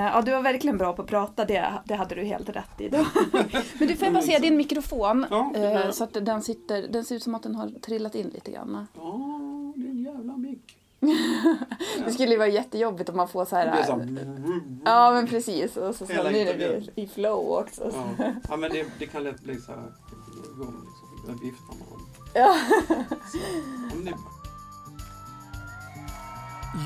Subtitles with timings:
[0.00, 2.88] Ja, du var verkligen bra på att prata, det, det hade du helt rätt i.
[2.88, 3.06] Då.
[3.78, 7.22] Men du får se din mikrofon, Ja, eh, så att den sitter, den ser ut
[7.22, 8.86] som att den har trillat in lite grann.
[8.94, 9.20] Ja,
[9.76, 10.76] det är en jävla mick.
[12.04, 13.82] Det skulle ju vara jättejobbigt om man får så här...
[13.84, 15.76] så här- Ja, men precis.
[15.76, 16.88] Och så blir det intervjun.
[16.94, 17.92] i flow också.
[18.18, 19.92] Ja, ja men det, det kan lätt bli så här
[20.54, 21.26] igång liksom.
[21.26, 22.06] Där viftar man.
[22.34, 22.56] Ja.
[23.32, 23.38] Så,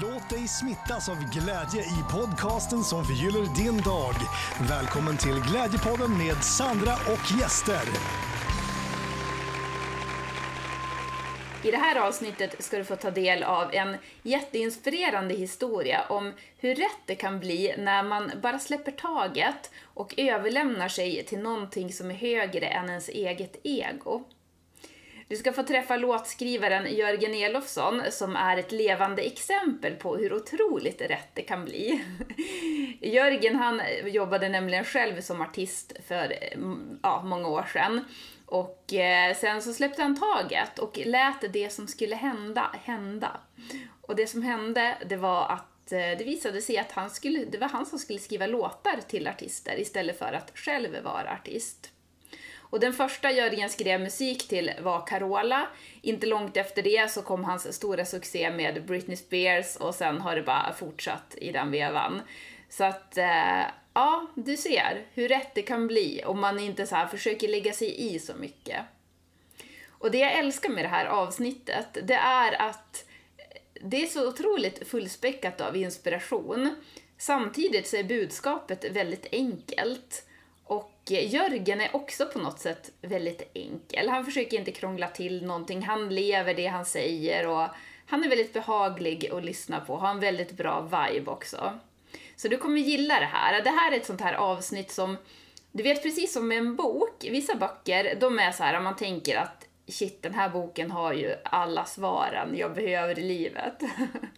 [0.01, 4.15] Låt dig smittas av glädje i podcasten som förgyller din dag.
[4.69, 7.83] Välkommen till Glädjepodden med Sandra och gäster.
[11.65, 16.75] I det här avsnittet ska du få ta del av en jätteinspirerande historia om hur
[16.75, 22.11] rätt det kan bli när man bara släpper taget och överlämnar sig till någonting som
[22.11, 24.25] är högre än ens eget ego.
[25.33, 31.01] Du ska få träffa låtskrivaren Jörgen Elofsson som är ett levande exempel på hur otroligt
[31.01, 32.05] rätt det kan bli.
[33.01, 38.05] Jörgen han jobbade nämligen själv som artist för mm, ja, många år sedan.
[38.47, 43.41] Och eh, sen så släppte han taget och lät det som skulle hända, hända.
[44.01, 47.59] Och det som hände, det var att eh, det visade sig att han skulle, det
[47.59, 51.92] var han som skulle skriva låtar till artister istället för att själv vara artist.
[52.73, 55.67] Och den första Jörgen skrev musik till var Carola.
[56.03, 60.37] Inte långt efter det så kom hans stora succé med Britney Spears och sen har
[60.37, 62.23] det bara fortsatt i den vevan.
[62.69, 63.63] Så att, eh,
[63.95, 67.73] ja, du ser hur rätt det kan bli om man inte så här försöker lägga
[67.73, 68.81] sig i så mycket.
[69.89, 73.05] Och det jag älskar med det här avsnittet, det är att
[73.81, 76.75] det är så otroligt fullspäckat av inspiration.
[77.19, 80.27] Samtidigt så är budskapet väldigt enkelt.
[81.05, 84.09] Och Jörgen är också på något sätt väldigt enkel.
[84.09, 87.69] Han försöker inte krångla till någonting, han lever det han säger och
[88.07, 91.79] han är väldigt behaglig att lyssna på, har en väldigt bra vibe också.
[92.37, 93.63] Så du kommer gilla det här.
[93.63, 95.17] Det här är ett sånt här avsnitt som,
[95.73, 99.37] du vet precis som med en bok, vissa böcker, de är så här, man tänker
[99.37, 103.83] att shit, den här boken har ju alla svaren jag behöver i livet.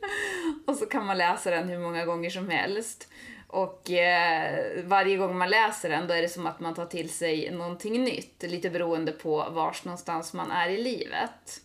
[0.66, 3.08] och så kan man läsa den hur många gånger som helst.
[3.54, 7.10] Och eh, varje gång man läser den då är det som att man tar till
[7.10, 11.60] sig någonting nytt, lite beroende på vars någonstans man är i livet.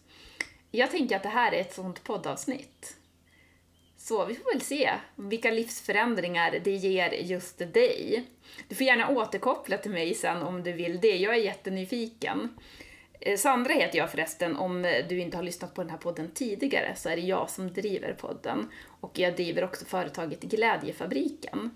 [0.72, 2.98] Jag tänker att det här är ett sånt poddavsnitt.
[3.98, 8.26] Så vi får väl se vilka livsförändringar det ger just dig.
[8.68, 12.50] Du får gärna återkoppla till mig sen om du vill det, jag är jättenyfiken.
[13.20, 16.96] Eh, Sandra heter jag förresten, om du inte har lyssnat på den här podden tidigare
[16.96, 18.70] så är det jag som driver podden.
[19.02, 21.72] Och jag driver också företaget Glädjefabriken.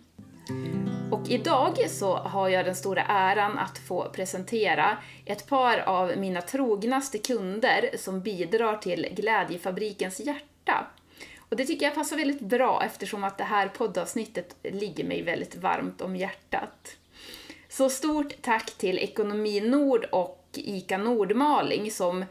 [1.11, 6.41] Och idag så har jag den stora äran att få presentera ett par av mina
[6.41, 10.87] trognaste kunder som bidrar till Glädjefabrikens hjärta.
[11.49, 15.55] Och det tycker jag passar väldigt bra eftersom att det här poddavsnittet ligger mig väldigt
[15.55, 16.95] varmt om hjärtat.
[17.69, 22.25] Så stort tack till Ekonomi Nord och ICA Nordmaling som,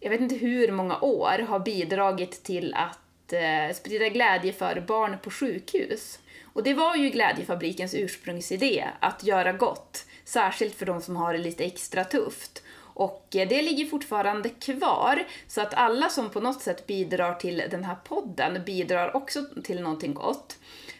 [0.00, 5.16] jag vet inte hur många år, har bidragit till att eh, sprida glädje för barn
[5.22, 6.18] på sjukhus.
[6.56, 11.38] Och det var ju Glädjefabrikens ursprungsidé, att göra gott, särskilt för de som har det
[11.38, 12.62] lite extra tufft.
[12.78, 17.62] Och eh, det ligger fortfarande kvar, så att alla som på något sätt bidrar till
[17.70, 20.58] den här podden bidrar också till någonting gott.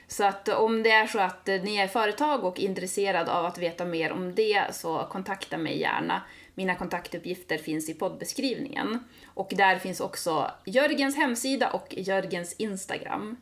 [0.08, 3.44] Så att eh, om det är så att eh, ni är företag och intresserad av
[3.44, 6.22] att veta mer om det så kontakta mig gärna.
[6.58, 8.98] Mina kontaktuppgifter finns i poddbeskrivningen.
[9.26, 13.36] Och där finns också Jörgens hemsida och Jörgens Instagram.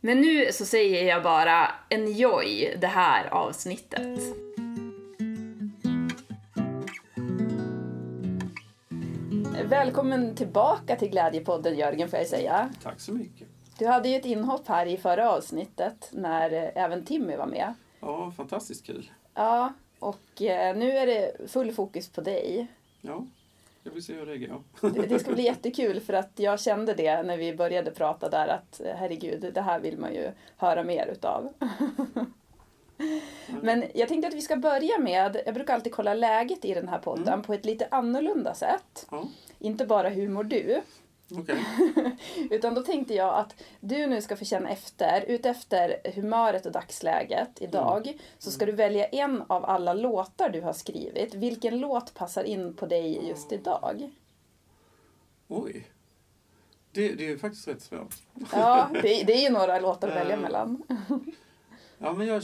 [0.00, 4.20] Men nu så säger jag bara enjoy det här avsnittet.
[9.64, 12.70] Välkommen tillbaka till Glädjepodden Jörgen får jag säga.
[12.82, 13.48] Tack så mycket.
[13.78, 17.74] Du hade ju ett inhopp här i förra avsnittet när även Timmy var med.
[18.00, 19.10] Ja, fantastiskt kul.
[19.34, 22.66] Ja, och eh, nu är det full fokus på dig.
[23.00, 23.26] Ja,
[23.82, 24.62] jag vill se hur det går.
[24.80, 28.48] Det, det ska bli jättekul för att jag kände det när vi började prata där
[28.48, 31.48] att eh, herregud, det här vill man ju höra mer utav.
[33.62, 36.88] Men jag tänkte att vi ska börja med, jag brukar alltid kolla läget i den
[36.88, 39.06] här podden på ett lite annorlunda sätt.
[39.10, 39.28] Ja,
[39.58, 40.80] Inte bara hur mår du,
[41.30, 41.64] okej.
[42.50, 47.62] Utan då tänkte jag att du nu ska få känna efter, utefter humöret och dagsläget
[47.62, 51.34] idag, så ska du välja en av alla låtar du har skrivit.
[51.34, 54.10] Vilken låt passar in på dig just idag?
[55.48, 55.88] Oj.
[56.92, 58.14] Det, det är faktiskt rätt svårt.
[58.52, 60.40] Ja, det, det är ju några låtar att välja Eh.
[60.40, 60.82] mellan.
[62.04, 62.42] Ja, men jag,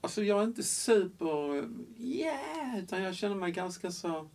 [0.00, 1.64] alltså jag är inte super...
[1.98, 2.78] Yeah!
[2.78, 4.28] Utan jag känner mig ganska så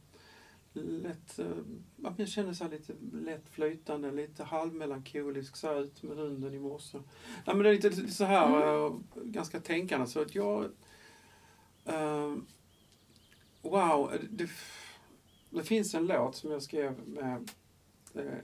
[0.84, 1.46] lätt, eh,
[1.96, 6.60] ja, jag så här lite lätt flytande, lite halvmelankolisk så här ut med hunden i
[6.60, 6.98] morse.
[7.46, 10.66] Nej, men det är lite, lite så här eh, ganska tänkande så att jag...
[11.86, 12.36] eh,
[13.62, 14.50] wow, det,
[15.50, 17.50] det finns en låt som jag skrev med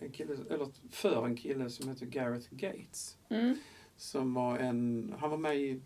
[0.01, 3.17] en kille, eller för en kille som heter Gareth Gates.
[3.29, 3.55] Mm.
[3.97, 5.81] Som var en, han var med i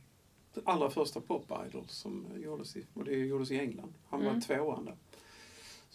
[0.54, 3.94] den allra första Pop Idol som gjordes i, och det gjordes i England.
[4.10, 4.42] Han var Mm.
[4.42, 4.96] tvåan där.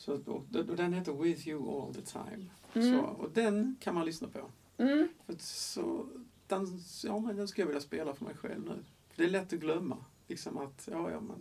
[0.03, 2.47] Så, och, och den heter With You All The Time.
[2.75, 2.99] Mm.
[2.99, 4.39] Så, och den kan man lyssna på.
[4.83, 5.09] Mm.
[5.27, 6.07] För så,
[6.47, 8.85] den, ja, men den skulle jag vilja spela för mig själv nu.
[9.09, 9.97] För det är lätt att glömma.
[10.29, 11.37] Liksom att, ja, ja men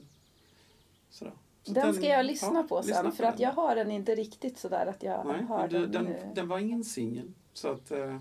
[1.10, 1.34] sådär.
[1.63, 3.44] Så Den ska jag lyssna ja, på sen lyssna för att den.
[3.44, 6.60] jag har den inte riktigt sådär att jag Nej, har du, den, den, den var
[6.60, 7.34] ingen singel.
[7.54, 8.19] Så att eh,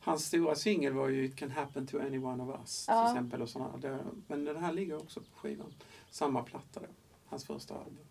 [0.00, 2.86] hans stora singel var ju It can happen to any one of us.
[2.88, 3.06] Ja.
[3.06, 5.74] Till exempel och såna, det, men den här ligger också på skivan.
[6.10, 6.86] Samma platta då.
[7.26, 8.04] Hans första album.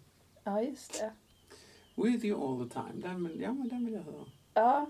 [0.43, 1.11] Ja, just det.
[1.95, 2.91] With you all the time.
[3.07, 4.25] Den, vill- ja, men den vill jag höra.
[4.53, 4.85] Ja.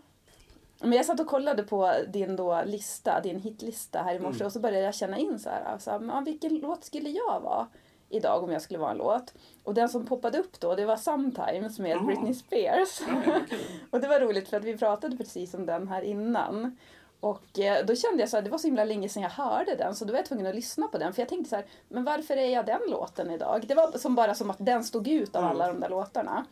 [0.82, 4.46] Men jag satt och kollade på din då lista, din hitlista här i morse Mm.
[4.46, 7.68] och så började jag känna in så här, alltså, men vilken låt skulle jag vara
[8.10, 9.34] idag om jag skulle vara en låt?
[9.64, 12.04] Och den som poppade upp då, det var Sometimes med Jaha.
[12.04, 13.02] Britney Spears.
[13.26, 13.60] Ja, kul.
[13.90, 16.78] Och det var roligt för att vi pratade precis om den här innan.
[17.20, 19.76] Och eh, då kände jag så här, det var så himla länge sedan jag hörde
[19.76, 21.14] den så då var jag tvungen att lyssna på den.
[21.14, 23.66] För jag tänkte så här, men varför är jag den låten idag?
[23.68, 26.46] Det var som bara som att den stod ut av alla de där låtarna.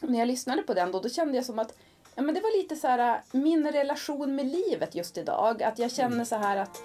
[0.00, 1.74] När jag lyssnade på den då, då kände jag som att
[2.14, 5.62] ja, men det var lite så här min relation med livet just idag.
[5.62, 6.82] Att jag känner så här att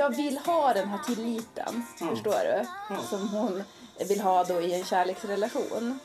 [0.00, 1.82] jag vill ha den här tilliten.
[2.00, 2.06] Ja.
[2.06, 2.66] Förstår du?
[2.90, 3.02] Ja.
[3.02, 3.62] Som hon
[4.08, 5.98] vill ha då i en kärleksrelation.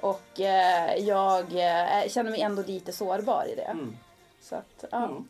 [0.00, 3.62] Och eh, jag eh, känner mig ändå lite sårbar i det.
[3.62, 3.96] Mm.
[4.40, 4.88] Så att, ja.
[4.90, 5.24] Ja.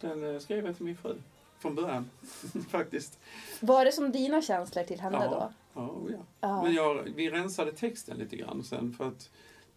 [0.00, 1.14] Den eh, skrev jag till min fru.
[1.58, 2.10] Från början,
[2.70, 3.18] faktiskt.
[3.60, 5.30] Var det som dina känslor till henne Ja.
[5.30, 5.52] då?
[5.74, 6.18] Ja, oh ja.
[6.40, 6.62] Ja.
[6.62, 9.30] Men jag, vi rensade texten lite grann sen för att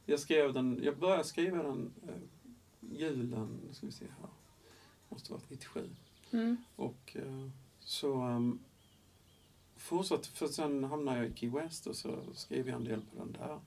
[0.06, 2.14] jag skrev den, jag började skriva den eh,
[3.00, 4.30] julen, ska vi se här,
[5.10, 5.90] måste varit 97.
[6.32, 6.58] Mm.
[6.76, 7.48] Och eh,
[7.80, 8.60] så um,
[9.76, 13.16] fortsatte, för sen hamnade jag i Key West och så skrev jag en del på
[13.16, 13.60] den där.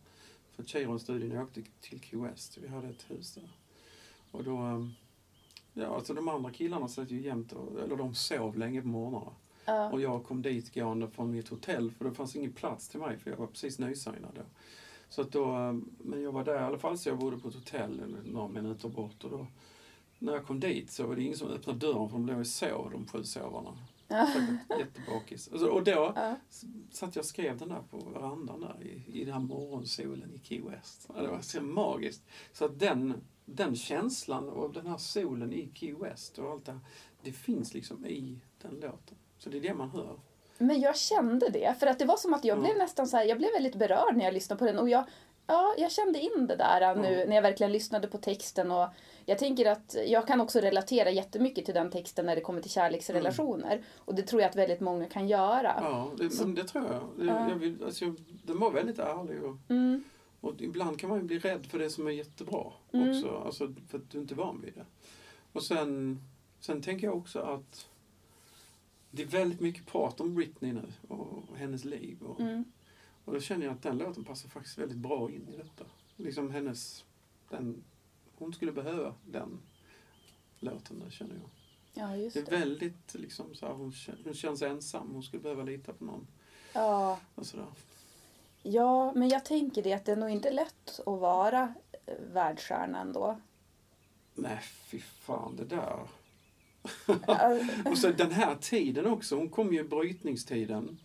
[0.50, 3.50] För Cheiron-studien jag åkte till Key West, vi hade ett hus där.
[4.30, 4.92] Och då, um,
[5.72, 9.32] ja alltså de andra killarna satt ju jämt, och, eller de sov länge på morgnarna.
[9.64, 9.90] Ja.
[9.90, 13.18] Och jag kom dit gående från mitt hotell för det fanns ingen plats till mig
[13.18, 14.42] för jag var precis nysignad då.
[15.08, 17.48] Så att då, eh, men jag var där i alla fall så jag bodde på
[17.48, 19.46] ett hotell eller några minuter bort och då
[20.22, 22.46] när jag kom dit så var det ingen som öppnade dörren för de låg och
[22.46, 23.78] sov de sju sovarna.
[24.08, 24.28] Ja.
[24.78, 25.46] Jättebakis.
[25.48, 26.36] Och så- Och då Ja.
[26.90, 30.38] satt jag och skrev den där på verandan där i, i den här morgonsolen i
[30.48, 31.08] Key West.
[31.14, 32.22] Det var så magiskt.
[32.52, 33.14] Så att den,
[33.44, 36.80] den känslan och den här solen i Key West och allt det här,
[37.22, 39.16] det finns liksom i den låten.
[39.38, 40.16] Så det är det man hör.
[40.58, 41.74] Men jag kände det.
[41.80, 42.62] För att det var som att jag Ja.
[42.62, 44.78] blev nästan så här, jag blev väldigt berörd när jag lyssnade på den.
[44.78, 45.04] Och jag,
[45.46, 48.70] ja, jag kände in det där nu när jag verkligen lyssnade på texten.
[48.70, 48.88] Och
[49.26, 52.70] jag tänker att jag kan också relatera jättemycket till den texten när det kommer till
[52.70, 53.82] kärleksrelationer.
[53.98, 55.74] Och det tror jag att väldigt många kan göra.
[55.80, 57.02] Ja, det, Så- det tror jag.
[57.18, 57.48] Det, Ja.
[57.48, 58.14] jag vill, alltså,
[58.44, 60.04] den var väldigt ärlig och, Mm,
[60.40, 63.08] och ibland kan man ju bli rädd för det som är jättebra Mm.
[63.10, 63.42] också.
[63.46, 64.84] Alltså, för att du inte är van vid det.
[65.52, 66.20] Och sen,
[66.60, 67.88] sen tänker jag också att
[69.10, 72.16] det är väldigt mycket prat om Britney nu och hennes liv.
[72.22, 72.64] Och, mm,
[73.24, 75.84] och då känner jag att den låten passar faktiskt väldigt bra in i detta.
[76.16, 77.04] Liksom hennes,
[77.50, 77.84] den,
[78.42, 79.60] hon skulle behöva den
[80.58, 81.50] låten där känner jag.
[81.94, 82.50] ja, just Det är det.
[82.58, 83.92] väldigt liksom så här, hon,
[84.24, 86.26] hon känns ensam, hon skulle behöva lita på någon.
[86.74, 87.66] Ja, Och sådär.
[88.62, 91.74] ja, men jag tänker det att det är nog inte lätt att vara
[92.06, 93.40] eh, världsstjärna ändå.
[94.34, 96.08] Nej, fy fan det där.
[97.90, 100.98] Och så den här tiden också, hon kom ju i brytningstiden.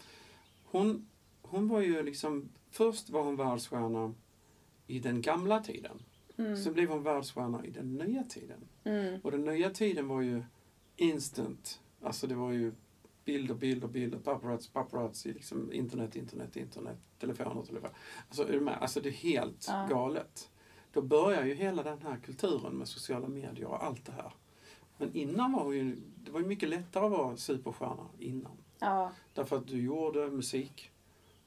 [0.65, 1.09] Hon,
[1.41, 4.13] hon var ju liksom, först var hon världsstjärna
[4.87, 6.03] i den gamla tiden.
[6.37, 8.59] Mm, Sen blev hon världsstjärna i den nya tiden.
[8.83, 10.43] mm, Och den nya tiden var ju
[10.95, 11.81] instant.
[12.01, 12.73] Alltså det var ju
[13.25, 17.91] bilder, bilder, bilder, paparazzi, paparazzi, liksom internet, internet, internet, telefoner, telefoner.
[18.27, 18.77] Alltså är du med?
[18.81, 19.87] Alltså det är helt Ja.
[19.89, 20.49] galet.
[20.93, 24.33] Då börjar ju hela den här kulturen med sociala medier och allt det här.
[24.97, 28.57] Men innan var ju, det var ju mycket lättare att vara superstjärna innan.
[28.79, 30.91] ja, Därför att du gjorde musik,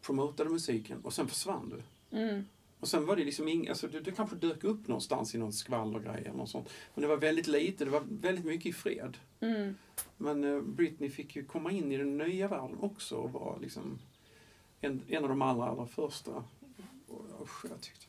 [0.02, 1.82] promotade musiken och sen försvann du.
[2.18, 2.44] mm,
[2.80, 5.52] Och sen var det liksom ing, alltså det, det kanske dök upp någonstans i någon
[5.52, 6.70] skvallergrej eller något sånt.
[6.94, 9.16] Men det var väldigt lite, det var väldigt mycket i fred.
[9.40, 9.74] Mm.
[10.16, 13.98] Men eh, Britney fick ju komma in i den nya världen också och var liksom
[14.80, 16.44] en, en av de allra, allra första.
[17.08, 18.06] Och, usch, jag tyckte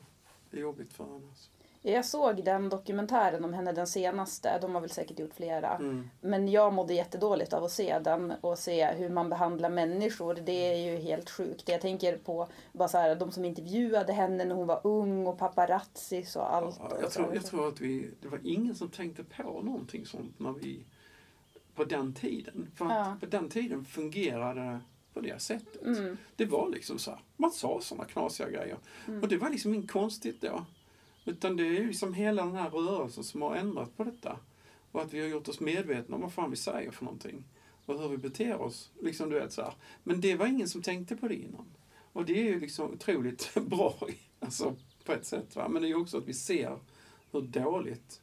[0.52, 1.28] det är jobbigt för henne.
[1.28, 1.50] Alltså.
[1.84, 4.60] Jag såg den dokumentären om henne, den senaste.
[4.62, 5.76] De har väl säkert gjort flera.
[5.76, 6.10] Mm.
[6.22, 10.34] Men jag mådde jättedåligt av att se den och se hur man behandlar människor.
[10.36, 11.70] Det är ju helt sjukt.
[11.70, 15.38] Jag tänker på bara så här, de som intervjuade henne när hon var ung och
[15.38, 16.76] paparazzis och allt.
[16.80, 17.20] Ja, och jag, så.
[17.24, 20.84] tror, jag tror att vi, det var ingen som tänkte på någonting sånt när vi,
[21.76, 22.72] på den tiden.
[22.76, 23.18] För Ja.
[23.20, 24.80] på den tiden fungerade
[25.14, 25.82] på det sättet.
[25.82, 26.18] Mm.
[26.36, 28.78] Det var liksom så här, man sa sådana knasiga grejer.
[29.08, 29.22] Mm.
[29.22, 30.66] Och det var liksom inget konstigt då.
[31.26, 34.40] Utan det är ju liksom hela den här rörelsen som har ändrat på detta.
[34.92, 37.44] Och att vi har gjort oss medvetna om vad fan vi säger för någonting.
[37.86, 38.92] Och hur vi beter oss.
[39.02, 39.74] Liksom du vet så här.
[40.04, 41.66] Men det var ingen som tänkte på det innan.
[42.14, 43.96] Och det är ju liksom otroligt bra,
[44.40, 44.76] alltså
[45.06, 45.56] på ett sätt.
[45.56, 45.68] Va?
[45.68, 46.80] Men det är ju också att vi ser
[47.32, 48.22] hur dåligt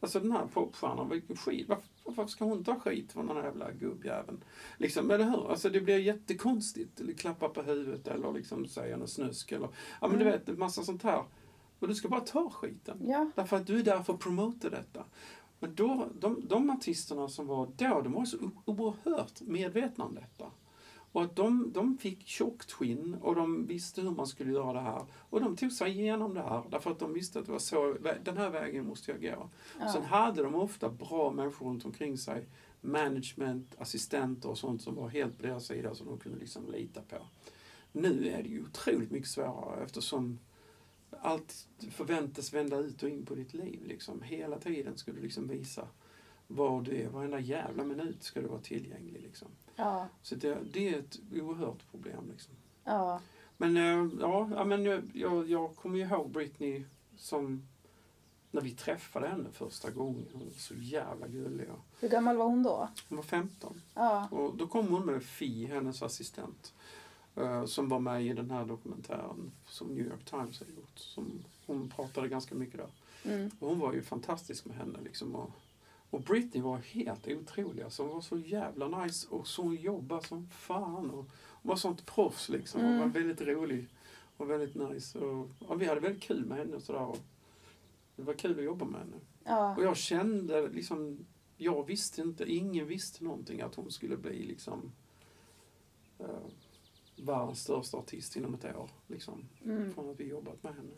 [0.00, 1.68] Alltså den här popstjärnan, vilken skit.
[1.68, 4.44] Varför, varför ska hon ta skit från den här jävla gubbjäveln?
[4.76, 5.50] Liksom, eller hur?
[5.50, 7.00] Alltså det blir jättekonstigt.
[7.00, 9.68] Eller klappa på huvudet eller liksom säga något snusk eller...
[10.00, 11.24] Ja men du vet, en massa sånt här.
[11.78, 12.98] Och du ska bara ta skiten.
[13.00, 13.30] Ja.
[13.34, 15.04] Därför att du är där för att promota detta.
[15.60, 20.50] Men då, de, de artisterna som var då, de var så oerhört medvetna om detta.
[21.12, 24.80] Och att de, de fick tjockt skinn och de visste hur man skulle göra det
[24.80, 25.06] här.
[25.30, 27.96] Och de tog sig igenom det här därför att de visste att det var så,
[28.24, 29.48] den här vägen måste jag gå.
[29.80, 29.92] Ja.
[29.92, 32.48] Sen hade de ofta bra människor runt omkring sig.
[32.80, 37.00] Management, assistenter och sånt som var helt på deras sida som de kunde liksom lita
[37.02, 37.16] på.
[37.92, 40.38] Nu är det ju otroligt mycket svårare eftersom
[41.20, 43.84] allt förväntas vända ut och in på ditt liv.
[43.86, 44.22] Liksom.
[44.22, 45.88] Hela tiden ska du liksom visa
[46.46, 47.08] var du är.
[47.08, 49.22] Varenda jävla minut ska du vara tillgänglig.
[49.22, 49.48] Liksom.
[49.76, 50.08] Ja.
[50.22, 52.30] Så det, det är ett oerhört problem.
[52.30, 52.54] Liksom.
[52.84, 53.20] Ja.
[53.56, 56.84] Men eh, ja, ja men jag, jag, kommer ihåg Britney
[57.16, 57.68] som
[58.50, 60.26] när vi träffade henne första gången.
[60.32, 61.68] Hon var så jävla gullig.
[62.00, 62.88] Hur gammal var hon då?
[63.08, 63.82] Hon var 15.
[63.94, 64.28] Ja.
[64.30, 66.74] Och då kom hon med Fi, hennes assistent.
[67.40, 70.98] Eh, som var med i den här dokumentären som New York Times har gjort.
[70.98, 72.90] Som hon pratade ganska mycket där.
[73.32, 73.50] Mm.
[73.58, 74.98] Och hon var ju fantastisk med henne.
[75.04, 75.50] Liksom, och,
[76.10, 77.82] och Britney var helt otrolig.
[77.82, 81.10] Alltså, hon var så jävla nice och så hon jobbade som fan.
[81.10, 81.26] Och
[81.62, 82.80] hon var sånt proffs liksom.
[82.80, 83.00] Och Mm.
[83.00, 83.86] var väldigt rolig
[84.36, 85.18] och väldigt nice.
[85.18, 87.04] Och, ja, vi hade väldigt kul med henne och sådär.
[87.06, 87.18] Och
[88.16, 89.16] det var kul att jobba med henne.
[89.44, 89.76] Ja.
[89.76, 91.26] Och jag kände liksom,
[91.56, 94.92] jag visste inte, ingen visste någonting att hon skulle bli liksom
[96.18, 96.26] eh,
[97.20, 98.90] världens största artist inom ett år.
[99.06, 99.94] Liksom, Mm.
[99.94, 100.94] från att vi jobbat med henne.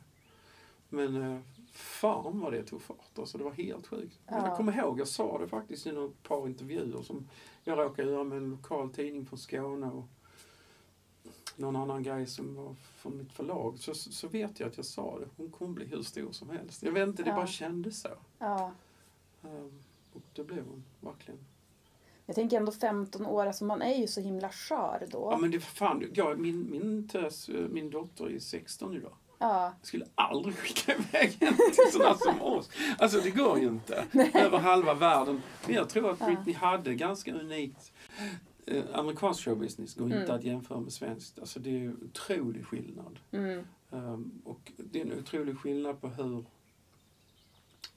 [0.89, 1.41] Men eh,
[1.73, 3.19] fan vad det tog fart.
[3.19, 4.19] Alltså, det var helt sjukt.
[4.27, 4.47] Ja.
[4.49, 7.29] Jag kommer ihåg, jag sa det faktiskt i ett par intervjuer som
[7.65, 10.05] jag råkade göra med en lokal tidning från Skåne och
[11.57, 13.79] någon annan grej som var från mitt förlag.
[13.79, 15.27] Så, så vet jag att jag sa det.
[15.37, 16.83] Hon kommer bli hur stor som helst.
[16.83, 17.37] Jag vet inte, det Ja.
[17.37, 18.09] bara kändes så.
[18.39, 18.73] ja.
[19.43, 19.79] Ehm,
[20.13, 21.41] och det blev hon, verkligen.
[22.31, 25.29] Jag tänker ändå 15 år, alltså man är ju så himla skör då.
[25.33, 29.13] Ja men det fan, jag, min, min tös, min dotter är 16 idag.
[29.39, 29.65] Ja.
[29.79, 32.71] Jag skulle aldrig skicka iväg henne till sådana som oss.
[32.99, 34.05] Alltså det går ju inte.
[34.35, 35.43] Över halva världen.
[35.67, 36.27] Men jag tror att Ja.
[36.27, 37.93] Britney hade ganska unikt
[38.67, 40.37] eh, amerikansk showbusiness går inte Mm.
[40.37, 41.39] att jämföra med svenskt.
[41.39, 43.19] Alltså det är ju otrolig skillnad.
[43.31, 43.65] Mm.
[43.93, 46.45] Ehm, och det är en otrolig skillnad på hur,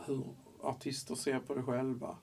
[0.05, 0.23] hur
[0.61, 2.17] artister ser på det själva.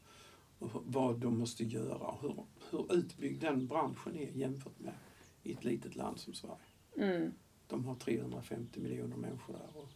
[0.68, 1.94] Vad de måste göra.
[2.06, 4.94] och Hur, hur utbyggd den branschen är jämfört med
[5.42, 6.56] i ett litet land som Sverige.
[6.96, 7.32] Mm.
[7.66, 9.82] De har 350 miljoner människor där.
[9.82, 9.88] Och,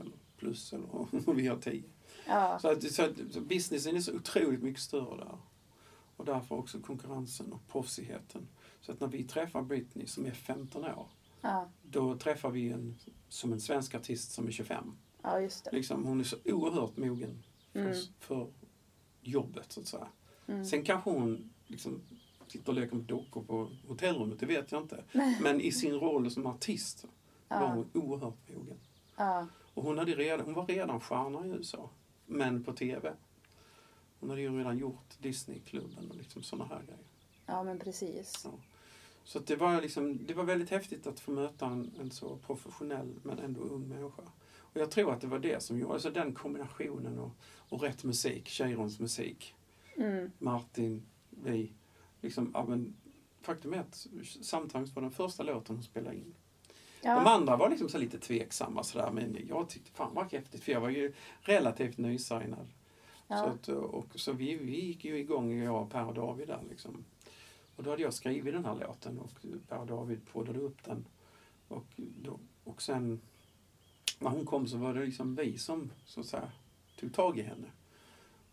[0.00, 0.86] eller plus, eller
[1.28, 1.82] och vi har 10.
[2.26, 2.58] Ja.
[2.62, 5.38] Så, att, så, att, så businessen är så otroligt mycket större där.
[6.16, 8.48] Och därför också konkurrensen och proffsigheten.
[8.80, 11.06] Så att när vi träffar Britney som är 15 år,
[11.40, 11.68] Ja.
[11.82, 12.96] då träffar vi en
[13.28, 14.92] som en svensk artist som är 25.
[15.22, 15.72] ja, just det.
[15.72, 17.42] Liksom, hon är så oerhört mogen
[17.72, 17.94] för, Mm.
[18.18, 18.48] för
[19.26, 20.08] jobbet så att säga.
[20.46, 20.64] Mm.
[20.64, 22.00] Sen kanske hon liksom
[22.48, 25.04] sitter och leker med dockor på hotellrummet, det vet jag inte.
[25.42, 27.04] Men i sin roll som artist
[27.48, 27.66] var Ja.
[27.74, 28.76] hon oerhört mogen.
[29.16, 29.46] Ja.
[29.74, 31.90] Och hon, hade redan, hon var redan stjärna i USA,
[32.26, 33.12] men på TV.
[34.20, 37.06] Hon hade ju redan gjort Disneyklubben och liksom sådana här grejer.
[37.46, 38.46] ja, men precis.
[39.24, 42.36] Så att det, var liksom, det var väldigt häftigt att få möta en, en så
[42.36, 44.22] professionell men ändå ung människa.
[44.76, 47.30] Och jag tror att det var det som gjorde, alltså den kombinationen och,
[47.68, 49.54] och rätt musik, Cheirons musik,
[49.96, 50.30] Mm.
[50.38, 51.72] Martin, vi.
[52.20, 52.94] Liksom, ja, men,
[53.42, 54.06] faktum är att
[54.40, 56.34] Sometimes var den första låten hon spelade in.
[57.02, 57.30] De Ja.
[57.34, 60.80] andra var liksom så lite tveksamma sådär, men jag tyckte fan vad häftigt för jag
[60.80, 62.66] var ju relativt nysignad.
[63.28, 63.44] Så, Ja.
[63.46, 67.04] att, och, så vi, vi gick ju igång, jag och Per och David där liksom.
[67.76, 69.30] Och då hade jag skrivit den här låten och
[69.68, 71.06] Per och David poddade upp den.
[71.68, 73.20] Och, då, och sen
[74.18, 76.52] när hon kom så var det liksom vi som så att säga,
[77.00, 77.70] tog tag i henne.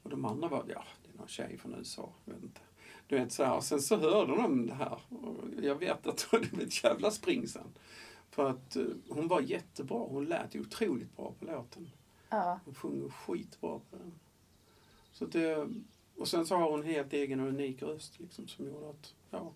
[0.04, 2.62] Och de andra var, ja, det är någon tjej från USA, jag vet inte.
[3.08, 5.00] Du vet så här, och sen så hörde de det här.
[5.10, 7.68] Och jag vet att det blev ett jävla spring sen.
[8.30, 11.90] För att eh, hon var jättebra, hon lät ju otroligt bra på låten.
[12.30, 12.60] Ja.
[12.66, 14.14] Hon sjunger skitbra på den.
[15.12, 15.68] Så det,
[16.18, 19.54] och sen så har hon helt egen och unik röst liksom som gjorde att, ja.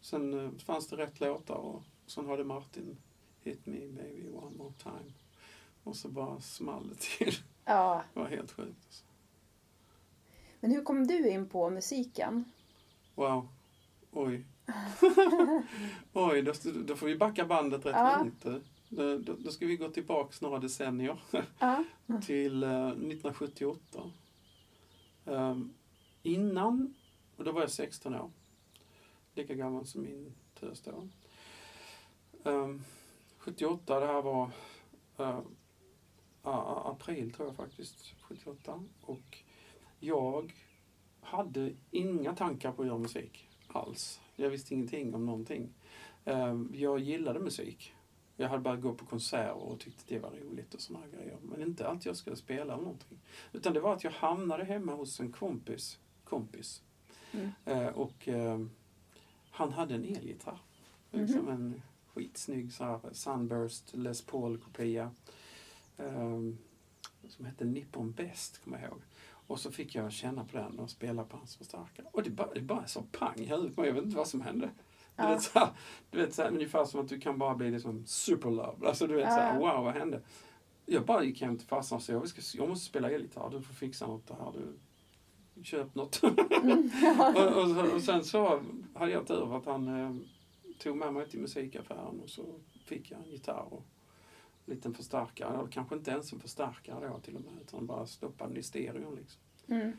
[0.00, 2.96] Sen eh, fanns det rätt låtar och sen hade Martin
[3.42, 5.12] Hit me baby one more time.
[5.84, 7.34] Och så bara small det till.
[7.64, 8.02] ja.
[8.14, 8.78] Det var helt sjukt.
[8.86, 9.04] Alltså.
[10.60, 12.44] Men hur kom du in på musiken?
[13.14, 13.48] Wow.
[14.10, 14.44] Oj.
[16.12, 16.52] Oj, då,
[16.86, 18.16] då får vi backa bandet rätt Ja.
[18.18, 18.44] långt.
[18.90, 21.20] Då, då, då ska vi gå tillbaks några decennier.
[21.58, 21.84] Ja.
[22.26, 24.10] till eh, 1978.
[25.24, 25.74] Ehm,
[26.22, 26.94] innan,
[27.36, 28.30] och då var jag 16 år,
[29.34, 31.08] lika gammal som min tös då.
[32.50, 32.84] Ehm,
[33.48, 34.50] 78, det här var
[36.42, 38.84] a- april tror jag faktiskt, 78.
[39.00, 39.38] Och
[40.00, 40.54] jag
[41.20, 44.20] hade inga tankar på att göra musik alls.
[44.36, 45.74] Jag visste ingenting om någonting.
[46.24, 47.94] Ehm, jag gillade musik.
[48.36, 51.38] Jag hade bara gått på konserter och tyckte det var roligt och såna här grejer.
[51.42, 53.18] Men inte att jag skulle spela eller någonting.
[53.52, 55.98] Utan det var att jag hamnade hemma hos en kompis.
[56.24, 56.82] kompis.
[57.32, 57.50] Mm.
[57.64, 58.28] Eh, och
[59.50, 60.58] han hade en elgitarr.
[61.10, 61.82] Liksom en
[62.18, 65.10] skitsnygg så här Sunburst Les Paul-kopia.
[65.96, 66.38] Eh,
[67.28, 69.00] som hette Nippon Best, kommer jag ihåg.
[69.30, 72.06] Och så fick jag känna på den och spela på hans förstärkare.
[72.12, 73.72] Och det bara, det bara så pang i huvudet.
[73.86, 74.66] Jag vet inte vad som hände.
[75.16, 75.28] Du Ja.
[75.28, 75.68] vet, så här,
[76.10, 78.88] du vet så här, ungefär som att du kan bara bli liksom superlove.
[78.88, 79.74] Alltså du vet så här, Ja.
[79.74, 80.20] wow vad hände?
[80.86, 83.62] Jag bara gick hem till farsan och sa jag, ska, jag måste spela elgitarr, du
[83.62, 84.52] får fixa något här.
[84.54, 86.20] Du, köp något.
[86.22, 88.62] och, och, så- och sen så
[88.94, 90.14] hade jag tur att han eh,
[90.78, 92.44] tog med mig till musikaffären och så
[92.84, 93.84] fick jag en gitarr och
[94.66, 95.54] en liten förstärkare.
[95.54, 98.62] Eller kanske inte ens en förstärkare då till och med utan bara stoppade den i
[98.62, 99.40] stereon liksom.
[99.66, 99.92] Mm.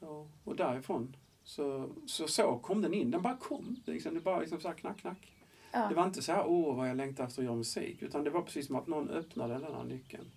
[0.00, 3.10] Ja, och därifrån så, så, så kom den in.
[3.10, 3.76] Den bara kom.
[3.86, 5.32] Liksom, det bara liksom så här knack, knack.
[5.72, 5.88] Ja.
[5.88, 8.02] Det var inte så här, åh vad jag längtar efter att göra musik.
[8.02, 10.30] Utan det var precis som att någon öppnade den här nyckeln.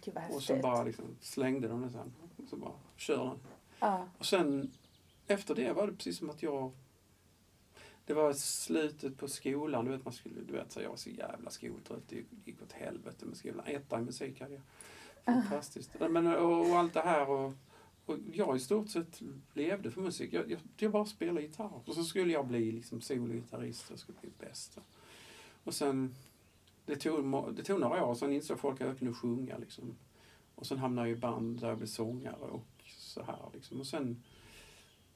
[0.00, 2.12] Gud vad Och så bara liksom slängde de den sen.
[2.36, 3.38] Och så bara kör den.
[3.80, 4.08] Ja.
[4.18, 4.70] Och sen
[5.26, 6.72] efter det var det precis som att jag...
[8.06, 9.84] Det var slutet på skolan.
[9.84, 12.02] Du vet, man skulle, du vet så jag var så jävla skoltrött.
[12.08, 13.66] Det gick åt helvete med skolan.
[13.66, 14.62] Etta i musik hade jag.
[15.24, 15.90] Fantastiskt.
[16.10, 17.30] Men, och, och allt det här.
[17.30, 17.52] Och,
[18.06, 20.32] och jag i stort sett levde för musik.
[20.32, 21.80] Jag, jag, jag bara spelade gitarr.
[21.84, 23.86] Och så skulle jag bli liksom sologitarrist.
[23.90, 24.78] Jag skulle bli bäst.
[25.64, 26.14] Och sen,
[26.86, 28.14] det tog, det tog några år.
[28.14, 29.58] Sen insåg folk att jag kunde sjunga.
[29.58, 29.96] Liksom.
[30.54, 33.50] Och sen hamnade jag i band där jag blev sångare och så här.
[33.52, 33.80] Liksom.
[33.80, 34.22] Och sen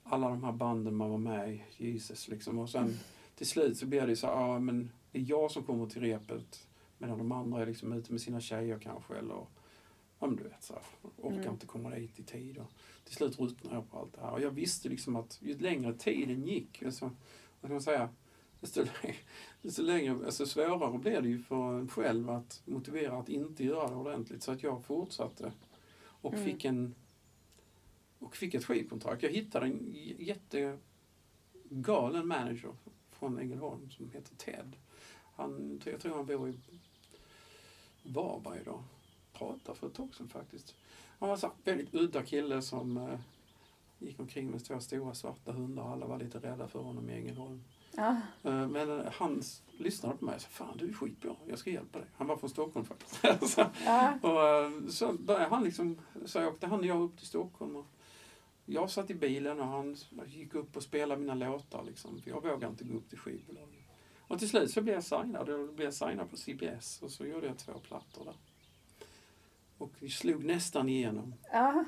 [0.09, 2.59] alla de här banden man var med i, Jesus liksom.
[2.59, 2.95] Och sen
[3.37, 6.67] till slut så blev det så ja men det är jag som kommer till repet
[6.99, 9.35] medan de andra är liksom ute med sina tjejer kanske eller
[10.19, 10.83] ja men du vet så här,
[11.17, 11.53] orkar Mm.
[11.53, 12.59] inte komma dit i tid.
[12.59, 12.73] Och
[13.05, 14.31] till slut ruttnade jag på allt det här.
[14.33, 17.05] Och jag visste liksom att ju längre tiden gick, alltså,
[17.61, 18.09] vad ska man säga,
[18.61, 18.85] desto,
[19.63, 23.89] desto längre, alltså svårare blev det ju för en själv att motivera att inte göra
[23.89, 24.43] det ordentligt.
[24.43, 25.53] Så att jag fortsatte
[26.01, 26.45] och Mm.
[26.45, 26.95] fick en
[28.19, 29.23] och fick ett skivkontrakt.
[29.23, 30.79] Jag hittade en jättegalen
[32.29, 32.73] manager
[33.11, 34.77] från Ängelholm som heter Ted.
[35.37, 36.59] Han, jag tror han bor i
[38.03, 38.83] Varberg idag.
[39.33, 40.75] Pratade för ett tag sedan faktiskt.
[41.19, 43.19] Han var här väldigt udda kille som eh,
[43.99, 45.93] gick omkring med två stora svarta hundar.
[45.93, 47.63] Alla var lite rädda för honom i Ängelholm.
[47.97, 48.17] Ja.
[48.43, 49.43] Eh, Men eh, han
[49.79, 52.09] lyssnade på mig och sa Fan du är skitbra, jag ska hjälpa dig.
[52.17, 53.21] Han var från Stockholm faktiskt.
[53.55, 54.19] så, Ja.
[54.23, 57.77] och eh, så började han liksom, så åkte han och jag upp till Stockholm.
[57.77, 57.87] Och
[58.71, 62.21] jag satt i bilen och han gick upp och spelade mina låtar liksom.
[62.23, 63.85] För jag vågade inte gå upp till skivbolaget.
[64.19, 65.49] Och till slut så blev jag signad.
[65.49, 67.03] Och då blev jag signad på CBS.
[67.03, 68.37] Och så gjorde jag två plattor där.
[69.79, 71.35] Och vi slog nästan igenom.
[71.53, 71.85] Ja.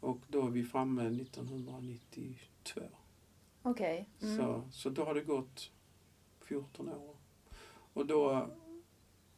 [0.00, 2.80] Och då är vi framme 1992.
[3.62, 4.08] Okej.
[4.22, 4.36] Mm.
[4.36, 5.70] Så, så då har det gått
[6.44, 7.16] 14 år.
[7.92, 8.50] Och då,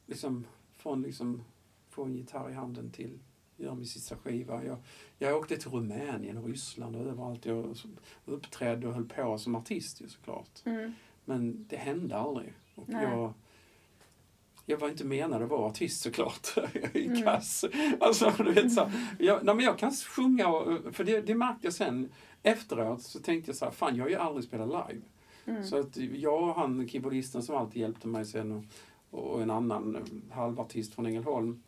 [0.06, 1.42] liksom, från liksom
[1.88, 3.18] få en gitarr i handen till
[3.62, 4.64] göra min sista skiva.
[4.64, 4.78] Jag,
[5.18, 7.46] jag åkte till Rumänien och Ryssland och överallt.
[7.46, 7.76] Jag
[8.24, 10.60] uppträdde och höll på som artist ju såklart.
[10.64, 10.92] Mm.
[11.24, 12.52] Men det hände aldrig.
[12.74, 13.04] Och Nej.
[13.04, 13.32] jag,
[14.66, 16.48] jag var inte menad att vara artist såklart.
[16.56, 17.22] Jag är Mm.
[17.22, 17.64] kass.
[18.00, 21.66] Alltså, du vet, så, jag, nej, men jag kan sjunga, och, för det, det märkte
[21.66, 22.08] jag sen
[22.42, 23.02] efteråt.
[23.02, 25.02] Så tänkte jag så här, fan jag har ju aldrig spelat live.
[25.46, 25.64] Mm.
[25.64, 28.64] Så att jag och han keyboardisten som alltid hjälpte mig sen och,
[29.20, 30.02] och en annan eh,
[30.36, 31.62] halvartist från Ängelholm.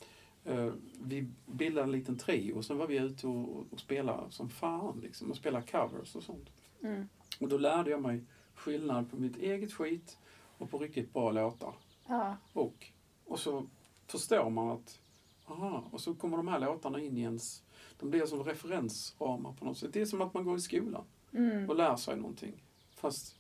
[0.44, 4.48] Eh, vi bildade en liten trio och sen var vi ute och, och spelade som
[4.48, 6.50] fan liksom, och spelade covers och sånt.
[6.82, 7.08] Mm.
[7.40, 10.18] Och då lärde jag mig skillnad på mitt eget skit
[10.58, 11.74] och på riktigt bra låtar.
[12.06, 12.36] Ja.
[12.52, 12.86] Och,
[13.24, 13.66] och så
[14.06, 15.00] förstår man att
[15.46, 17.62] aha, och så kommer de här låtarna in i ens,
[18.00, 19.92] de blir som referensramar på något sätt.
[19.92, 21.70] Det är som att man går i skolan Mm.
[21.70, 22.62] och lär sig någonting.
[22.96, 23.36] Fast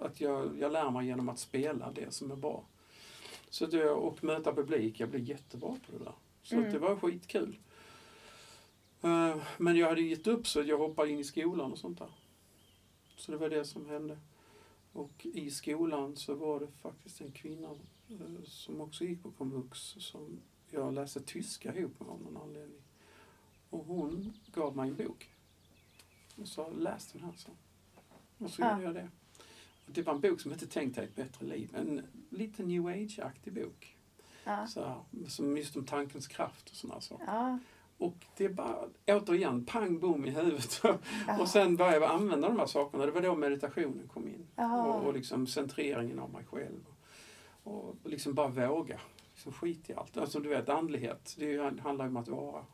[0.00, 2.64] att jag, jag lär mig genom att spela det som är bra.
[3.50, 6.14] Så det, och möta publik, jag blev jättebra på det där.
[6.42, 6.72] Så Mm.
[6.72, 7.58] det var skitkul.
[9.02, 12.10] Eh, Men jag hade gett upp så jag hoppade in i skolan och sånt där.
[13.16, 14.18] Så det var det som hände.
[14.92, 17.68] Och i skolan så var det faktiskt en kvinna
[18.10, 22.82] eh, som också gick på komvux som jag läste tyska ihop med av någon anledning.
[23.70, 25.30] Och hon gav mig en bok.
[26.36, 27.50] Och sa läs den här så.
[28.38, 28.72] Och så Ja.
[28.72, 29.10] gjorde jag det.
[29.86, 31.74] Och det var en bok som hette Tänk dig ett bättre liv.
[31.74, 33.96] En lite new age-aktig bok.
[34.44, 34.66] Ja.
[34.66, 37.24] Så här, som just om tankens kraft och sådana saker.
[37.26, 37.58] Ja.
[37.98, 38.76] Och det är bara,
[39.06, 40.82] återigen, pang bom i huvudet.
[41.26, 41.40] Ja.
[41.40, 43.06] och sen började jag använda de här sakerna.
[43.06, 44.46] Det var då meditationen kom in.
[44.56, 46.86] Och, och liksom centreringen av mig själv.
[47.62, 49.00] Och, och liksom bara våga.
[49.32, 50.16] Liksom skit i allt.
[50.16, 51.34] Alltså du vet, andlighet.
[51.38, 52.64] Det handlar ju om att vara.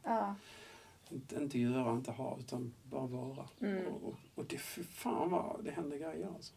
[1.10, 3.48] Inte, inte göra, inte ha, utan bara vara.
[3.60, 3.86] Mm.
[3.86, 6.54] Och, och, och det, fy fan vad det händer grejer alltså.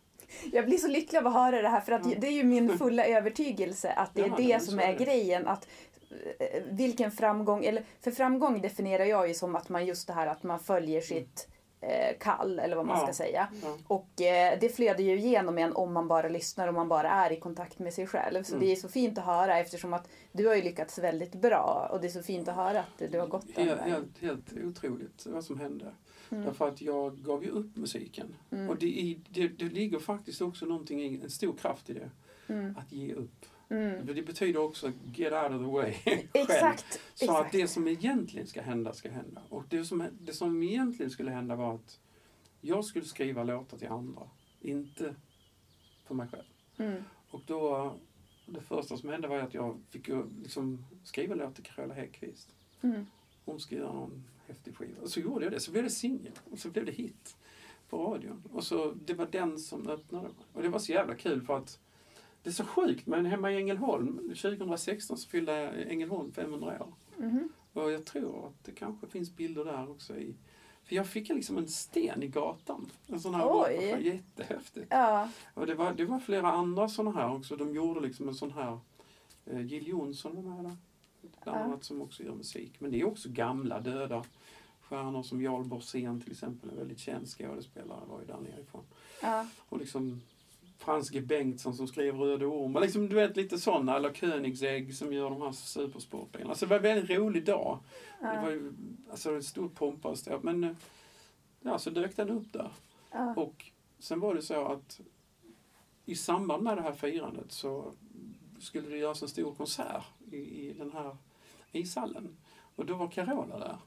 [0.52, 2.16] Jag blir så lycklig av att höra det här för att Ja.
[2.20, 4.94] det är ju min fulla övertygelse att det är Ja, det men som så är
[4.94, 5.06] är det.
[5.06, 5.48] grejen.
[5.48, 5.68] Att
[6.40, 10.28] eh, vilken framgång, eller för framgång definierar jag ju som att man just det här
[10.28, 11.48] att man följer sitt
[11.82, 13.04] eh, kall eller vad man Ja.
[13.04, 13.48] ska säga.
[13.64, 13.78] Ja.
[13.88, 17.32] Och eh, det flödar ju igenom en om man bara lyssnar och man bara är
[17.32, 18.44] i kontakt med sig själv.
[18.44, 18.66] Så Mm.
[18.66, 22.02] det är så fint att höra eftersom att du har ju lyckats väldigt bra och
[22.02, 25.26] det är så fint att höra att du har gått den Helt, helt, helt otroligt
[25.26, 25.86] vad som hände.
[26.32, 26.46] Mm.
[26.46, 28.36] Därför att jag gav ju upp musiken.
[28.50, 28.70] Mm.
[28.70, 32.12] Och det, det, det ligger faktiskt också någonting, i, en stor kraft i det.
[32.48, 32.78] Mm.
[32.78, 33.46] Att ge upp.
[33.70, 34.06] Mm.
[34.06, 35.94] Det betyder också get out of the way.
[36.04, 36.28] själv.
[36.34, 37.00] Exakt.
[37.14, 37.46] Så exakt.
[37.46, 39.42] att det som egentligen ska hända, ska hända.
[39.50, 42.00] Och det som, det som egentligen skulle hända var att
[42.62, 44.30] jag skulle skriva låtar till andra.
[44.62, 45.16] Inte
[46.06, 46.44] för mig själv.
[46.78, 47.04] Mm.
[47.30, 47.94] Och då,
[48.46, 50.10] det första som hände var att jag fick
[50.44, 52.56] liksom skriva låt till Carola Häggkvist.
[52.82, 53.06] Mm.
[53.46, 55.02] Hon ska göra någon häftig skiva.
[55.02, 55.60] Och så gjorde jag det.
[55.60, 56.32] Så blev det singel.
[56.52, 57.36] Och så blev det hit
[57.90, 58.44] på radion.
[58.54, 60.30] Och så, det var den som öppnade.
[60.54, 61.80] Och det var så jävla kul för att
[62.44, 66.94] det är så sjukt, men hemma i Ängelholm 2016 så fyllde Ängelholm 500 år.
[67.18, 67.50] Mhm.
[67.74, 70.36] Och jag tror att det kanske finns bilder där också i...
[70.84, 72.92] För jag fick liksom en sten i gatan.
[73.08, 73.52] En sån här Oj.
[73.52, 73.98] rockskär.
[73.98, 74.88] Jättehäftigt.
[74.90, 75.30] Ja.
[75.54, 77.56] Och det var, det var flera andra såna här också.
[77.56, 78.80] De gjorde liksom en sån här...
[79.46, 80.78] Eh, Jill Johnson var med där.
[81.44, 81.64] Bland Ja.
[81.64, 82.74] annat som också gör musik.
[82.80, 84.24] Men det är också gamla döda
[84.82, 86.70] stjärnor som Jarl Borssén till exempel.
[86.70, 88.84] En väldigt känd skådespelare var ju där nerifrån.
[89.22, 89.48] Ja.
[89.70, 90.22] Och liksom
[90.78, 92.76] Frans G Bengtsson som skrev Röde Orm.
[92.76, 93.96] Och Liksom, du vet lite sådana.
[93.96, 96.56] Eller Koenigsegg som gör de här supersportbilarna.
[96.56, 97.80] Så det var en väldigt rolig dag.
[98.20, 98.50] Det var Ja.
[98.52, 98.74] ju
[99.12, 100.44] alltså, en stor pompa och ståt.
[100.44, 100.72] Men eh,
[101.62, 102.72] ja, så dök den upp där.
[103.12, 103.34] Ja.
[103.36, 103.66] Och
[104.00, 105.00] sen var det så att
[106.06, 107.92] i samband med det här firandet så
[108.60, 111.18] skulle det göras en stor konsert i, i den här
[111.72, 112.38] ishallen.
[112.76, 113.78] Och då var Carola där.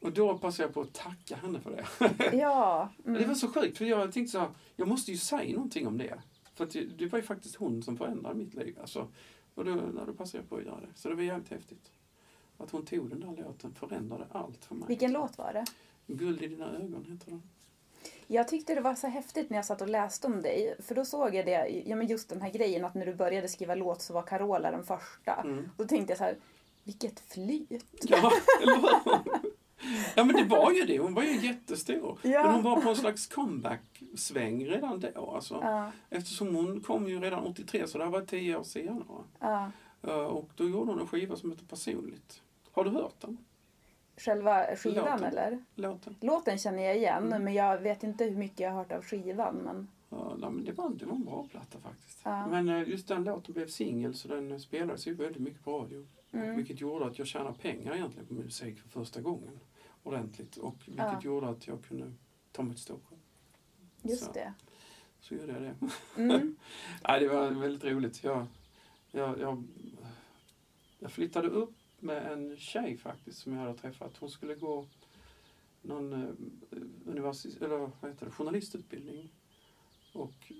[0.00, 1.86] Och då passade jag på att tacka henne för det.
[2.36, 2.88] Ja.
[3.04, 3.34] Det var Mm.
[3.34, 6.18] så sjukt, för jag tänkte så här, jag måste ju säga någonting om det.
[6.54, 8.76] För det, det var ju faktiskt hon som förändrade mitt liv.
[8.80, 9.08] Alltså,
[9.54, 9.74] och då,
[10.06, 10.88] då passade jag på att göra det.
[10.94, 11.90] Så det var jävligt häftigt.
[12.58, 14.88] Att hon tog den där låten förändrade allt för mig.
[14.88, 15.64] Vilken låt var det?
[16.06, 17.42] Guld i dina ögon heter den.
[18.26, 20.76] Jag tyckte det var så häftigt när jag satt och läste om dig.
[20.80, 23.48] För då såg jag det, ja men just den här grejen att när du började
[23.48, 25.32] skriva låt så var Carola den första.
[25.34, 25.68] Mm.
[25.76, 26.36] Då tänkte jag så här,
[26.86, 27.84] vilket flyt.
[28.08, 28.32] Ja?
[30.16, 32.18] Ja men det var ju det, hon var ju jättestor.
[32.22, 32.42] Ja.
[32.42, 35.30] Men hon var på en slags comeback-sväng redan då.
[35.30, 35.58] Alltså.
[35.62, 39.02] Ja, Eftersom hon kom ju redan 83, så det här var tio år senare.
[39.40, 39.70] ja.
[40.02, 42.42] Eh, Och då gjorde hon en skiva som heter Personligt.
[42.72, 43.38] Har du hört den?
[44.16, 45.24] Själva skivan Låten.
[45.24, 45.64] eller?
[45.74, 46.16] Låten?
[46.20, 47.44] Låten känner jag igen Mm.
[47.44, 49.54] men jag vet inte hur mycket jag har hört av skivan.
[49.56, 49.88] Men...
[50.10, 52.18] Ja, nej, men det, var, det var en bra platta faktiskt.
[52.22, 52.46] Ja.
[52.46, 56.06] Men eh, just den låten blev singel så den spelades ju väldigt mycket på radio.
[56.42, 56.56] Mm.
[56.56, 59.60] Vilket gjorde att jag tjänade pengar egentligen på musik för första gången.
[60.02, 60.56] Ordentligt.
[60.56, 61.20] Och vilket Ja.
[61.22, 62.12] gjorde att jag kunde
[62.52, 63.20] ta mig till Stockholm.
[64.02, 64.32] Just Så.
[64.32, 64.54] det.
[65.20, 65.76] Så gjorde jag det.
[66.22, 66.56] Mm.
[67.08, 68.24] Nej, det var väldigt roligt.
[68.24, 68.46] Jag,
[69.10, 69.64] jag, jag,
[70.98, 74.16] jag flyttade upp med en tjej faktiskt som jag hade träffat.
[74.16, 74.86] Hon skulle gå
[75.82, 76.28] någon eh,
[77.06, 79.32] universitet, eller vad heter det, journalistutbildning.
[80.12, 80.52] Och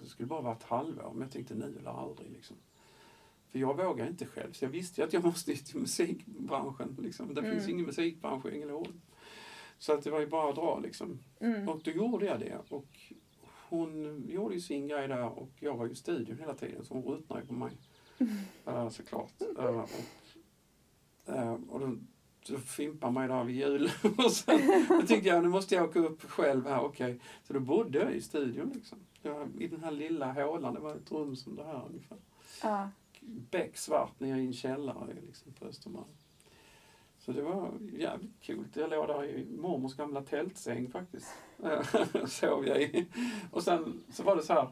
[0.00, 2.30] det skulle bara vara ett halvår, men jag tänkte nu eller aldrig.
[2.30, 2.56] Liksom.
[3.52, 6.96] För jag vågar inte själv, så jag visste att jag måste till musikbranschen.
[7.02, 7.34] Liksom.
[7.34, 7.52] Det Mm.
[7.52, 9.00] finns ingen musikbransch i Ängelholm.
[9.78, 11.18] Så att det var ju bara att dra liksom.
[11.40, 11.68] Mm.
[11.68, 12.58] Och då gjorde jag det.
[12.68, 12.88] Och
[13.68, 16.94] hon gjorde ju sin grej där och jag var ju i studion hela tiden så
[16.94, 17.72] hon ruttnade på mig.
[18.68, 19.32] Uh, såklart.
[19.58, 19.90] Uh, och,
[21.28, 21.96] uh, och då,
[22.42, 23.90] så fimpade mig där vid jul.
[24.18, 27.20] och sen då tänkte jag nu måste jag åka upp själv här, okej.
[27.42, 28.98] Så då bodde jag i studion liksom.
[29.22, 32.18] Jag, I den här lilla hålan, det var ett rum som det här ungefär.
[32.62, 32.90] Ja.
[33.50, 36.06] Becksvart nere i en källare liksom, på Östermalm.
[37.18, 38.64] Så det var jävligt kul.
[38.74, 41.28] Jag låg där i mormors gamla tältsäng faktiskt.
[42.26, 43.06] Sov jag i.
[43.50, 44.68] Och sen så var det så här.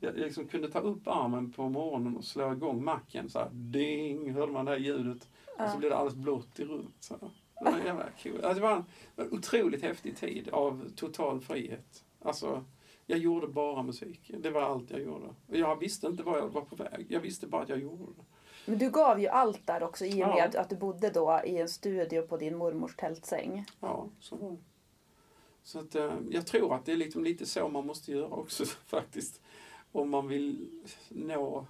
[0.00, 3.30] Jag liksom kunde ta upp armen på morgonen och slå igång macken.
[3.30, 5.28] Så här, ding, hörde man det här ljudet.
[5.58, 6.94] Och så blev det alldeles blått i rummet.
[7.00, 7.30] Så här.
[7.60, 8.44] Det var jävla kul.
[8.44, 8.84] Alltså, det var en,
[9.16, 12.04] en otroligt häftig tid av total frihet.
[12.22, 12.64] Alltså,
[13.06, 14.30] jag gjorde bara musik.
[14.38, 15.26] Det var allt jag gjorde.
[15.46, 17.06] Jag visste inte var jag var på väg.
[17.08, 18.24] Jag visste bara att jag gjorde det.
[18.66, 20.60] Men du gav ju allt där också i och med Ja.
[20.60, 23.64] att du bodde då i en studio på din mormors tältsäng.
[23.80, 24.56] Ja, så var det.
[25.62, 28.64] Så att, eh, jag tror att det är liksom lite så man måste göra också
[28.86, 29.40] faktiskt.
[29.92, 30.70] Om man vill
[31.08, 31.66] nå...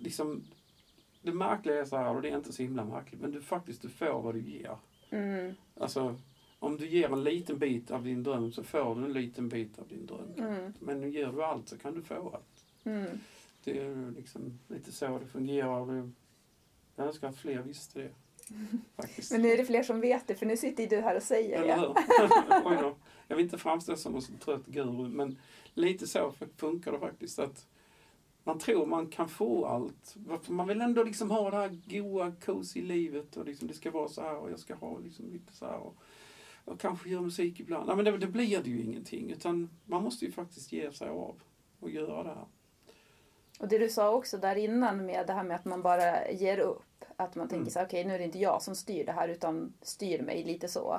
[0.00, 0.44] Liksom,
[1.22, 3.82] det märkliga är så här, och det är inte så himla märkligt, men du faktiskt
[3.82, 4.76] du får vad du ger.
[5.10, 5.54] Mm.
[5.80, 6.16] Alltså,
[6.58, 9.78] om du ger en liten bit av din dröm så får du en liten bit
[9.78, 10.32] av din dröm.
[10.38, 10.72] Mm.
[10.80, 12.64] Men ger du allt så kan du få allt.
[12.84, 13.18] Mm.
[13.64, 16.10] Det är liksom lite så det fungerar.
[16.96, 18.10] Jag önskar att fler visste det.
[18.96, 19.32] Faktiskt.
[19.32, 21.62] Men nu är det fler som vet det för nu sitter du här och säger
[21.62, 22.80] Eller det.
[22.80, 22.94] hur?
[23.28, 25.38] Jag vill inte framstå som en trött guru, men
[25.74, 27.38] lite så funkar det faktiskt.
[27.38, 27.66] att
[28.44, 30.16] Man tror man kan få allt.
[30.48, 34.08] Man vill ändå liksom ha det här goa, cozy livet och liksom det ska vara
[34.08, 35.76] så här och jag ska ha liksom lite så här.
[35.76, 35.96] Och,
[36.68, 37.86] och kanske göra musik ibland.
[37.86, 39.30] Nej, men det, det blir det ju ingenting.
[39.30, 41.40] Utan man måste ju faktiskt ge sig av
[41.80, 42.46] och göra det här.
[43.60, 46.58] Och det du sa också där innan med det här med att man bara ger
[46.58, 46.82] upp.
[47.16, 47.70] Att man tänker Mm.
[47.70, 50.68] så okej nu är det inte jag som styr det här utan styr mig lite
[50.68, 50.98] så.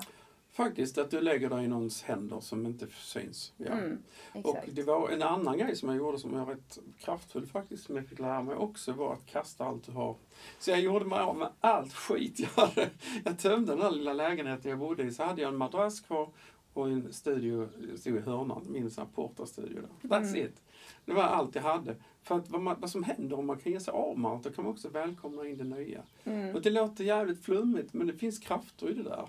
[0.63, 3.54] Faktiskt att du lägger dig i någons händer som inte syns.
[3.58, 3.65] Ja.
[3.72, 3.98] Mm,
[4.43, 7.84] Och det var en annan grej som jag gjorde som jag var rätt kraftfull faktiskt,
[7.84, 10.15] som jag fick lära mig också, var att kasta allt du har.
[10.60, 12.89] Så jag gjorde mig av med allt skit jag hade.
[13.24, 16.30] Jag tömde den här lilla lägenheten jag bodde i, så hade jag en madrass kvar
[16.74, 20.10] och en studio, stod i hörnan, min portastudio där.
[20.10, 20.45] That's Mm.
[20.45, 20.62] it.
[21.06, 21.95] Det var allt jag hade.
[22.24, 24.43] För att vad, man, vad som händer om man kan ge sig av med allt,
[24.43, 26.02] då kan man också välkomna in det nya.
[26.24, 26.56] Mm.
[26.56, 29.26] Och det låter jävligt flummigt, men det finns krafter i det där.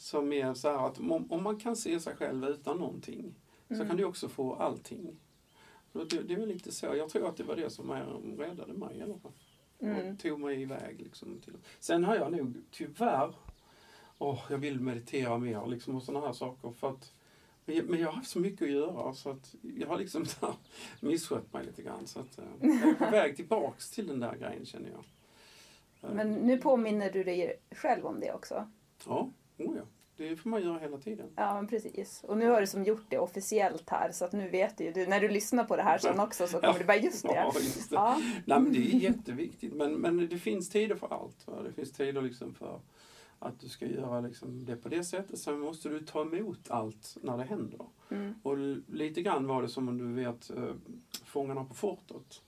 [0.00, 3.34] Som är så här att om, om man kan se sig själv utan någonting,
[3.68, 3.88] så Mm.
[3.88, 5.16] kan du också få allting.
[5.92, 6.86] Så det, det är väl lite så.
[6.86, 7.90] Jag tror att det var det som
[8.38, 9.32] räddade mig i alla fall.
[9.80, 10.12] Mm.
[10.12, 11.00] Och tog mig iväg.
[11.00, 11.54] Liksom, till.
[11.80, 13.34] Sen har jag nog tyvärr,
[14.18, 16.70] åh, jag vill meditera mer liksom, och sådana här saker.
[16.70, 17.12] För att,
[17.64, 20.54] men jag- har haft så mycket att göra så att jag har liksom så här,
[21.00, 22.06] misskött mig lite grann.
[22.06, 25.04] Så att, eh, jag är på väg tillbaks till den där grejen känner jag.
[26.14, 28.70] Men nu påminner du dig själv om det också.
[29.06, 29.82] Ja, oh ja.
[30.16, 31.26] Det får man göra hela tiden.
[31.36, 32.24] Ja, men precis.
[32.28, 35.06] Och nu har du som gjort det officiellt här så att nu vet ju du,
[35.06, 36.78] när du lyssnar på det här sen också så kommer Ja.
[36.78, 37.34] du bara just det.
[37.34, 37.96] Ja, just det.
[37.96, 38.20] Ja.
[38.44, 39.74] Nej, men det är jätteviktigt.
[39.74, 41.46] Men, men det finns tider för allt.
[41.46, 41.62] Va?
[41.62, 42.80] Det finns tider liksom för
[43.38, 45.38] att du ska göra liksom det på det sättet.
[45.38, 47.80] Sen måste du ta emot allt när det händer.
[48.10, 48.34] Mm.
[48.42, 48.56] Och
[48.94, 50.62] lite grann var det som om du vet äh,
[51.24, 52.42] Fångarna på fortet.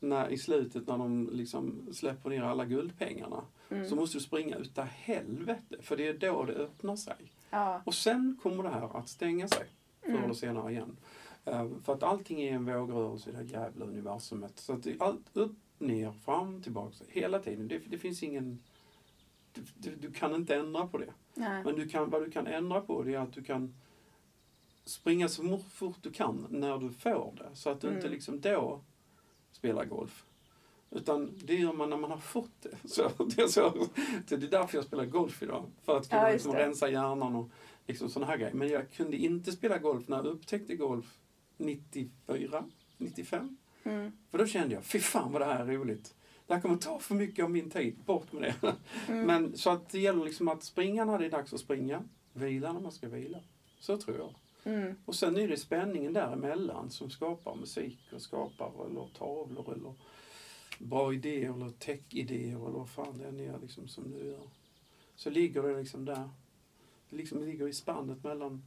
[0.00, 3.44] När, I slutet när de liksom släpper ner alla guldpengarna.
[3.70, 3.88] Mm.
[3.88, 5.76] Så måste du springa utav helvete.
[5.80, 7.16] För det är då det öppnar sig.
[7.50, 7.82] Ja.
[7.84, 9.66] Och sen kommer det här att stänga sig
[10.02, 10.24] förr Mm.
[10.24, 10.96] eller senare igen.
[11.44, 14.58] Eh, för att allting är en vågrörelse i det här jävla universumet.
[14.58, 16.96] Så att allt upp, ner, fram, tillbaka.
[17.08, 17.68] Hela tiden.
[17.68, 18.62] Det, det finns ingen...
[19.52, 21.12] Du, du, du kan inte ändra på det.
[21.34, 21.64] Nej.
[21.64, 23.74] Men du kan, vad du kan ändra på det är att du kan
[24.84, 27.56] springa så fort du kan när du får det.
[27.56, 28.12] Så att du inte Mm.
[28.12, 28.80] liksom då
[29.52, 30.24] spelar golf.
[30.94, 32.88] Utan det gör man när man har fått det.
[32.88, 33.88] Så det, är så,
[34.28, 35.64] det är därför jag spelar golf idag.
[35.82, 37.50] För att kunna Ja, liksom rensa hjärnan och
[37.86, 38.54] liksom sådana här grejer.
[38.54, 41.18] Men jag kunde inte spela golf när jag upptäckte golf
[41.56, 42.64] 94,
[42.98, 43.56] 95.
[43.82, 44.12] Mm.
[44.30, 46.14] För då kände jag, fy fan vad det här är roligt.
[46.46, 48.76] Det här kommer ta för mycket av min tid, bort med det.
[49.08, 49.26] Mm.
[49.26, 52.02] Men så att det gäller liksom att springa när det är dags att springa,
[52.32, 53.38] vila när man ska vila.
[53.80, 54.34] Så tror jag.
[54.74, 54.94] Mm.
[55.04, 59.94] Och sen är det spänningen däremellan som skapar musik och skapar eller tavlor eller
[60.78, 64.48] bra idéer eller tech-idéer eller vad fan det än är liksom som du gör.
[65.14, 66.30] Så ligger det liksom där.
[67.10, 68.62] Det liksom ligger i spannet mellan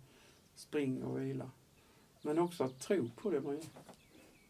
[0.56, 1.52] spring och vila.
[2.22, 3.64] Men också att tro på det man gör.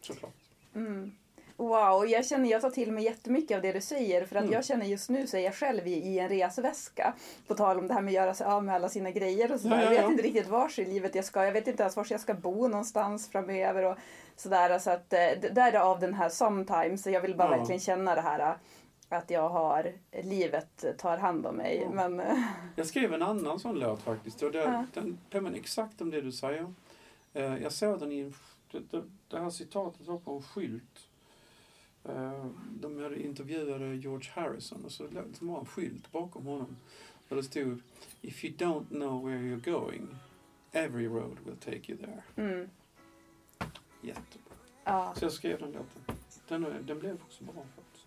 [0.02, 0.36] Såklart.
[0.74, 1.12] Mm.
[1.58, 4.54] Wow, jag känner jag tar till mig jättemycket av det du säger för att Mm.
[4.54, 7.14] jag känner just nu så är jag själv i, i en resväska.
[7.48, 9.60] På tal om det här med att göra sig av med alla sina grejer och
[9.60, 9.76] sådär.
[9.78, 10.12] Ja, ja, Jag vet ja.
[10.12, 11.46] inte riktigt vars i livet jag ska.
[11.46, 13.98] Jag vet inte ens var jag ska bo någonstans framöver och
[14.36, 14.80] sådär.
[14.80, 17.04] Så att eh, därav den här sometimes.
[17.04, 17.58] Så Jag vill bara Ja.
[17.58, 18.58] verkligen känna det här
[19.10, 19.92] att jag har,
[20.24, 21.82] livet tar hand om mig.
[21.84, 21.90] Ja.
[21.94, 22.44] Men eh,
[22.76, 24.44] Jag skrev en annan sån låt faktiskt.
[24.44, 24.86] Och det, Ja.
[24.94, 26.74] Den påminner exakt om det du säger.
[27.34, 28.34] Eh, jag såg den i
[28.72, 31.07] det, det, det här citatet var på en skylt.
[32.10, 32.46] Eh,
[32.80, 35.08] de intervjuade George Harrison och så
[35.40, 36.78] var en skylt bakom honom.
[37.30, 37.82] Och det stod
[38.22, 40.08] If you don't know where you're going
[40.72, 42.24] Every road will take you there.
[42.36, 42.70] mm,
[44.02, 44.56] Jättebra.
[44.84, 45.14] ja.
[45.18, 46.16] Så jag skrev den låten.
[46.48, 48.06] Den, den blev också bra faktiskt.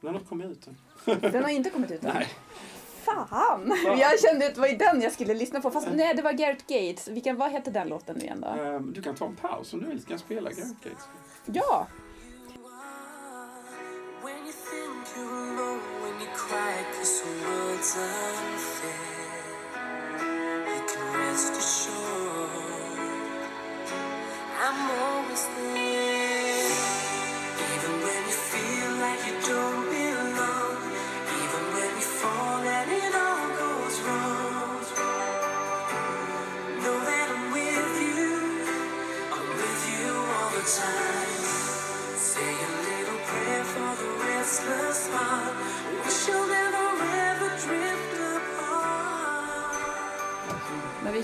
[0.00, 0.76] Den har kommit ut än.
[1.20, 2.14] Den har inte kommit ut än.
[2.14, 2.28] Nej.
[3.04, 3.72] Fan!
[3.84, 5.70] Jag kände att det var den jag skulle lyssna på.
[5.70, 7.08] Fast nej, det var Gareth Gates.
[7.08, 8.48] Vilken, vad hette den låten nu igen då?
[8.48, 10.02] Ehm, Du kan ta en paus om du vill.
[10.02, 11.08] Ska jag spela Gareth Gates?
[11.46, 11.86] Ja!
[17.96, 18.90] Unfair,
[20.52, 22.50] you can rest assured
[24.62, 25.85] I'm always there.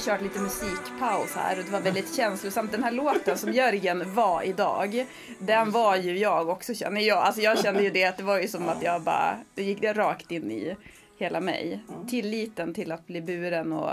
[0.02, 2.72] Kört lite musikpaus här och det var väldigt känslosamt.
[2.72, 5.06] Den här låten som Jörgen var idag,
[5.38, 7.18] den var ju jag också känner jag.
[7.18, 9.80] Alltså jag kände ju det att det var ju som att jag bara, det gick
[9.80, 10.76] det rakt in i
[11.18, 11.82] hela mig.
[12.10, 13.90] Tilliten till att bli buren och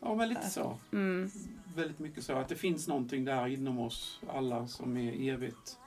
[0.00, 0.78] Ja, men lite så.
[0.92, 1.30] mm,
[1.76, 2.32] Väldigt mycket så.
[2.32, 5.78] Att det finns någonting där inom oss alla som är evigt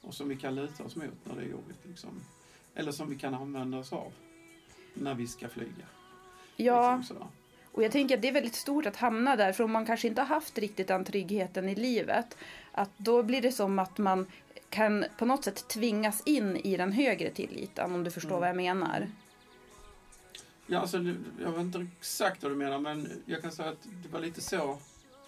[0.00, 1.78] och som vi kan luta oss mot när det är jobbigt.
[1.88, 2.10] Liksom.
[2.74, 4.12] Eller som vi kan använda oss av
[4.94, 5.86] när vi ska flyga.
[6.56, 6.96] ja.
[6.96, 7.16] Liksom.
[7.78, 10.08] Och jag tänker att det är väldigt stort att hamna där, för om man kanske
[10.08, 12.36] inte har haft riktigt den tryggheten i livet,
[12.72, 14.26] att då blir det som att man
[14.70, 18.40] kan på något sätt tvingas in i den högre tilliten, om du förstår Mm.
[18.40, 19.06] vad jag menar.
[20.66, 20.96] Ja, alltså,
[21.42, 24.40] jag vet inte exakt vad du menar, men jag kan säga att det var lite
[24.40, 24.78] så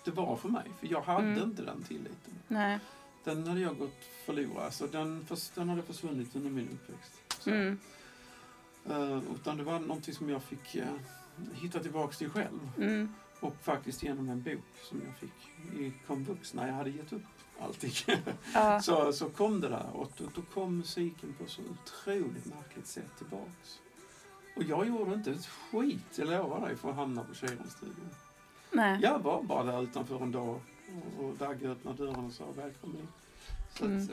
[0.04, 0.64] det var för mig.
[0.80, 1.42] För jag hade Mm.
[1.42, 2.34] inte den tilliten.
[2.48, 2.78] Nej.
[3.24, 4.64] Den hade jag gått förlorad.
[4.64, 7.12] Alltså, den, den hade försvunnit under min uppväxt.
[7.38, 7.50] Så.
[7.50, 7.78] Mm.
[8.90, 10.82] Eh, utan det var någonting som jag fick uh,
[11.54, 12.70] hitta tillbaks till själv.
[12.78, 13.14] Mm.
[13.40, 15.50] Och faktiskt genom en bok som jag fick
[15.80, 17.22] i komvux när jag hade gett upp
[17.60, 17.92] allting.
[18.54, 18.80] Ja.
[18.82, 23.10] så, så kom det där och då, då kom musiken på så otroligt märkligt sätt
[23.18, 23.80] tillbaks.
[24.56, 28.10] Och jag gjorde inte ett skit, jag lovar dig, för att hamna på Kironstudion.
[28.72, 28.98] Nej.
[29.02, 32.96] Jag var bara där utanför en dag och, och Dagge öppnade dörren och sa välkommen
[32.98, 33.08] in.
[33.74, 34.02] Så Mm.
[34.02, 34.10] att,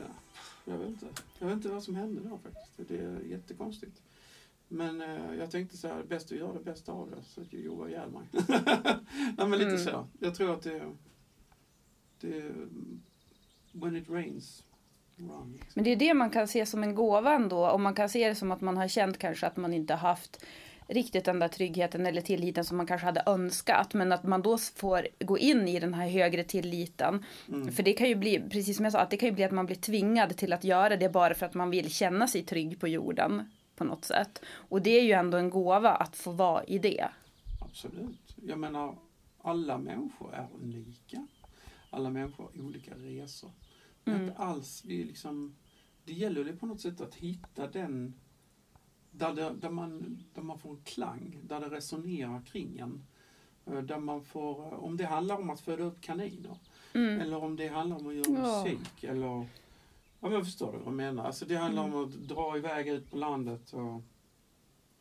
[0.66, 1.06] jag, vet inte,
[1.40, 2.90] jag vet inte vad som hände då faktiskt.
[2.90, 4.02] Det är jättekonstigt.
[4.68, 7.54] Men eh, jag tänkte så här, bäst att göra det bästa av det, så att
[7.54, 8.28] jag jobbar ihjäl mig.
[9.38, 9.78] Nej, men lite Mm.
[9.78, 10.08] så.
[10.20, 10.82] Jag tror att det,
[12.22, 12.52] det
[13.72, 14.64] when it rains,
[15.16, 15.52] run.
[15.54, 15.72] Liksom.
[15.74, 17.68] Men det är det man kan se som en gåva ändå.
[17.70, 20.46] Och man kan se det som att man har känt kanske att man inte haft
[20.90, 23.94] riktigt den där tryggheten eller tilliten som man kanske hade önskat.
[23.94, 27.26] Men att man då får gå in i den här högre tilliten.
[27.48, 27.72] Mm.
[27.72, 29.52] För det kan ju bli, precis som jag sa, att det kan ju bli att
[29.52, 32.80] man blir tvingad till att göra det bara för att man vill känna sig trygg
[32.80, 34.42] på jorden på något sätt.
[34.50, 37.10] Och det är ju ändå en gåva att få vara i det.
[37.62, 38.36] Absolut.
[38.48, 38.96] Jag menar,
[39.42, 41.28] alla människor är unika.
[41.90, 43.52] Alla människor har olika resor.
[44.06, 44.22] Mm.
[44.22, 45.56] inte alls, vi liksom,
[46.04, 48.14] det gäller ju på något sätt att hitta den
[49.12, 53.06] där, det, där, man, där man får en klang, där det resonerar kring en.
[53.66, 56.58] Eh, Där man får, eh, om det handlar om att föda upp kaniner,
[56.94, 57.22] Mm.
[57.22, 58.30] eller om det handlar om att göra
[58.64, 59.46] musik, eller
[60.20, 61.24] Ja men förstår du vad jag menar?
[61.26, 61.96] Alltså det handlar Mm.
[61.98, 64.02] om att dra iväg ut på landet och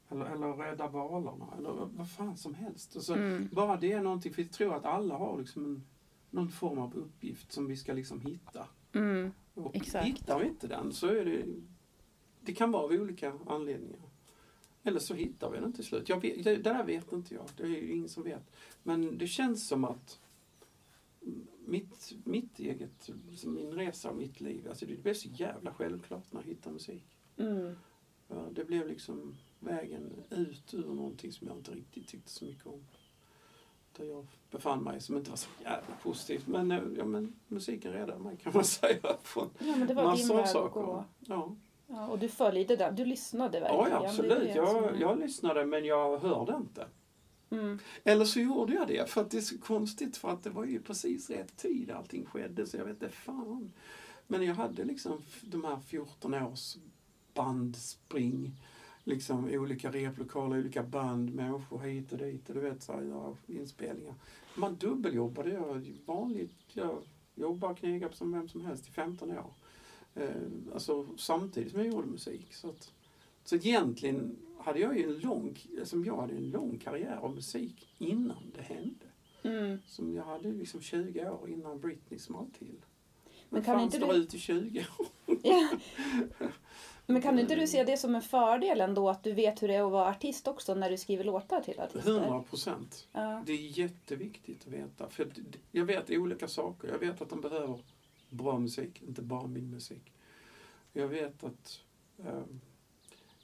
[0.09, 2.97] eller, eller rädda valarna eller vad- fan som helst.
[2.97, 3.49] Alltså, Mm.
[3.53, 5.83] Bara det är någonting, för jag tror att alla har liksom en,
[6.31, 8.67] någon form av uppgift som vi ska liksom hitta.
[8.93, 9.33] Mm.
[9.55, 10.07] Och Exakt.
[10.07, 11.45] hittar vi inte den så är det,
[12.41, 14.01] det kan vara av olika anledningar.
[14.83, 16.09] Eller så hittar vi den till slut.
[16.09, 18.51] Jag vet, det, det där vet inte jag, det är ju ingen som vet.
[18.83, 20.21] Men det känns som att
[21.67, 23.11] mitt, mitt eget,
[23.45, 27.05] min resa och mitt liv, alltså det blev så jävla självklart när jag hittade musik.
[27.37, 27.77] Mm.
[28.29, 32.67] Ja, Det blev liksom vägen ut ur någonting som jag inte riktigt tyckte så mycket
[32.67, 32.85] om.
[33.97, 36.47] Där jag befann mig som inte var så jävla positivt.
[36.47, 39.17] Men, eh, ja, men musiken räddade mig kan man säga.
[39.23, 40.81] Från Ja, men det var din massor av väg att saker.
[40.81, 41.05] gå.
[41.21, 41.57] Ja,
[41.89, 42.95] Ja, och du följde den.
[42.97, 43.91] Du lyssnade verkligen.
[43.91, 44.55] ja är absolut.
[44.55, 46.87] Jag, jag lyssnade men jag hörde inte.
[47.51, 47.79] Mm.
[48.05, 50.65] Eller så gjorde jag det för att det är så konstigt för att det var
[50.65, 53.73] ju precis rätt tid allting skedde så jag vet inte fan.
[54.27, 56.77] Men jag hade liksom de här 14 års
[57.35, 58.53] bandspring.
[59.05, 63.37] Liksom olika replokaler, olika band, människor hit och dit och du vet så här, ja,
[63.47, 64.15] inspelningar.
[64.55, 67.03] Man dubbeljobbade, jag vanligt, jag
[67.35, 69.53] jobbade och knegade som vem som helst i 15 år.
[70.15, 70.31] Eh,
[70.75, 72.55] alltså samtidigt som jag gjorde musik.
[72.55, 72.93] Så, att,
[73.45, 77.89] så egentligen hade jag ju en lång, alltså jag hade en lång karriär av musik
[77.99, 79.07] innan det hände.
[79.43, 79.79] Mm.
[79.87, 82.77] Som jag hade liksom 20 år innan Britney small till.
[83.49, 85.07] Men kan fan inte du- ut i 20 år?
[85.43, 85.69] Ja.
[87.07, 89.75] Men kan inte du se det som en fördel ändå att du vet hur det
[89.75, 92.21] är att vara artist också när du skriver låtar till artister?
[92.21, 93.09] 100 procent.
[93.13, 93.43] Ja.
[93.47, 95.09] Det är jätteviktigt att veta.
[95.09, 95.29] För
[95.73, 96.89] jag vet olika saker.
[96.89, 97.79] Jag vet att de behöver
[98.31, 100.13] bra musik, inte bara min musik.
[100.93, 101.81] Jag vet att
[102.19, 102.43] eh,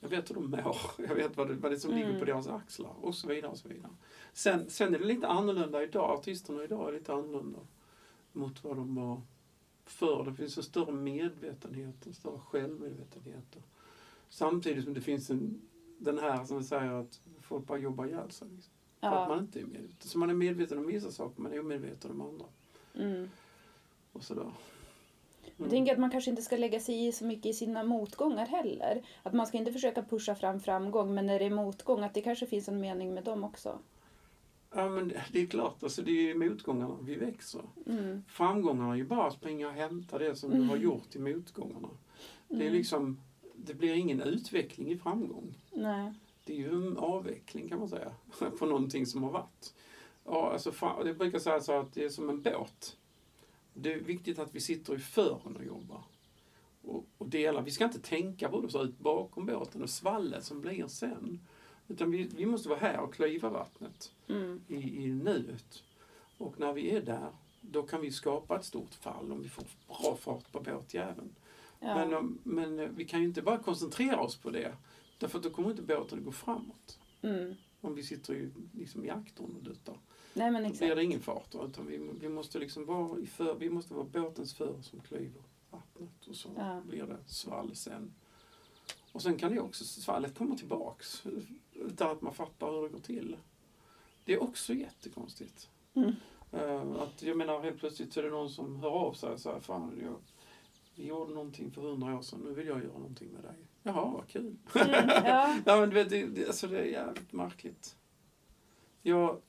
[0.03, 0.77] jag vet hur de mår.
[1.09, 3.51] Jag vet vad det, vad det är som ligger på deras axlar och så vidare.
[3.51, 3.93] och så vidare.
[4.33, 6.11] Sen, sen är det lite annorlunda idag.
[6.11, 7.59] Artisterna idag är lite annorlunda
[8.33, 9.21] mot vad de var
[9.85, 10.25] förr.
[10.25, 13.57] Det finns en större medvetenhet, en större självmedvetenhet.
[14.29, 15.61] Samtidigt som det finns en,
[15.99, 18.49] den här som vi säger att folk bara jobbar ihjäl sig.
[18.49, 18.73] Liksom.
[19.01, 19.43] För att man Ja.
[19.45, 20.09] inte är medveten.
[20.09, 22.47] Så man är medveten om vissa saker, men är omedveten om andra.
[22.95, 23.29] Mm.
[24.13, 24.53] Och sådär.
[25.57, 28.47] Jag tänker att man kanske inte ska lägga sig i så mycket i sina motgångar
[28.47, 29.03] heller.
[29.23, 32.21] Att man ska inte försöka pusha fram framgång, men när det är motgång, att det
[32.21, 33.79] kanske finns en mening med dem också.
[34.75, 37.61] Ja, men det- det är klart, alltså, det är motgångarna vi växer.
[37.87, 38.25] Mm.
[38.29, 41.89] Framgångarna är ju bara att springa och hämta det som du har gjort i motgångarna.
[42.49, 42.73] Det är Mm.
[42.73, 43.21] liksom,
[43.55, 45.55] det blir ingen utveckling i framgång.
[45.71, 46.13] Nej.
[46.45, 48.13] Det är ju en avveckling kan man säga,
[48.59, 49.75] på någonting som har varit.
[50.25, 50.73] Ja, alltså,
[51.05, 52.97] jag brukar säga så att det är som en båt.
[53.75, 56.03] Det är viktigt att vi sitter i fören och jobbar.
[56.83, 57.63] Och, och delar.
[57.63, 60.87] Vi ska inte tänka på hur det ser ut bakom båten och svallet som blir
[60.87, 61.41] sen.
[61.89, 64.61] Utan vi, vi måste vara här och klyva vattnet Mm.
[64.69, 65.83] i, i nuet.
[66.39, 69.65] Och när vi är där, då kan vi skapa ett stort fall om vi får
[69.87, 71.35] bra fart på båtjäveln.
[71.81, 71.95] Ja.
[71.95, 74.77] Men, om- men eh, vi kan ju inte bara koncentrera oss på det.
[75.19, 76.99] Därför att då kommer inte båten att gå framåt.
[77.23, 77.55] Mm.
[77.81, 79.97] Om vi sitter i, liksom i aktern och duttar.
[80.35, 80.97] Nej, men Då blir exakt.
[80.97, 81.55] det ingen fart.
[81.55, 85.43] Utan vi, vi måste liksom vara i för, vi måste vara båtens för som klyver
[85.71, 86.27] vattnet.
[86.29, 86.81] Och så Ja.
[86.87, 88.15] blir det svall sen.
[89.13, 91.23] Och sen kan det också, svallet komma tillbaks.
[91.73, 93.37] Utan att man fattar hur det går till.
[94.25, 95.69] Det är också jättekonstigt.
[95.95, 96.13] Mm.
[96.53, 99.41] Eh, att jag menar helt plötsligt så är det någon som hör av sig och
[99.41, 100.17] säger Fan, jag,
[100.95, 103.55] vi gjorde någonting för hundra år sedan, nu vill jag göra någonting med dig.
[103.83, 104.57] Jaha, vad kul.
[104.75, 104.91] Mm.
[105.25, 105.57] Ja.
[105.67, 107.97] Ja, men du vet, det, det, alltså det är jävligt märkligt.
[109.03, 109.41] Jag,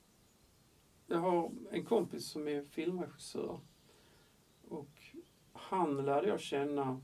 [1.06, 3.60] jag har en kompis som är filmregissör.
[4.68, 5.00] Och
[5.52, 7.00] han lärde jag känna...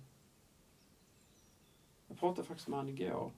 [2.08, 3.32] Jag pratade faktiskt med honom igår.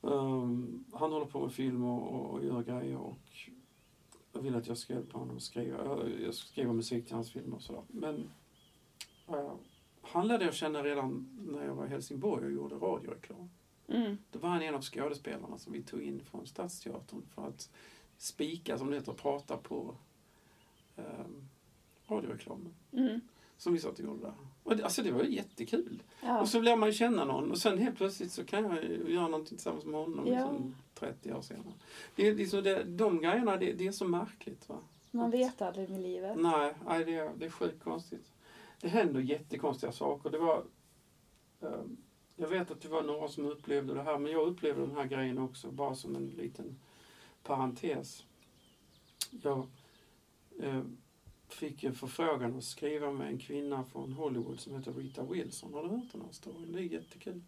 [0.00, 3.48] Um, han håller på med film och, och gör grejer och
[4.32, 5.84] jag vill att jag ska hjälpa honom att skriva.
[5.84, 7.82] Jag, jag ska skriva musik till hans filmer och sådär.
[7.88, 8.30] Men
[9.28, 9.54] eh,
[10.02, 13.50] han lärde jag känna redan när jag var i Helsingborg och gjorde radioreklam.
[13.88, 14.18] Mm.
[14.30, 17.70] Då var han en av skådespelarna som vi tog in från Stadsteatern för att
[18.18, 19.94] spika, som det heter, prata på
[20.96, 21.48] um,
[22.08, 22.74] radioreklamen.
[22.92, 23.20] Mm.
[23.56, 24.34] Som vi satt och gjorde där.
[24.62, 26.02] Och det, alltså det var ju jättekul.
[26.22, 26.40] Ja.
[26.40, 29.14] Och så lär man ju känna någon och sen helt plötsligt så kan jag ju
[29.14, 30.34] göra någonting tillsammans med honom Ja.
[30.34, 31.72] liksom 30 år senare.
[32.16, 34.68] Det är liksom det, de grejerna, det, det är så märkligt.
[34.68, 34.78] Va?
[35.10, 36.36] Man vet aldrig med livet.
[36.38, 38.32] Nej, nej det, är, det är sjukt konstigt.
[38.80, 40.30] Det händer jättekonstiga saker.
[40.30, 40.64] Det var,
[41.60, 41.96] ehm,
[42.36, 45.04] jag vet att det var några som upplevde det här, men jag upplevde den här
[45.04, 46.76] grejen också, bara som en liten
[47.44, 48.24] parentes.
[49.42, 49.66] Jag
[50.60, 50.82] eh,
[51.48, 55.74] fick en förfrågan att skriva med en kvinna från Hollywood som heter Rita Wilson.
[55.74, 56.72] Har du hört den här storyn?
[56.72, 57.40] Det är jättekul.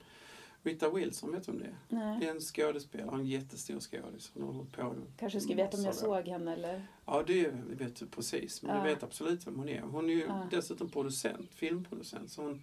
[0.63, 1.77] Rita Wilson, vet du om det är?
[1.89, 2.27] Det Nej.
[2.27, 4.31] är en skådespelare, en jättestor skådis.
[4.35, 6.87] Hon har hållit på Kanske skulle veta om jag såg henne eller...
[7.07, 8.63] Ja, det vet du precis.
[8.63, 8.83] Men Ja.
[8.83, 9.81] du vet absolut vem hon är.
[9.81, 10.47] Hon är ju Ja.
[10.51, 12.31] dessutom producent, filmproducent.
[12.31, 12.63] Så hon,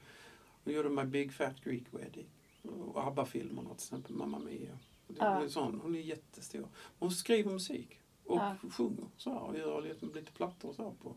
[0.63, 2.25] hon gjorde My Big Fat Greek Wedding.
[2.63, 4.77] Och ABBA-filmerna till exempel, Mamma Mia.
[5.20, 5.34] Ja.
[5.34, 6.68] hon, är sån, hon är jättestor.
[6.99, 8.55] Hon skriver musik och Ja.
[8.72, 11.16] sjunger så här, och gör lite, lite plattor och så här på,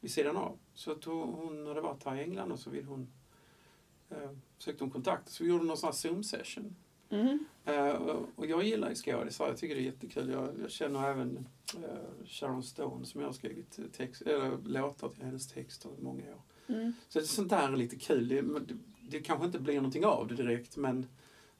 [0.00, 0.58] vid sidan av.
[0.74, 3.08] Så att hon, hon hade varit här i England och så vill hon
[4.10, 5.28] eh, sökte hon kontakt.
[5.30, 6.76] Så vi gjorde någon sån här Zoom-session.
[7.10, 7.44] Mm.
[7.64, 7.94] Eh,
[8.36, 10.30] och jag gillar ju skådisar, jag tycker det är jättekul.
[10.30, 15.22] Jag, jag känner även eh, Sharon Stone som jag har skrivit text, eller, låtar till
[15.22, 16.42] hennes texter i många år.
[16.74, 16.92] Mm.
[17.08, 18.28] Så det, sånt där är lite kul.
[18.28, 18.76] Det, det,
[19.10, 21.06] det kanske inte blir någonting av det direkt men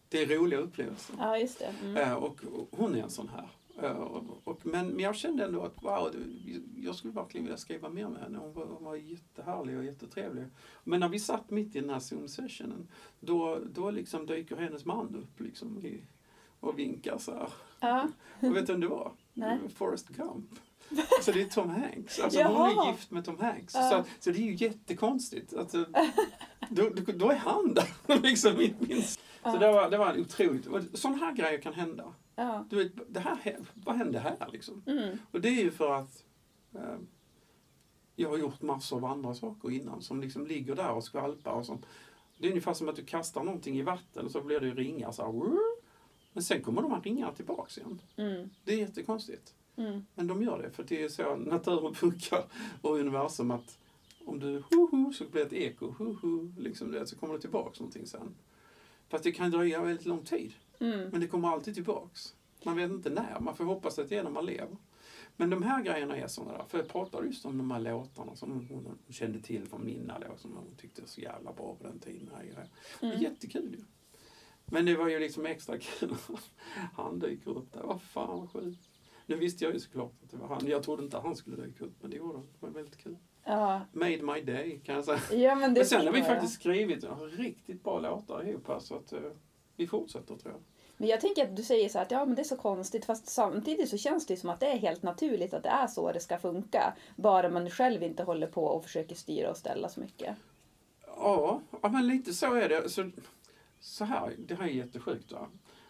[0.09, 1.17] det är roliga upplevelser.
[1.19, 1.75] Ja, just det.
[1.83, 1.97] Mm.
[1.97, 3.49] Eh, och, och hon är en sån här.
[3.83, 6.15] Eh, och, och, men, jag kände ändå att wow,
[6.77, 8.39] jag skulle verkligen vilja skriva mer med henne.
[8.39, 10.45] Hon var, hon var jättehärlig och jättetrevlig.
[10.85, 12.89] Men när vi satt mitt i den här Zoom-sessionen
[13.21, 16.03] då, då liksom dyker hennes man upp liksom i,
[16.61, 17.49] och vinkar så här.
[17.81, 18.09] Ja.
[18.49, 19.13] Och vet du vem det var?
[19.35, 19.59] Nej.
[19.75, 20.51] Forrest Gump.
[21.23, 22.19] Så det är Tom Hanks.
[22.19, 23.75] Alltså hon är gift med Tom Hanks.
[23.75, 23.91] Ja.
[23.91, 25.55] Så, så det är ju jättekonstigt.
[25.55, 25.87] Alltså,
[26.71, 28.21] då, då, då är han där.
[28.23, 29.03] liksom, min, min.
[29.53, 30.67] Så det var, det var otroligt.
[30.67, 32.15] Och Sådana här grejer kan hända.
[32.71, 34.83] Du vet, det här, hä- vad hände här liksom?
[34.87, 35.19] Mm.
[35.31, 36.25] Och det är ju för att
[36.75, 36.97] eh,
[38.17, 41.53] jag har gjort massor av andra saker innan som liksom ligger där och skvalpar.
[41.53, 41.79] Och som,
[42.39, 44.75] det är ungefär som att du kastar någonting i vatten och så blir det ju
[44.75, 45.53] ringar så här.
[46.33, 48.01] Men sen kommer de här ringarna tillbaks igen.
[48.17, 48.51] Mm.
[48.65, 49.55] Det är jättekonstigt.
[49.77, 50.07] Mm.
[50.15, 52.45] Men de gör det för det är så naturen funkar
[52.83, 53.79] och universum att
[54.25, 57.81] om du hoho så blir det ett eko, hoho, liksom det, så kommer det tillbaks
[57.81, 58.35] någonting sen.
[59.09, 60.53] Fast det kan dröja väldigt lång tid.
[60.81, 61.09] Mm.
[61.09, 62.35] Men det kommer alltid tillbaks.
[62.65, 63.41] Man vet inte när.
[63.41, 64.77] Man får hoppas att det är när man lever.
[65.37, 66.65] Men de här grejerna är sådana där.
[66.69, 70.37] För jag pratade just om de här låtarna som hon kände till från Minna då,
[70.37, 72.31] som hon tyckte var så jävla bra på den tiden.
[72.35, 72.69] Här.
[73.01, 73.85] Det är jättekul ju.
[74.67, 76.15] Men det var ju liksom extra kul
[76.95, 77.83] han dyker upp där.
[77.83, 78.89] Vad fan vad sjukt.
[79.27, 80.67] Nu visste jag ju såklart att det var han.
[80.67, 82.47] Jag trodde inte att han skulle dyka upp, men det gjorde han.
[82.47, 83.17] Det var väldigt kul.
[83.49, 85.21] Ja, Made my day, kan jag säga.
[85.31, 87.05] ja men det Men sen har vi faktiskt skrivit
[87.37, 89.21] riktigt bra låtar ihop här, så att eh,
[89.77, 90.61] vi fortsätter tror jag.
[90.97, 93.05] Men jag tänker att du säger så här att ja, men det är så konstigt
[93.05, 96.13] fast samtidigt så känns det som att det är helt naturligt att det är så
[96.13, 96.95] det ska funka.
[97.17, 100.37] Bara man själv inte håller på och försöker styra och ställa så mycket.
[101.07, 102.89] Ja, ja men lite så är det.
[102.89, 103.11] Så,
[103.81, 105.33] så här, det här är jättesjukt.
[105.33, 105.49] Va?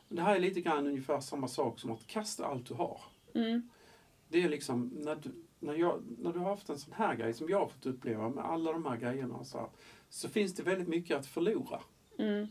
[0.09, 3.01] Det här är lite grann ungefär samma sak som att kasta allt du har.
[3.35, 3.69] Mm.
[4.29, 7.35] Det är liksom när du, när, jag, när du har haft en sån här grej
[7.35, 9.69] som jag har fått uppleva med alla de här grejerna så, här,
[10.09, 11.81] så finns det väldigt mycket att förlora.
[12.19, 12.47] Mm.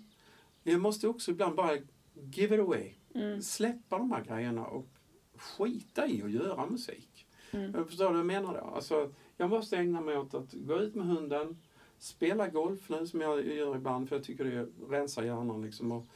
[0.64, 1.78] Jag måste också ibland bara
[2.14, 2.94] give it away.
[3.14, 3.42] Mm.
[3.42, 4.88] Släppa de här grejerna och
[5.36, 7.28] skita i att göra musik.
[7.52, 7.74] Mm.
[7.76, 8.60] Jag förstår vad jag menar då?
[8.76, 11.58] Alltså, jag måste ägna mig åt att gå ut med hunden,
[11.98, 15.92] spela golf nu som jag gör ibland för jag tycker det rensar hjärnan liksom.
[15.92, 16.08] Och,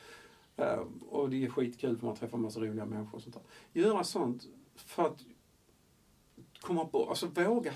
[0.58, 3.82] eh, och det är skitkul för man träffar massa roliga människor och sånt där.
[3.82, 5.26] Göra sånt för att
[6.62, 7.74] komma bort, alltså våga,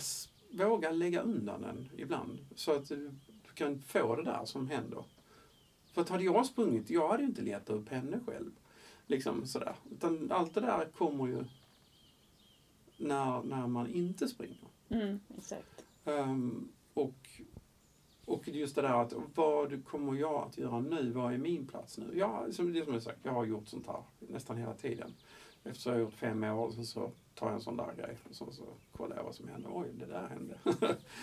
[0.52, 2.40] våga lägga undan den ibland.
[2.56, 3.12] Så att du
[3.54, 5.04] kan få det där som händer.
[5.94, 8.52] För att hade jag sprungit, jag hade ju inte letat upp henne själv.
[9.08, 9.76] Liksom sådär.
[9.92, 11.44] Utan allt det där kommer ju
[12.98, 14.68] när, när man inte springer.
[14.90, 15.86] Mm, exakt.
[16.06, 17.42] Ehm, och,
[18.26, 21.12] och just det där att vad kommer jag att göra nu?
[21.12, 22.18] Vad är min plats nu?
[22.18, 25.14] Ja, som, det som jag sagt, jag har gjort sånt här nästan hela tiden.
[25.64, 28.36] Efter jag har gjort fem år så, så tar jag en sån där grej och
[28.36, 29.70] så, så kollar jag vad som händer.
[29.74, 30.60] Oj, det där hände.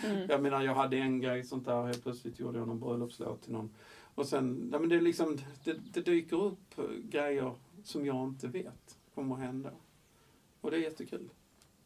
[0.03, 0.25] Mm.
[0.29, 3.51] jag menar, jag hade en grej sånt där, helt plötsligt gjorde jag någon bröllopslåt till
[3.51, 3.75] någon.
[4.15, 8.47] Och sen, ja, men det är liksom, det, det dyker upp grejer som jag inte
[8.47, 9.71] vet kommer att hända.
[10.61, 11.29] Och det är jättekul.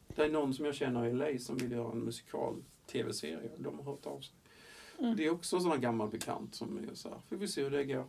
[0.07, 2.55] Det är någon som jag känner i LA som vill göra en musikal
[2.85, 3.51] tv-serie.
[3.57, 4.35] De har hört av sig.
[4.99, 5.15] Mm.
[5.15, 7.71] Det är också en sån gammal bekant som är så här, får vi se hur
[7.71, 8.05] det går.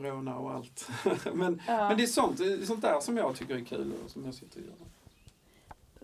[0.00, 0.88] Corona och allt.
[1.34, 1.88] men, Ja.
[1.88, 4.60] men det är sånt, sånt där som jag tycker är kul och som jag sitter
[4.60, 4.74] och gör.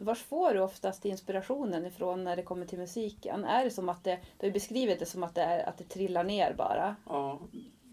[0.05, 3.45] Var får du oftast inspirationen ifrån när det kommer till musiken?
[3.45, 5.84] Är det som att det, du har beskrivit det som att det, är, att det
[5.84, 6.97] trillar ner bara.
[7.07, 7.40] Ja,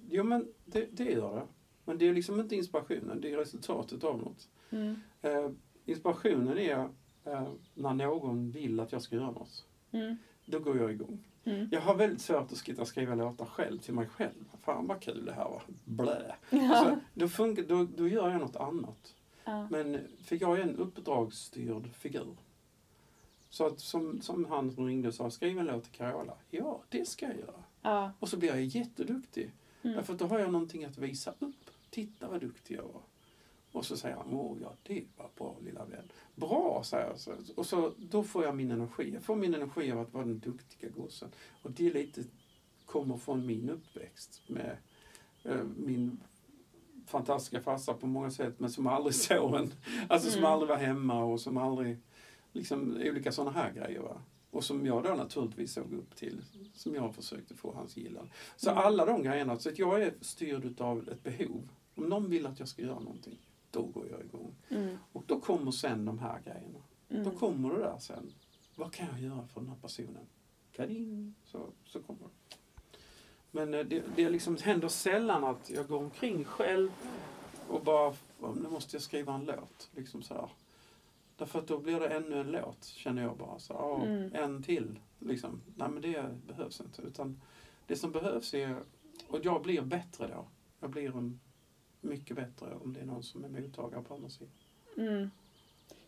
[0.09, 1.47] jo men det, det gör det.
[1.85, 4.47] Men det är liksom inte inspirationen, det är resultatet av något.
[4.69, 5.01] Mm.
[5.21, 5.49] Eh,
[5.85, 6.89] inspirationen är
[7.25, 9.65] eh, när någon vill att jag ska göra något.
[9.91, 10.17] Mm.
[10.45, 11.23] Då går jag igång.
[11.49, 11.69] Mm.
[11.71, 14.45] Jag har väldigt svårt att sitta och skriva låtar själv till mig själv.
[14.63, 15.61] Fan vad kul det här var.
[15.85, 16.35] Blä.
[16.49, 16.75] Ja.
[16.75, 19.15] Alltså, då, funkar, då, då gör jag något annat.
[19.43, 19.67] Ja.
[19.69, 22.35] Men, för jag är en uppdragsstyrd figur.
[23.49, 26.33] Så att som, som han som ringde och sa, skriv en låt till Carola.
[26.49, 27.63] Ja, det ska jag göra.
[27.81, 28.11] Ja.
[28.19, 29.51] Och så blir jag jätteduktig.
[29.81, 29.95] Mm.
[29.95, 31.69] Därför att då har jag någonting att visa upp.
[31.89, 33.01] Titta vad duktig jag var.
[33.71, 36.11] Och så säger han, åh ja, det var bra lilla vän.
[36.35, 37.37] Bra, säger jag.
[37.55, 39.11] Och så, då får jag min energi.
[39.13, 41.29] Jag får min energi av att vara den duktiga gossen.
[41.63, 42.23] Och det lite
[42.85, 44.77] kommer från min uppväxt med
[45.43, 46.19] eh, min
[47.05, 49.71] fantastiska farsa på många sätt, men som aldrig såg en.
[50.09, 50.51] Alltså som Mm.
[50.51, 51.97] aldrig var hemma och som aldrig,
[52.53, 53.99] liksom olika sådana här grejer.
[53.99, 54.21] Va?
[54.51, 56.41] Och som jag då naturligtvis såg upp till,
[56.73, 58.31] som jag försökte få hans gillande.
[58.55, 58.83] Så Mm.
[58.83, 61.69] alla de grejerna, så att jag är styrd av ett behov.
[61.95, 63.37] Om någon vill att jag ska göra någonting,
[63.71, 64.55] då går jag igång.
[64.69, 64.97] Mm.
[65.13, 66.79] Och då kommer sen de här grejerna.
[67.07, 67.35] Då Mm.
[67.35, 68.31] kommer det där sen.
[68.75, 70.25] Vad kan jag göra för den här personen?
[70.71, 71.33] Kading!
[71.45, 72.55] Så, så kommer det.
[73.51, 76.91] Men eh, det, det liksom händer sällan att jag går omkring själv
[77.67, 79.89] och bara, "Ja, nu måste jag skriva en låt.
[79.95, 80.49] Liksom så här.
[81.37, 83.59] Därför att då blir det ännu en låt, känner jag bara.
[83.59, 84.35] Så, ja, Mm.
[84.35, 84.99] En till.
[85.19, 85.61] Liksom.
[85.75, 87.01] Nej men det behövs inte.
[87.01, 87.41] Utan
[87.87, 88.83] det som behövs är,
[89.27, 90.47] och jag blir bättre då.
[90.79, 91.39] Jag blir en,
[92.01, 94.53] mycket bättre om det är någon som är mottagare på andra sidan.
[94.97, 95.31] Mm.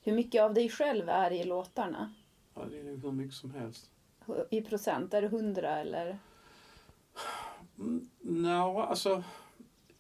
[0.03, 2.13] Hur mycket av dig själv är i låtarna?
[2.53, 3.89] Ja, det är hur mycket som helst.
[4.49, 5.13] I procent?
[5.13, 6.19] Är det hundra eller?
[7.79, 9.23] Mm, Nå, alltså.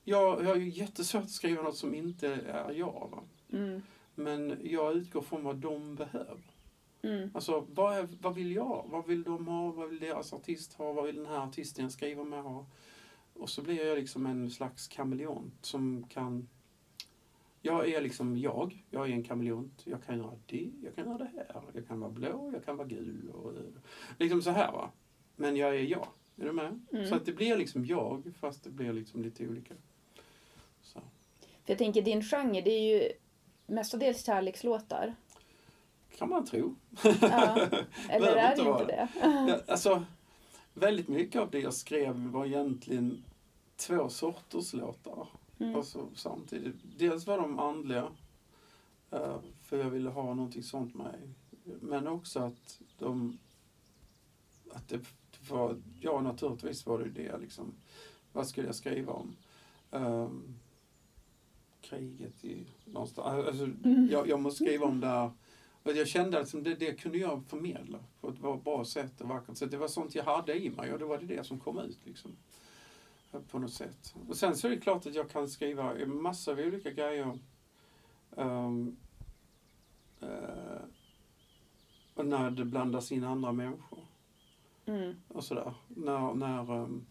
[0.03, 3.23] Jag, jag har ju jättesvårt att skriva något som inte är jag.
[3.51, 3.81] Mm.
[4.15, 6.41] Men jag utgår från vad de behöver.
[7.01, 7.31] Mm.
[7.33, 8.85] Alltså, vad, är, vad vill jag?
[8.89, 9.71] Vad vill de ha?
[9.71, 10.93] Vad vill deras artist ha?
[10.93, 12.65] Vad vill den här artisten jag skriver med ha?
[13.41, 16.49] Och så blir jag liksom en slags kameleont som kan...
[17.61, 18.85] Jag är liksom jag.
[18.89, 19.81] Jag är en kameleont.
[19.85, 21.61] Jag kan göra det, jag kan göra det här.
[21.73, 23.29] Jag kan vara blå, jag kan vara gul.
[23.33, 23.53] Och,
[24.17, 24.91] liksom så här va.
[25.35, 26.07] Men jag är jag.
[26.37, 26.79] Är du med?
[26.91, 27.07] Mm.
[27.07, 29.73] Så att det blir liksom jag, fast det blir liksom lite olika.
[30.81, 30.99] Så.
[31.39, 33.11] För jag tänker din genre, det är ju
[33.65, 35.15] mestadels kärlekslåtar.
[36.17, 36.75] Kan man tro.
[37.21, 37.67] Ja.
[38.09, 39.07] Eller är det inte det?
[39.21, 40.05] Ja, alltså,
[40.73, 43.23] väldigt mycket av det jag skrev var egentligen
[43.87, 45.27] två sorters låtar.
[45.59, 45.75] Mm.
[45.75, 48.11] Och så samtidigt, dels var de andliga,
[49.11, 51.29] eh, för jag ville ha någonting sånt med mig.
[51.81, 53.37] Men också att de,
[54.71, 55.01] att det
[55.49, 57.73] var, ja naturligtvis var det det liksom.
[58.33, 59.35] Vad skulle jag skriva om?
[59.91, 60.55] Ehm,
[61.81, 63.47] kriget i någonstans.
[63.47, 63.69] Alltså,
[64.09, 65.31] jag, jag måste skriva om där.
[65.83, 69.27] Och jag kände att liksom det, det kunde jag förmedla på ett bra- sätt och
[69.29, 69.71] vackert sätt.
[69.71, 71.97] Det var sånt jag hade i mig och det var det, det som kom ut.
[72.03, 72.31] Liksom,
[73.39, 74.15] på något sätt.
[74.27, 77.39] Och sen så är det klart att jag kan skriva massa av olika grejer.
[78.29, 78.97] Um,
[80.19, 80.81] eh,
[82.13, 83.99] och när det blandas in andra människor
[84.85, 85.15] Mm.
[85.27, 85.73] och sådär.
[85.87, 87.05] När, när um,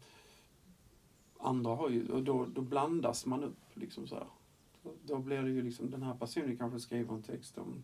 [1.39, 4.27] andra har ju, och då, då blandas man upp liksom så här.
[4.83, 7.83] Då, då blir det ju liksom, den här personen kanske skriver en text om,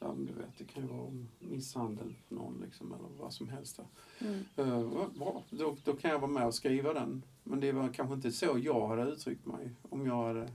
[0.00, 3.48] ja du vet, det kan ju vara om misshandel för någon liksom, eller vad som
[3.48, 3.80] helst.
[4.18, 4.44] Mm.
[4.58, 7.22] Uh, bra, då, då kan jag vara med och skriva den.
[7.44, 9.70] Men det var kanske inte så jag hade uttryckt mig.
[9.90, 10.48] Om jag hade...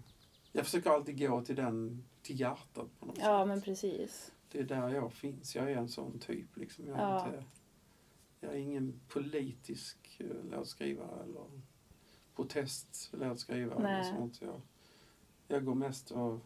[0.51, 3.47] Jag försöker alltid gå till den, till hjärtat på något Ja, sätt.
[3.47, 4.31] men precis.
[4.51, 5.55] Det är där jag finns.
[5.55, 6.57] Jag är en sån typ.
[6.57, 6.87] Liksom.
[6.87, 7.25] Jag, är Ja.
[7.25, 7.43] inte,
[8.39, 11.45] jag är ingen politisk eh, låtskrivare eller
[12.35, 14.13] protestlåtskrivare eller Nej.
[14.17, 14.41] sånt.
[14.41, 14.61] Jag,
[15.47, 16.39] jag går mest och...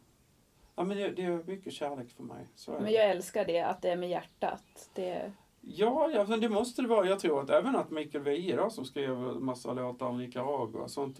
[0.80, 2.47] Ja, men det, det är mycket kärlek för mig.
[2.67, 4.89] Men jag älskar det, att det är med hjärtat.
[4.93, 7.07] Det, Ja, ja men det måste det vara.
[7.07, 10.91] Jag tror att även att Mikael Wiehe då, som skrev massa låtar om Nicaragua och
[10.91, 11.19] sånt,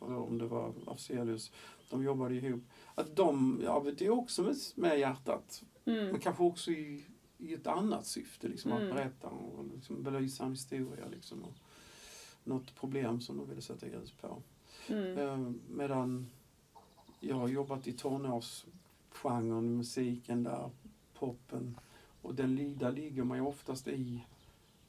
[0.00, 1.52] om det var Afzelius,
[1.90, 2.62] de jobbade ihop.
[2.94, 5.62] Att de, ja det är också med, med hjärtat.
[5.84, 6.06] mm.
[6.06, 7.04] Men kanske också i,
[7.38, 8.88] i ett annat syfte, liksom Mm.
[8.88, 11.44] att berätta och liksom belysa en historia liksom.
[11.44, 11.54] Och
[12.44, 14.42] något problem som de ville sätta ljus på.
[14.88, 15.18] Mm.
[15.18, 16.26] Eh, medan
[17.20, 17.92] jag har jobbat i
[19.22, 20.70] tonårsgenren, musiken där,
[21.14, 21.78] poppen.
[22.22, 24.24] Och den, där ligger man ju oftast i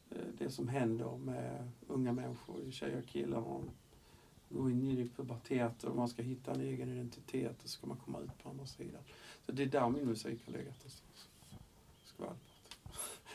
[0.09, 3.41] eh, det som händer med unga människor, tjejer och killar.
[3.41, 3.69] Man
[4.49, 7.97] går in i pubertet och man ska hitta en egen identitet och så ska man
[7.97, 9.01] komma ut på andra sidan.
[9.45, 11.29] Så det är där min musik har legat någonstans.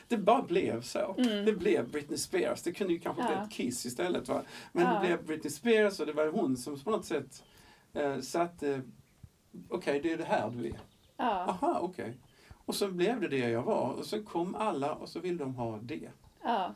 [0.09, 1.15] Det bara blev så.
[1.19, 1.45] Mm.
[1.45, 2.63] Det blev Britney Spears.
[2.63, 3.45] Det kunde ju kanske bli Ja.
[3.45, 4.29] ett Kiss istället.
[4.29, 4.43] Va?
[4.73, 4.93] Men Ja.
[4.95, 7.45] det blev Britney Spears och det var hon som på något sätt
[7.93, 8.83] eh, satte...
[9.69, 10.75] Okej, det är det här du är.
[11.17, 12.17] Ja, Aha, okej.
[12.65, 13.93] Och så blev det det jag var.
[13.99, 16.09] Och så kom alla och så ville de ha det.
[16.43, 16.75] ja,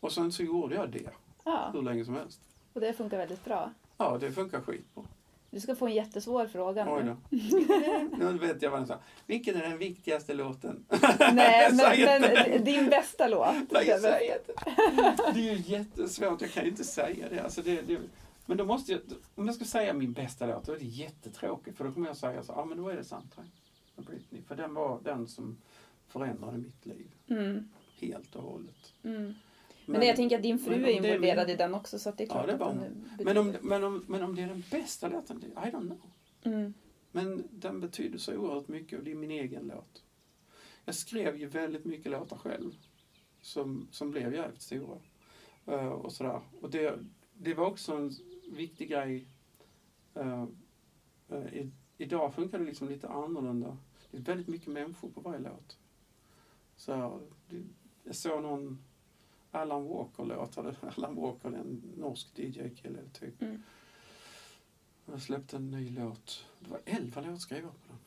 [0.00, 1.10] Och sen så gjorde jag det
[1.44, 1.70] ja.
[1.72, 2.40] hur länge som helst.
[2.72, 3.70] Och det funkar väldigt bra.
[3.96, 5.04] Ja, det funkar skitbra.
[5.50, 7.16] Du ska få en jättesvår fråga Oj nu.
[7.30, 8.16] då.
[8.32, 8.98] Nu vet jag vad den sa.
[9.26, 10.84] Vilken är den viktigaste låten?
[11.32, 11.70] Nej,
[12.06, 13.54] men, men din bästa låt.
[13.70, 14.52] Nej, jag säger inte.
[15.34, 16.40] Det är ju jättesvårt.
[16.40, 17.40] Jag kan ju inte säga det.
[17.40, 17.98] Alltså det, det
[18.46, 19.00] men då måste jag,
[19.34, 21.76] om jag ska säga min bästa låt, då är det jättetråkigt.
[21.76, 23.46] För då kommer jag säga så, ja men då är det Soundtrack
[23.96, 24.42] med Britney.
[24.42, 25.56] För den var den som
[26.06, 27.10] förändrade mitt liv.
[27.26, 27.68] Mm,
[28.00, 28.92] Helt och hållet.
[29.02, 29.34] mm.
[29.88, 32.18] Men, jag tänker att din fru men är det involverad i den också så att
[32.18, 33.02] det är Ja, klart det att var den hon.
[33.02, 33.24] betyder...
[33.24, 36.00] Men om, men, om, men om det är den bästa låten, det- I don't know.
[36.42, 36.74] Mm,
[37.12, 40.02] Men den betyder så oerhört mycket och det är min egen låt.
[40.84, 42.72] Jag skrev ju väldigt mycket låtar själv
[43.40, 44.98] som, som blev jävligt stora.
[45.66, 46.40] Eh, och sådär.
[46.60, 46.98] Och det,
[47.34, 48.12] det var också en
[48.46, 49.26] viktig grej.
[50.14, 50.44] Eh,
[51.28, 53.76] eh, i, idag funkar det liksom lite annorlunda.
[54.10, 55.78] Det är väldigt mycket människor på varje låt.
[56.76, 57.18] Så här,
[57.48, 57.62] det,
[58.04, 58.78] jag såg någon
[59.50, 60.58] Alan Walker-låt.
[60.98, 63.42] Alan Walker är en norsk DJ-kille typ.
[63.42, 63.62] Mm.
[65.06, 66.46] Jag släppte en ny låt.
[66.60, 67.98] Det var elva låtskrivare på den.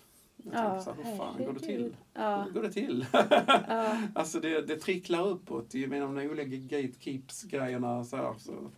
[0.44, 1.96] Jag Ja, tänkte så här, hur fan går det till?
[2.14, 3.06] Ja, Hur går det till?
[3.14, 8.04] ja, alltså det, det tricklar uppåt med de olika gatekeeps-grejerna.
[8.06, 8.72] Så här, så,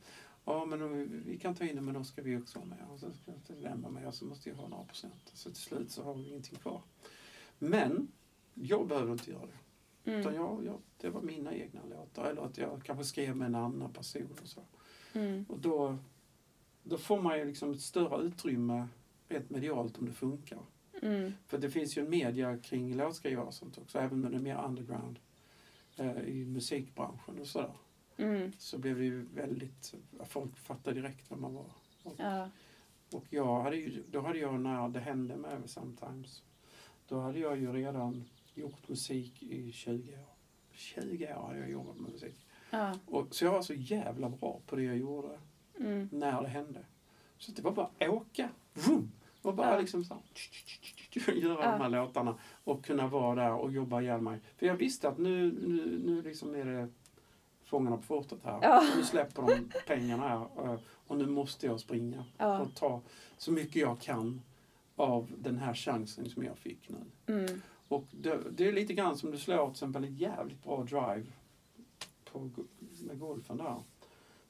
[0.45, 2.85] ja, men vi, kan ta in det, men då ska vi också vara med.
[2.93, 5.31] Och så ska den vara med och så måste jag ha några procent.
[5.33, 6.81] Så till slut så har vi ingenting kvar.
[7.59, 8.07] Men
[8.53, 9.57] jag behöver inte göra det.
[10.11, 12.25] Utan mm, jag, jag, det var mina egna låtar.
[12.25, 14.37] Eller att jag kanske skrev med en annan person.
[14.41, 14.61] Och så.
[15.13, 15.97] mm, Och då,
[16.83, 18.87] då får man ju liksom ett större utrymme
[19.29, 20.59] rent medialt om det funkar.
[21.01, 24.37] mm, För det finns ju en media kring låtskrivare och sånt också, även om det
[24.37, 25.19] är mer underground
[25.97, 27.73] eh, i musikbranschen och sådär.
[28.21, 29.93] Mm, Så blev det ju väldigt,
[30.25, 31.71] folk fattade direkt vem man var.
[32.17, 32.49] ja,
[33.13, 36.43] Och jag hade ju, då hade jag när det hände med Sometimes,
[37.07, 40.35] då hade jag ju redan gjort musik i 20 år.
[40.71, 42.47] 20 år hade jag jobbat med musik.
[42.71, 45.39] ja, Och, så jag var så jävla bra på det jag gjorde.
[45.79, 46.85] mm, när det hände.
[47.37, 48.49] Så det var bara att åka.
[48.73, 49.11] Vroom!
[49.41, 49.79] Och bara Ja.
[49.79, 50.17] liksom så
[51.33, 51.71] göra Ja.
[51.71, 54.39] de här låtarna och kunna vara där och jobba ihjäl mig.
[54.57, 56.89] För jag visste att nu, nu, nu liksom är det
[57.71, 58.59] Fångarna på fortet här.
[58.61, 58.83] Ja.
[58.95, 63.01] Nu släpper de pengarna här eh, och nu måste jag springa ja, och ta
[63.37, 64.41] så mycket jag kan
[64.95, 67.33] av den här chansen som jag fick nu.
[67.33, 70.83] mm, Och det, det är lite grann som du slår till exempel en jävligt bra
[70.83, 71.25] drive
[72.31, 72.49] på,
[73.01, 73.75] med golfen där.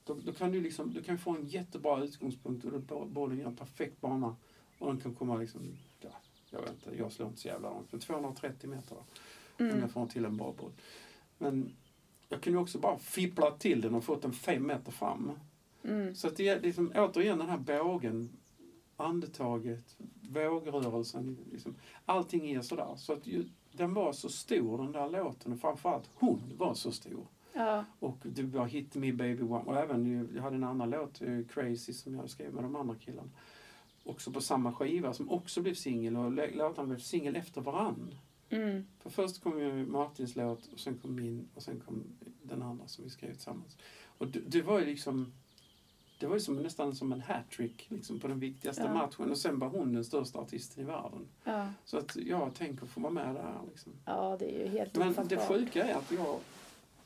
[0.04, 3.56] Då, då kan du liksom, du kan få en jättebra utgångspunkt och bollen gör en
[3.56, 4.36] perfekt bana.
[4.78, 5.60] Och den kan komma liksom,
[6.00, 6.08] ja,
[6.50, 9.02] jag vet inte, jag slår inte så jävla långt, men 230 meter då.
[9.64, 10.72] Om jag får till en bra boll.
[11.38, 11.72] Men
[12.32, 15.32] jag kunde också bara fippla till den och fått den fem meter fram.
[15.84, 16.14] Mm.
[16.14, 18.30] Så att det är liksom, återigen den här bågen,
[18.96, 19.96] andetaget,
[20.30, 21.38] vågrörelsen.
[21.52, 21.74] Liksom,
[22.04, 22.94] allting är sådär.
[22.96, 26.92] Så att ju, den var så stor den där låten och framförallt hon var så
[26.92, 27.26] stor.
[27.54, 27.84] Ja.
[27.98, 29.64] Och det var Hit Me Baby One.
[29.64, 32.76] Och även, ju- jag hade en annan låt, eh, Crazy, som jag skrev med de
[32.76, 33.30] andra killarna.
[34.04, 38.14] Också på samma skiva som också blev singel och låtarna blev singel efter varann.
[38.52, 38.86] Mm.
[38.98, 42.04] För först kom ju Martins låt och sen kom min och sen kom
[42.42, 43.76] den andra som vi skrev tillsammans.
[44.18, 45.32] Och det, det var ju liksom
[46.18, 48.94] det var ju som, nästan som en hattrick liksom, på den viktigaste Ja.
[48.94, 51.28] matchen och sen var hon den största artisten i världen.
[51.44, 51.68] Ja.
[51.84, 53.60] Så att jag tänker få vara med där.
[53.68, 53.92] Liksom.
[54.04, 56.38] ja, det är ju helt Men det sjuka är att jag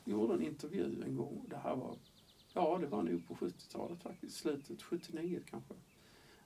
[0.05, 1.45] gjorde en intervju en gång.
[1.49, 1.95] Det här var,
[2.53, 4.37] ja det var nog på 70-talet faktiskt.
[4.37, 5.73] Slutet 79 kanske.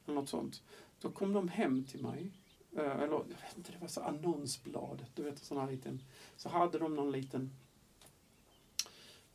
[0.05, 0.63] Eller något sånt.
[1.01, 2.31] Då kom de hem till mig.
[2.75, 5.09] Eh, Eller jag vet inte, det var så annonsbladet.
[5.15, 6.01] Du vet, sån här liten.
[6.35, 7.51] Så hade de någon liten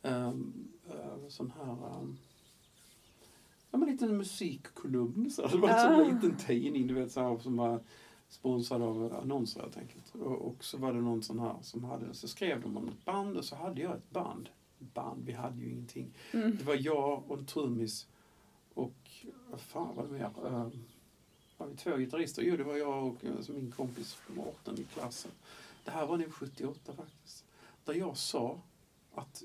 [0.01, 0.67] um,
[1.27, 2.17] sån här um,
[3.71, 5.31] Ja, men en liten musikklubb.
[5.31, 5.47] Så.
[5.47, 6.13] Det var en sån Ah.
[6.13, 7.79] liten tidning du vet, så här, som var
[8.29, 10.15] sponsrad av annonser helt enkelt.
[10.15, 13.05] Och, och så var det någon sån här som hade, så skrev de om ett
[13.05, 14.49] band och så hade jag ett band.
[14.79, 16.13] Band, vi hade ju ingenting.
[16.33, 16.57] Mm.
[16.57, 18.07] Det var jag och en trummis
[18.73, 18.95] och,
[19.49, 20.31] vad fan var det mer?
[20.45, 20.67] Uh,
[21.57, 22.41] var vi två gitarrister?
[22.41, 25.31] Jo, det var jag och alltså, min kompis Mårten i klassen.
[25.83, 27.45] Det här var nog 78 faktiskt.
[27.85, 28.61] Där jag sa
[29.15, 29.43] att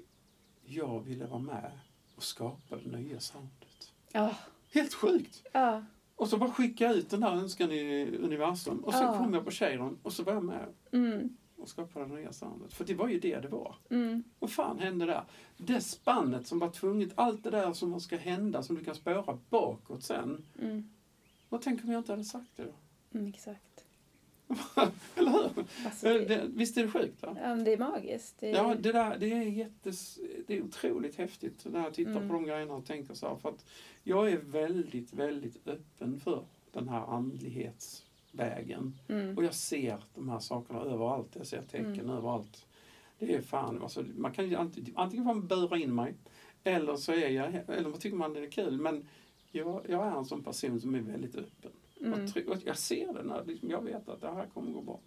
[0.65, 1.71] jag ville vara med
[2.17, 3.93] och skapa det nya soundet.
[4.13, 4.35] Ja.
[4.73, 5.43] Helt sjukt!
[5.53, 5.85] Ja.
[6.17, 8.79] Och så bara skicka ut den där önskan i universum.
[8.79, 9.19] Och så Ja.
[9.19, 11.37] kom jag på Cheiron och så var jag med Mm.
[11.57, 12.73] och skapade det nya soundet.
[12.75, 13.75] För det var ju det det var.
[13.91, 14.25] Mm.
[14.39, 15.25] Vad fan hände där?
[15.57, 19.39] Det spannet som var tvunget, allt det där som ska hända, som du kan spåra
[19.51, 20.45] bakåt sen.
[20.61, 20.91] Mm.
[21.53, 22.73] Vad tänk om jag inte hade sagt det då?
[23.19, 23.85] Mm, exakt.
[25.17, 25.65] Eller hur?
[25.85, 27.23] Alltså, det, visst är det sjukt?
[27.23, 27.37] Va?
[27.43, 28.37] ja, det är magiskt.
[28.39, 32.11] Det är, Ja, det där det är, jättes, det är otroligt häftigt när jag tittar
[32.17, 32.29] Mm.
[32.29, 33.37] på de grejerna och tänker så här.
[33.37, 33.65] För att
[34.03, 38.99] jag är väldigt, väldigt öppen för den här andlighetsvägen.
[39.09, 39.37] mm.
[39.39, 41.29] Och jag ser de här sakerna överallt.
[41.37, 42.11] Jag ser tecken Mm.
[42.11, 42.67] överallt.
[43.19, 46.15] Det är fan, alltså, man kan ju antingen, antingen får man bura in mig
[46.65, 48.81] eller så är jag, eller så tycker man det är kul.
[48.81, 49.09] Men
[49.53, 51.73] jag, jag är en sån person som är väldigt öppen.
[52.01, 52.25] Mm.
[52.49, 55.01] Och jag ser det när liksom, jag vet att det här kommer gå bra.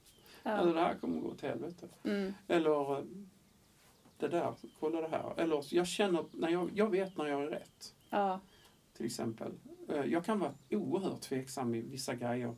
[0.43, 0.51] Ja.
[0.51, 1.87] Eller det här kommer gå åt helvete.
[2.03, 2.33] Mm.
[2.47, 3.03] Eller eh,
[4.17, 5.33] det där, kolla det här.
[5.37, 7.95] Eller jag känner, när jag, jag vet när jag är rätt.
[8.09, 8.39] Ja.
[8.97, 9.51] Till exempel.
[9.89, 12.55] Eh, Jag kan vara oerhört tveksam i vissa grejer.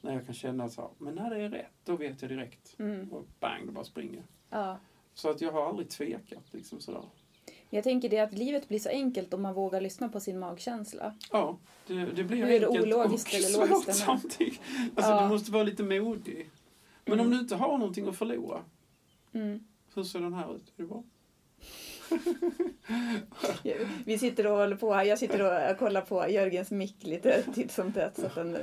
[0.00, 2.74] När jag kan känna så här, men när det är rätt, då vet jag direkt.
[2.78, 3.12] Mm.
[3.12, 4.22] Och bang, det bara springer.
[4.50, 4.78] ja.
[5.14, 7.04] Så att jag har aldrig tvekat liksom sådär.
[7.70, 11.14] Jag tänker det att livet blir så enkelt om man vågar lyssna på sin magkänsla.
[11.32, 13.94] Ja, det, det blir Hur enkelt ologiskt och eller svårt logiskt det är.
[13.94, 14.60] samtidigt.
[14.94, 15.22] Alltså Ja.
[15.22, 16.50] du måste vara lite modig.
[17.04, 17.26] Men Mm.
[17.26, 18.60] om du inte har någonting att förlora,
[19.32, 19.64] Mm.
[19.94, 20.72] hur ser den här ut?
[20.76, 21.02] Är det bra?
[24.04, 27.92] Vi sitter och håller på, jag sitter och kollar på Jörgens mick lite titt som
[27.92, 28.16] tätt.
[28.20, 28.58] Så att den, Ja,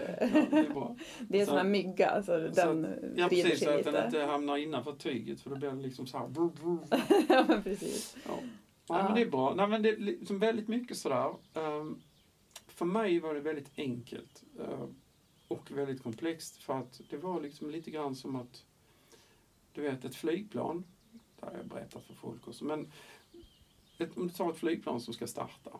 [0.52, 0.96] det är bra.
[1.20, 3.60] det är en Så- sån här mygga, så den Ja, precis.
[3.64, 4.06] Så att den lite.
[4.06, 6.28] inte hamnar innanför tyget för då blir den liksom så här.
[7.30, 8.16] Ja, precis.
[8.28, 8.34] Ja.
[8.90, 9.04] Nej, Ja.
[9.04, 9.54] men det är bra.
[9.56, 11.36] Nej, men det är liksom väldigt mycket sådär.
[11.54, 12.02] Um,
[12.68, 14.88] för mig var det väldigt enkelt eh,
[15.48, 18.66] och väldigt komplext för att det var liksom lite grann som att
[19.74, 20.84] du vet ett flygplan,
[21.40, 22.92] det har jag berättat för folk också, men
[23.98, 25.72] ett, om du tar ett flygplan som ska starta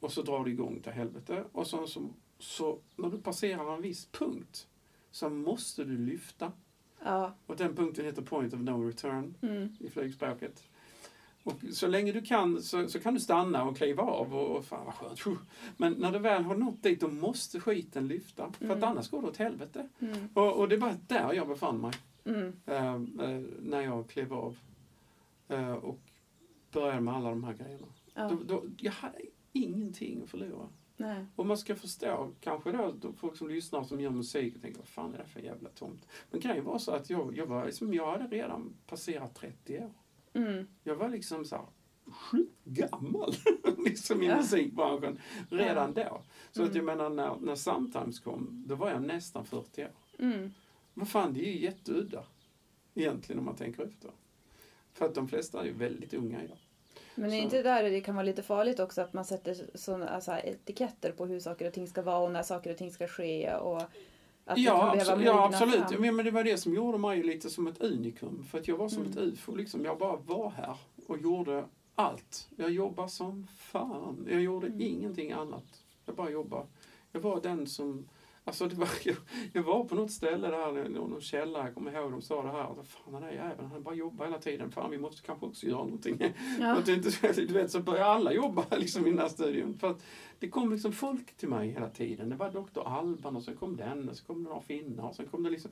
[0.00, 2.08] och så drar du igång till helvete och så, så,
[2.38, 4.68] så när du passerar en viss punkt
[5.10, 6.52] så måste du lyfta
[7.04, 7.34] Ja.
[7.46, 9.76] och den punkten heter point of no return Mm.
[9.80, 10.64] i flygspråket.
[11.46, 14.64] Och så länge du kan så, så kan du stanna och kliva av och, och
[14.64, 15.38] fan vad skönt.
[15.76, 18.52] Men när du väl har nått dit då måste skiten lyfta.
[18.52, 18.84] För att Mm.
[18.88, 19.88] annars går det åt helvete.
[20.00, 20.28] Mm.
[20.34, 21.92] Och, och det var där jag befann mig
[22.24, 22.52] Mm.
[22.66, 22.94] eh,
[23.30, 24.56] eh, när jag klev av.
[25.48, 25.98] Eh, och
[26.72, 27.86] började med alla de här grejerna.
[28.14, 28.28] Ja.
[28.28, 29.18] Då, då, jag hade
[29.52, 30.68] ingenting att förlora.
[30.96, 31.26] Nej.
[31.36, 34.78] Och man ska förstå, kanske då, då folk som lyssnar som gör musik och tänker
[34.78, 36.06] vad fan är det för jävla tomt.
[36.30, 39.90] Men grejen var så att jag, jag, var, liksom, jag hade redan passerat 30 år.
[40.36, 40.66] Mm.
[40.84, 41.64] Jag var liksom så här
[42.12, 43.34] skitgammal
[43.86, 44.36] liksom i Ja.
[44.36, 45.20] musikbranschen
[45.50, 46.22] redan då.
[46.52, 46.84] Så att jag Mm.
[46.98, 49.90] menar när, när Sometimes kom, då var jag nästan 40 år.
[50.18, 50.50] Mm.
[50.94, 52.24] Vad fan, det är ju jätteudda
[52.94, 54.10] egentligen om man tänker efter.
[54.92, 56.58] För att de flesta är ju väldigt unga idag.
[57.14, 60.08] Men är Så- inte där det kan vara lite farligt också att man sätter såna
[60.08, 63.06] alltså, etiketter på hur saker och ting ska vara och när saker och ting ska
[63.08, 63.82] ske och
[64.46, 65.88] att ja, absolut, ja, absolut.
[65.90, 66.00] fram.
[66.00, 68.44] Men, men det var det som gjorde mig lite som ett unikum.
[68.50, 69.12] För att jag var som Mm.
[69.12, 69.84] ett ufo liksom.
[69.84, 70.76] Jag bara var här
[71.06, 72.48] och gjorde allt.
[72.56, 74.26] Jag jobbade som fan.
[74.30, 74.80] Jag gjorde Mm.
[74.80, 75.84] ingenting annat.
[76.04, 76.66] Jag bara jobbade.
[77.12, 78.08] Jag var den som...
[78.46, 79.16] Alltså det var, jag,
[79.52, 82.74] jag var på något ställe där, någon källare, jag kommer ihåg de sa det här.
[82.84, 84.70] Fan den där jäveln, han bara jobbar hela tiden.
[84.70, 86.34] Fan vi måste kanske också göra någonting.
[86.60, 86.76] Ja.
[86.76, 89.78] Att inte, du vet, så började alla jobba liksom i den här studion.
[89.78, 90.04] För att
[90.38, 92.28] det kom liksom folk till mig hela tiden.
[92.28, 92.80] Det var Dr.
[92.84, 95.50] Alban och sen kom den och så kom det några finnar och sen kom det
[95.50, 95.70] liksom...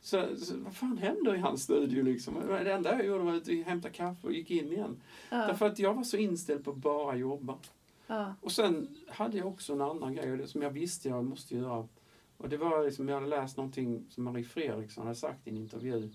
[0.00, 2.34] Så, så vad fan händer i hans studio liksom?
[2.48, 5.02] Det enda jag gjorde var att hämta kaffe och gick in igen.
[5.30, 5.36] Ja.
[5.36, 7.58] Därför att jag var så inställd på att bara jobba.
[8.06, 8.34] Ja.
[8.40, 11.88] Och sen hade jag också en annan grej det som jag visste jag måste göra.
[12.36, 15.56] Och det var liksom, jag hade läst någonting som Marie Fredriksson hade sagt i en
[15.56, 16.10] intervju.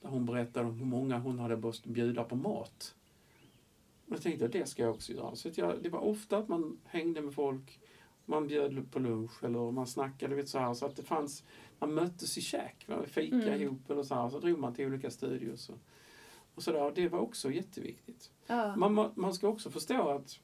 [0.00, 2.94] Där hon berättade om hur många hon hade måste bjuda på mat.
[4.06, 5.36] Och jag tänkte att det ska jag också göra.
[5.36, 7.80] Så jag, det var ofta att man hängde med folk.
[8.24, 10.74] Man bjöd på lunch eller man snackade vet, så här.
[10.74, 11.44] Så att det fanns,
[11.78, 12.84] man möttes i käk.
[12.88, 13.62] va, Fika Mm.
[13.62, 14.28] ihop eller så här.
[14.30, 15.68] Så drog man till olika studios.
[15.68, 15.78] Och,
[16.54, 16.92] och så där.
[16.94, 18.30] Det var också jätteviktigt.
[18.46, 18.76] Ja.
[18.76, 20.38] Man, man- man ska också förstå att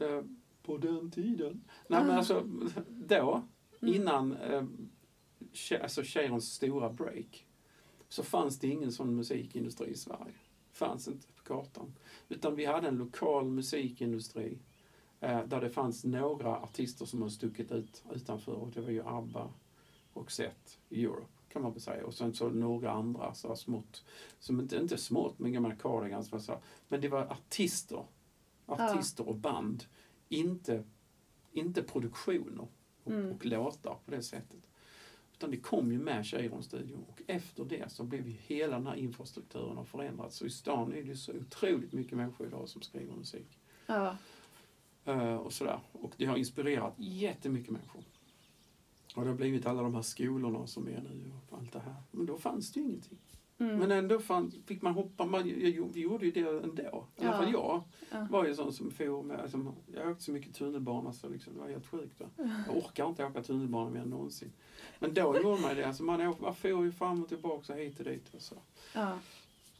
[0.00, 0.22] eh,
[0.62, 2.14] på den tiden, nej men Ah.
[2.16, 2.42] alltså
[2.88, 3.42] då,
[3.82, 3.94] Mm.
[3.94, 4.64] innan eh,
[5.82, 7.46] alltså Cheirons stora break,
[8.08, 10.34] så fanns det ingen sån musikindustri i Sverige.
[10.72, 11.94] fanns inte på kartan.
[12.28, 14.58] Utan vi hade en lokal musikindustri
[15.20, 19.02] eh, där det fanns några artister som har stuckit ut utanför och det var ju
[19.06, 19.50] ABBA
[20.12, 20.32] och
[20.88, 22.06] i Europe kan man väl säga.
[22.06, 24.04] Och sen så några andra så här smått,
[24.38, 26.60] som inte, inte smått, men gamla Cardigans var så här.
[26.88, 28.04] Men det var artister,
[28.66, 29.84] artister och band.
[30.28, 30.84] Inte,
[31.52, 32.68] inte produktioner
[33.04, 33.32] och, Mm.
[33.32, 34.60] och låtar på det sättet.
[35.32, 38.94] Utan det kom ju med Cheiron-studion och efter det så blev ju hela den här
[38.94, 40.36] infrastrukturen har förändrats.
[40.36, 43.58] Så i stan är det så otroligt mycket människor idag som skriver musik.
[43.86, 44.16] Ja.
[45.04, 45.80] Eh, och sådär.
[45.92, 48.02] Och det har inspirerat jättemycket människor.
[49.16, 51.94] Och det har blivit alla de här skolorna som är nu och allt det här.
[52.10, 53.18] Men då fanns det ju ingenting.
[53.62, 53.78] Mm.
[53.78, 56.82] Men ändå fann, fick man hoppa, man, jag, vi gjorde ju det ändå.
[56.82, 56.84] I
[57.24, 57.32] alla Ja.
[57.32, 58.26] fall jag Ja.
[58.30, 61.60] var ju sån som for med, alltså, jag åkte så mycket tunnelbana så liksom, det
[61.60, 62.20] var helt sjukt.
[62.20, 62.26] Va?
[62.66, 64.52] Jag orkar inte åka tunnelbana mer än någonsin.
[64.98, 67.98] Men då gjorde man det, alltså, man, man for ju fram och tillbaka och hit
[67.98, 68.34] och dit.
[68.34, 68.54] Och så.
[68.94, 69.18] Ja.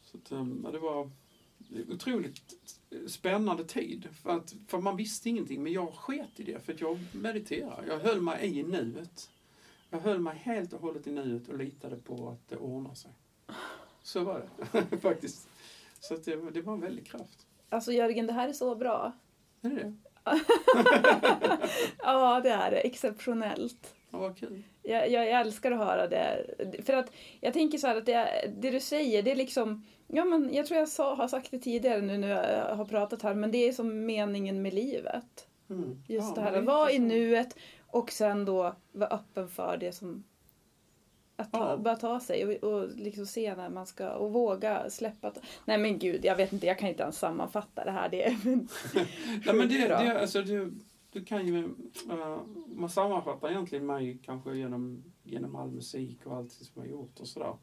[0.04, 0.30] Så att,
[0.64, 1.10] ja, det var
[1.90, 2.40] otroligt
[3.06, 4.08] spännande tid.
[4.22, 7.86] För, att, för man visste ingenting, men jag sket i det för jag mediterade.
[7.86, 9.30] Jag höll mig i nuet.
[9.90, 13.10] Jag höll mig helt och hållet i nuet och litade på att det ordnar sig.
[14.02, 14.42] Så var
[14.72, 15.48] det faktiskt.
[16.00, 17.46] Så det, var- det var en väldig kraft.
[17.68, 19.12] Alltså Jörgen, det här är så bra.
[19.62, 19.94] Är det det?
[22.02, 22.76] Ja, det är det.
[22.80, 23.94] Exceptionellt.
[24.10, 24.62] Ja, vad kul.
[24.82, 26.46] Jag, jag, jag älskar att höra det.
[26.86, 29.86] För att jag tänker så här att det, det du säger, det är liksom...
[30.06, 33.22] Ja, men jag tror jag sa, har sagt det tidigare nu när jag har pratat
[33.22, 35.46] här, men det är som meningen med livet.
[35.70, 36.02] Mm.
[36.08, 39.92] Just Ja, det här att vara i nuet och sen då vara öppen för det
[39.92, 40.24] som...
[41.42, 41.76] Att ta, Ja.
[41.76, 45.32] bara ta sig och, och liksom se när man ska och våga släppa.
[45.64, 48.08] Nej men gud, jag vet inte, jag kan inte ens sammanfatta det här.
[48.08, 48.36] Det är,
[49.46, 49.98] Nej, men det, bra.
[50.02, 50.70] det, alltså, det,
[51.12, 51.64] du kan ju,
[52.10, 56.88] eh, man sammanfattar egentligen mig kanske genom, genom all musik och allt som jag har
[56.88, 57.56] gjort och sådär.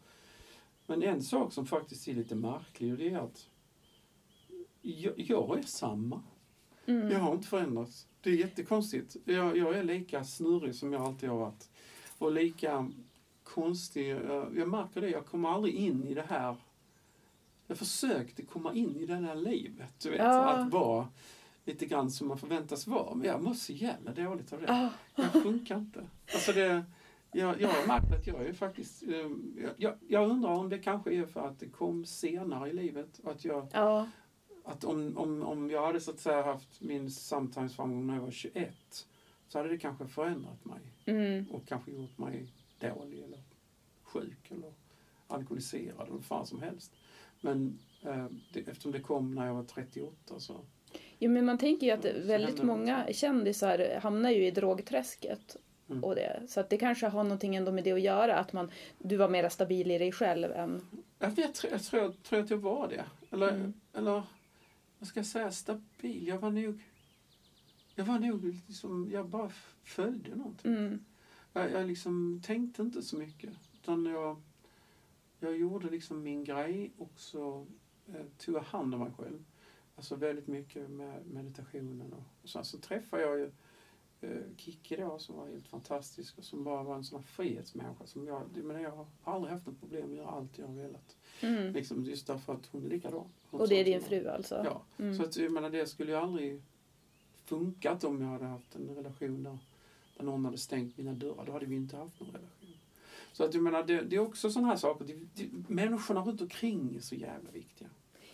[0.86, 3.50] Men en sak som faktiskt är lite märklig och det är att
[4.82, 6.22] jag, jag är samma.
[6.86, 7.12] Mm.
[7.12, 8.08] Jag har inte förändrats.
[8.22, 9.16] Det är jättekonstigt.
[9.26, 11.70] Jag, jag är lika snurrig som jag alltid har varit.
[12.18, 12.92] Och lika
[13.54, 14.08] konstig.
[14.10, 16.56] Jag, jag märker det, jag kommer aldrig in i det här.
[17.68, 20.00] Jag försökte komma in i det här livet.
[20.04, 20.50] Du vet, Ja.
[20.50, 21.08] att vara
[21.66, 23.16] lite grann som man förväntas vara.
[23.16, 24.72] Men jag mår så jävla dåligt av det.
[24.72, 26.08] Ah, Jag funkar inte.
[26.34, 26.86] Alltså det,
[27.32, 29.04] jag, jag har märkt att jag är faktiskt...
[29.04, 29.30] eh,
[29.78, 33.20] Jag, jag, undrar om det kanske är för att det kom senare i livet.
[33.24, 34.08] Att jag ja.
[34.64, 38.32] att om, om, om jag hade så att säga haft min samtalsframgång när jag var
[38.32, 39.08] 21
[39.48, 41.46] så hade det kanske förändrat mig Mm.
[41.52, 42.48] och kanske gjort mig
[42.80, 43.40] dålig eller
[44.04, 44.74] sjuk eller
[45.28, 46.96] alkoholiserad eller vad fan som helst.
[47.42, 50.62] Men eh, det, eftersom det kom när jag var 38 så...
[51.20, 55.58] Jo, men man tänker ju att Så väldigt många kändisar hamnar ju i drogträsket.
[55.90, 56.04] Mm.
[56.04, 56.42] Och det.
[56.48, 58.36] Så att det kanske har någonting ändå med det att göra.
[58.36, 60.82] Att man, du var mer stabil i dig själv än...
[61.20, 63.06] Jag, vet, jag, tror, jag, tror, att jag var det.
[63.32, 63.74] Eller, Mm.
[63.94, 64.24] eller
[65.00, 66.28] vad ska jag säga, stabil.
[66.28, 66.80] Jag var nog...
[67.96, 69.52] Jag var nog liksom, jag bara
[69.84, 70.72] följde någonting.
[70.72, 71.06] Mm.
[71.54, 73.54] Jag, jag liksom tänkte inte så mycket.
[73.74, 74.42] Utan jag,
[75.40, 77.66] jag gjorde liksom min grej och så
[78.08, 79.46] eh, tog jag hand om mig själv.
[79.96, 82.14] Alltså väldigt mycket med meditationen.
[82.14, 83.52] Och, och så, så träffade jag ju
[84.22, 88.08] eh, Kikki då som var helt fantastisk och som bara var en sån här frihetsmänniska.
[88.08, 91.18] Som jag, men jag har aldrig haft något problem att göra allt jag har velat.
[91.42, 91.74] Mm.
[91.74, 93.26] Liksom, just därför att hon är likadan.
[93.50, 94.62] Hon Och det är din fru alltså?
[94.66, 94.82] Ja.
[94.98, 95.16] Mm.
[95.16, 96.62] Så att, jag menar, det skulle ju aldrig
[97.46, 99.58] funkat om jag hade haft en relation där,
[100.20, 101.46] där någon hade stängt mina dörrar.
[101.46, 102.74] Då hade vi inte haft någon relation.
[103.32, 105.06] Så att jag menar, det, det är också sådana här saker.
[105.06, 107.88] Det, det, människorna runt omkring är så jävla viktiga.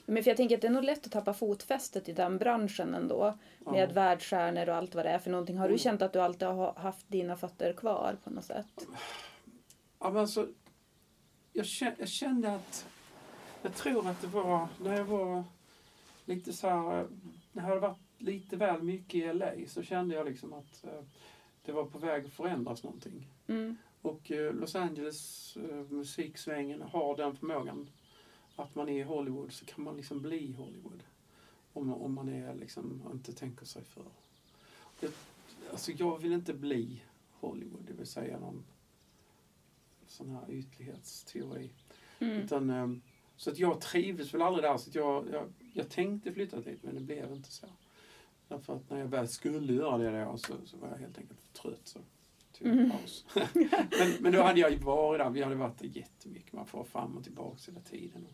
[0.05, 2.93] Men för jag tänker att det är nog lätt att tappa fotfästet i den branschen
[2.95, 3.37] ändå.
[3.59, 5.57] Med världsstjärnor och allt vad det är för någonting.
[5.57, 5.79] Har du Mm.
[5.79, 8.87] känt att du alltid har haft dina fötter kvar på något sätt?
[9.99, 10.47] Ja, men alltså,
[11.53, 12.85] jag, kände, jag kände att...
[13.61, 15.43] Jag tror att det var när jag var
[16.25, 17.07] lite så här...
[17.51, 21.03] När jag hade varit lite väl mycket i LA så kände jag liksom att eh,
[21.65, 23.27] det var på väg att förändras någonting.
[23.47, 23.77] Mm.
[24.01, 27.89] Och eh, Los Angeles eh, musiksvängen har den förmågan
[28.55, 31.03] att man är i Hollywood så kan man liksom bli Hollywood.
[31.73, 34.05] Om, om man är liksom, inte tänker sig för.
[34.99, 35.13] Det,
[35.71, 38.63] alltså jag vill inte bli Hollywood, det vill säga någon
[40.07, 41.71] sån här ytlighetsteori.
[42.19, 42.37] Mm.
[42.37, 42.87] Utan, eh,
[43.35, 44.77] så att jag trivdes väl aldrig där.
[44.77, 47.67] Så jag, jag, jag tänkte flytta dit men det blev inte så.
[48.47, 51.39] Därför att när jag väl skulle göra det då, så, så var jag helt enkelt
[51.41, 51.81] för trött.
[51.83, 51.99] Så
[52.57, 53.25] tog en paus.
[53.53, 55.29] men, men då hade jag ju varit där.
[55.29, 56.53] Vi hade varit där jättemycket.
[56.53, 58.25] Man får fram och tillbaka hela tiden.
[58.25, 58.33] Och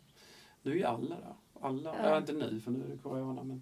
[0.62, 1.36] nu är alla där.
[1.62, 2.09] Alla, Ja.
[2.09, 2.18] ja.
[2.18, 3.62] inte nu för nu är det corona men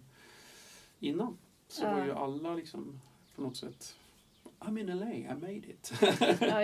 [1.00, 1.38] innan
[1.68, 1.94] så Ja.
[1.96, 3.02] var ju alla liksom
[3.36, 3.96] på något sätt
[4.60, 5.94] I'm in LA, I made it.
[6.42, 6.64] Ja.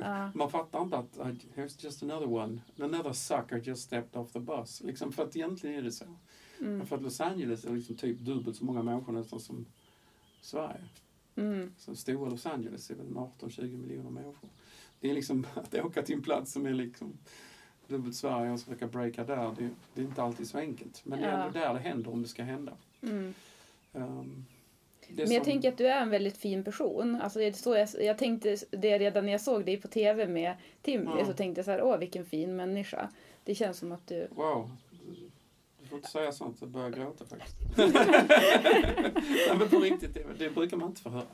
[0.00, 0.30] Ja.
[0.34, 1.16] Man fattar inte att
[1.54, 2.60] here's just another one.
[2.80, 4.80] Another sucker just stepped off the bus.
[4.80, 6.04] Liksom, för att egentligen är det så.
[6.60, 6.86] Mm.
[6.86, 9.66] För att Los Angeles är liksom typ dubbelt så många människor nästan som
[10.40, 10.84] Sverige.
[11.36, 11.72] Mm.
[11.78, 14.48] Så stora Los Angeles är väl 18-20 miljoner människor.
[15.00, 17.12] Det är liksom att åka till en plats som är liksom
[17.88, 19.54] dubbelt Sverige och försöka breaka där.
[19.58, 21.00] Det, det är inte alltid så enkelt.
[21.04, 21.44] Men det är Ja.
[21.46, 22.72] ändå där det händer om det ska hända.
[23.02, 23.34] Mm.
[23.92, 24.44] Um,
[25.08, 27.20] Men jag som- tänker att du är en väldigt fin person.
[27.22, 30.54] Alltså det så jag, jag tänkte det redan när jag såg dig på TV med
[30.82, 31.10] Timmy.
[31.18, 31.26] Ja.
[31.26, 33.08] Så tänkte jag så här, åh vilken fin människa.
[33.44, 34.28] Det känns som att du...
[34.30, 34.70] Wow.
[35.86, 37.56] Du får inte säga sånt, jag börjar gråta faktiskt.
[37.76, 41.26] Nej, men på riktigt, det, det brukar man inte få höra.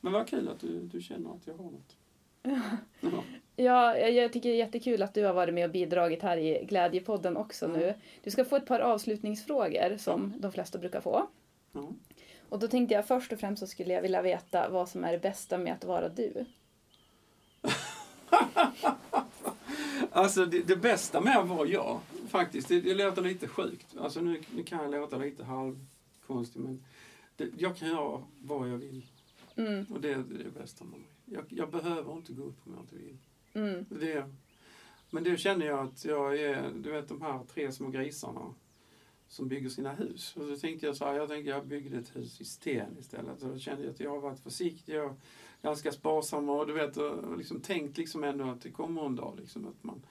[0.00, 1.96] Men vad kul att du, du känner att jag har något.
[3.00, 3.24] Ja.
[3.56, 6.64] Ja, jag, tycker det är jättekul att du har varit med och bidragit här i
[6.64, 7.80] Glädjepodden också Mm.
[7.80, 7.94] nu.
[8.22, 11.26] Du ska få ett par avslutningsfrågor som de flesta brukar få.
[11.72, 11.88] Ja.
[12.48, 15.12] Och då tänkte jag först och främst så skulle jag vilja veta vad som är
[15.12, 16.44] det bästa med att vara du.
[20.14, 22.00] Alltså det, det bästa med att vara jag,
[22.32, 23.96] faktiskt, det, det låter lite sjukt.
[23.96, 26.84] Alltså nu, nu kan jag låta lite halvkonstig men
[27.36, 29.06] det, jag kan göra vad jag vill.
[29.56, 31.08] Mm, Och det, är det bästa med mig.
[31.24, 33.16] Jag, jag behöver inte gå upp om jag inte vill.
[33.52, 34.30] mm, Det,
[35.10, 38.54] men det känner jag att jag är, du vet de här tre små grisarna
[39.28, 40.36] som bygger sina hus.
[40.36, 43.42] Och så tänkte jag så här, jag tänkte jag byggde ett hus i sten istället.
[43.42, 45.18] Och då kände jag att jag har varit försiktig och
[45.62, 49.38] ganska sparsam och du vet, och liksom tänkt liksom ändå att det kommer en dag
[49.40, 50.02] liksom att man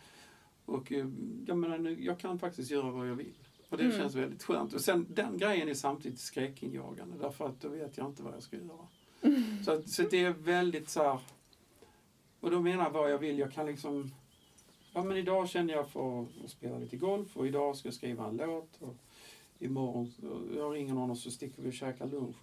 [0.72, 1.08] och eh,
[1.46, 3.34] jag menar, jag kan faktiskt göra vad jag vill.
[3.70, 3.98] Och det Mm.
[3.98, 4.74] känns väldigt skönt.
[4.74, 8.44] Och sen den grejen är samtidigt skräckinjagande därför att då vet jag inte vad jag
[8.44, 8.88] ska göra.
[9.66, 11.20] Så, att, så det är väldigt så här,
[12.40, 13.40] och då menar jag vad jag vill.
[13.40, 14.12] Jag kan liksom,
[14.94, 18.28] ja men idag känner jag för att spela lite golf och idag ska jag skriva
[18.28, 18.82] en låt.
[18.82, 18.96] Och
[19.60, 22.36] imorgon, så jag ringer någon och så sticker vi och käkar lunch.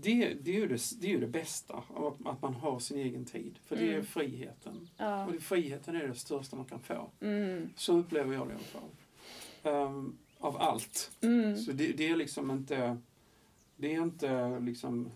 [0.00, 1.84] Det, det, är ju det, det är det bästa,
[2.24, 3.58] att, man har sin egen tid.
[3.64, 4.04] För det är Mm.
[4.04, 4.88] friheten.
[4.96, 7.10] ja, Och det, friheten är det största man kan få.
[7.20, 8.90] mm, Så upplever jag det i alla fall.
[9.62, 11.10] Ehm, av allt.
[11.20, 12.98] mm, Så det, det är liksom inte,
[13.76, 15.10] det är inte liksom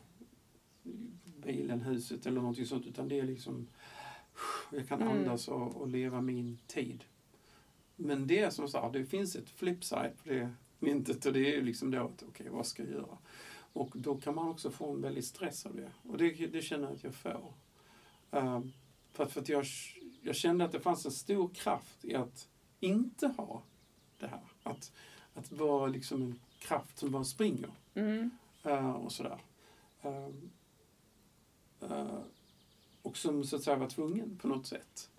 [1.24, 3.66] bilen, huset eller någonting sånt utan det är liksom,
[4.72, 5.12] jag kan Mm.
[5.18, 7.04] andas och, och leva min tid.
[7.96, 11.56] Men det är som sagt, det finns ett flipside på det myntet och det är
[11.56, 13.18] ju liksom då att okej, vad ska jag göra?
[13.76, 15.90] Och då kan man också få en väldig stress av det.
[16.02, 17.52] Och det, det känner jag att jag får.
[18.30, 18.72] Ehm,
[19.12, 19.64] för att, för att jag,
[20.22, 22.48] jag kände att det fanns en stor kraft i att
[22.80, 23.62] inte ha
[24.18, 24.42] det här.
[24.62, 24.92] Att,
[25.34, 28.30] att vara liksom en kraft som bara springer mm,
[28.62, 29.40] eh, och sådär.
[30.02, 30.50] Ehm,
[31.80, 32.18] eh,
[33.02, 35.10] och som så att säga var tvungen på något sätt.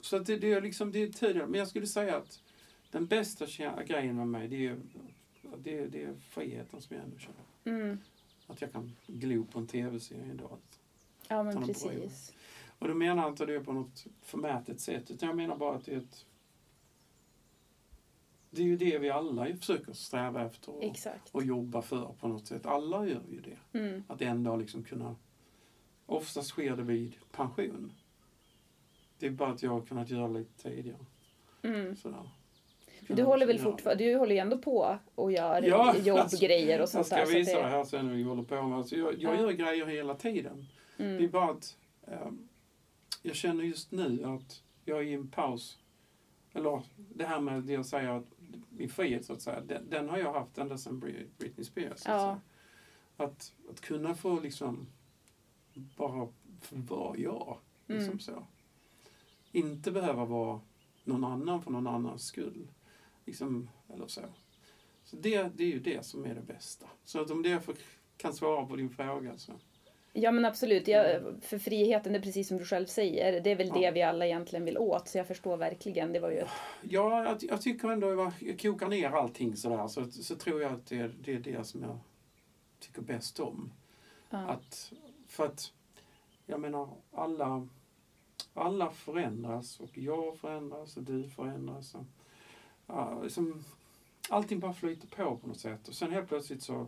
[0.00, 1.46] så att det, det är liksom, det är tidigare.
[1.46, 2.40] Men jag skulle säga att
[2.90, 3.46] den bästa
[3.86, 4.80] grejen med mig det är,
[5.58, 7.42] det, är- det är friheten som jag ändå känner.
[7.82, 7.98] mm,
[8.46, 10.58] Att jag kan glo på en tv-serie en dag.
[11.28, 12.32] ja men precis.
[12.78, 15.84] Och då menar jag inte det på något förmätet sätt utan jag menar bara att
[15.84, 16.26] det är ett
[18.50, 20.82] det är ju det vi alla försöker sträva efter och,
[21.32, 22.66] och jobba för på något sätt.
[22.66, 23.78] Alla gör ju det.
[23.78, 25.16] Mm, Att en dag liksom kunna...
[26.06, 27.92] Oftast sker det vid pension.
[29.18, 30.98] Det är bara att jag har kunnat göra lite tidigare.
[31.62, 31.96] mm.
[31.96, 32.30] Sådär.
[33.08, 36.88] Du håller väl fortfarande, du håller ju ändå på och gör Ja, jobbgrejer och Jag
[36.88, 37.26] sånt ska där.
[37.26, 38.78] så visa att det här sen hur vi håller på med.
[38.78, 39.40] Alltså jag jag Ja.
[39.40, 40.66] gör grejer hela tiden.
[40.96, 41.76] Det är Mm, bara att
[42.06, 42.48] ehm,
[43.22, 45.78] jag känner just nu att jag är i en paus.
[46.52, 48.24] Eller det här med det jag säger att
[48.70, 52.00] min frihet så att säga, den, den har jag haft ända sedan Bri- Britney Spears.
[52.00, 52.20] så att
[53.16, 53.24] Ja.
[53.24, 54.86] Att, att kunna få liksom
[55.74, 56.28] bara
[56.70, 57.58] vara jag.
[57.86, 58.18] Liksom Mm.
[58.20, 58.46] så.
[59.52, 60.60] Inte behöva vara
[61.04, 62.68] någon annan för någon annans skull.
[63.24, 64.20] Liksom, eller så.
[65.04, 66.86] Så det, det är ju det som är det bästa.
[67.04, 67.74] Så att om det får,
[68.16, 69.52] kan svara på din fråga så.
[70.14, 73.56] Ja men absolut, jag, för friheten, det är precis som du själv säger, det är
[73.56, 73.74] väl Ja.
[73.74, 75.08] det vi alla egentligen vill åt.
[75.08, 76.48] Så jag förstår verkligen, det var ju ett...
[76.82, 80.86] Ja, jag, jag tycker ändå, jag kokar ner allting sådär, så, så tror jag att
[80.86, 81.98] det, är- det är det som jag
[82.80, 83.72] tycker bäst om.
[84.30, 84.38] Ja.
[84.38, 84.92] Att,
[85.28, 85.72] för att,
[86.46, 87.68] jag menar, alla,
[88.54, 91.94] alla förändras och jag förändras och du förändras.
[91.94, 92.04] Och,
[92.92, 93.64] ja, liksom,
[94.28, 95.88] allting bara flyter på på något sätt.
[95.88, 96.86] Och sen helt plötsligt så,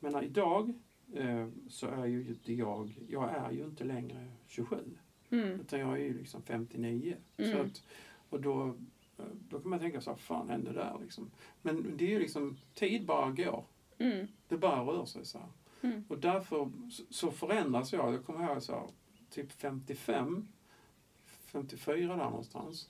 [0.00, 0.72] menar idag
[1.14, 4.76] eh, så är ju inte jag, jag är ju inte längre 27.
[5.30, 5.60] Mm.
[5.60, 7.16] Utan jag är ju liksom 59.
[7.36, 7.60] Så Mm.
[7.66, 7.82] att,
[8.30, 8.66] och då,
[9.18, 11.30] eh, då kan man tänka så här, fan hände där liksom?
[11.62, 13.64] Men det är ju liksom, tid bara går.
[13.98, 14.26] Mm.
[14.48, 15.40] Det bara rör sig så.
[15.80, 16.04] Mm.
[16.08, 18.14] Och därför så- så förändras jag.
[18.14, 18.86] Jag kommer ihåg så här,
[19.30, 20.48] typ 55,
[21.26, 22.88] 54 där någonstans.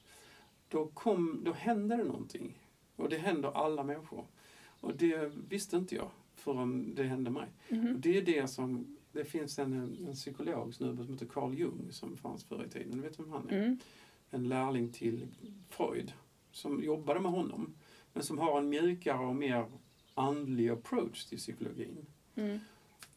[0.72, 2.58] Då, kom, då hände det någonting.
[2.96, 4.26] Och det händer alla människor.
[4.80, 7.48] Och det visste inte jag förrän det hände mig.
[7.70, 8.00] Och Mhm.
[8.00, 9.72] det är det som, det finns en,
[10.06, 12.90] en psykolog snubbe som heter Carl Jung som fanns förr i tiden.
[12.96, 13.58] Du vet vem han är?
[13.64, 13.78] Mm.
[14.30, 15.26] en lärling till
[15.68, 16.12] Freud
[16.52, 17.74] som jobbade med honom
[18.12, 19.66] men som har en mjukare och mer
[20.14, 22.06] andlig approach till psykologin.
[22.34, 22.58] Mm.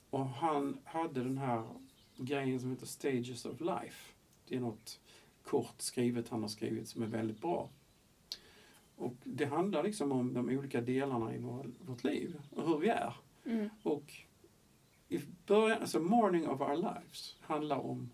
[0.09, 1.63] Och han hade den här
[2.17, 4.13] grejen som heter Stages of Life.
[4.47, 4.99] Det är något
[5.45, 7.69] kort skrivet han har skrivit som är väldigt bra.
[8.95, 12.87] Och det handlar liksom om de olika delarna i vår, vårt liv och hur vi
[12.87, 13.13] är.
[13.45, 13.69] Mm.
[13.83, 14.13] Och
[15.09, 18.09] i början, alltså Morning of Our Lives handlar om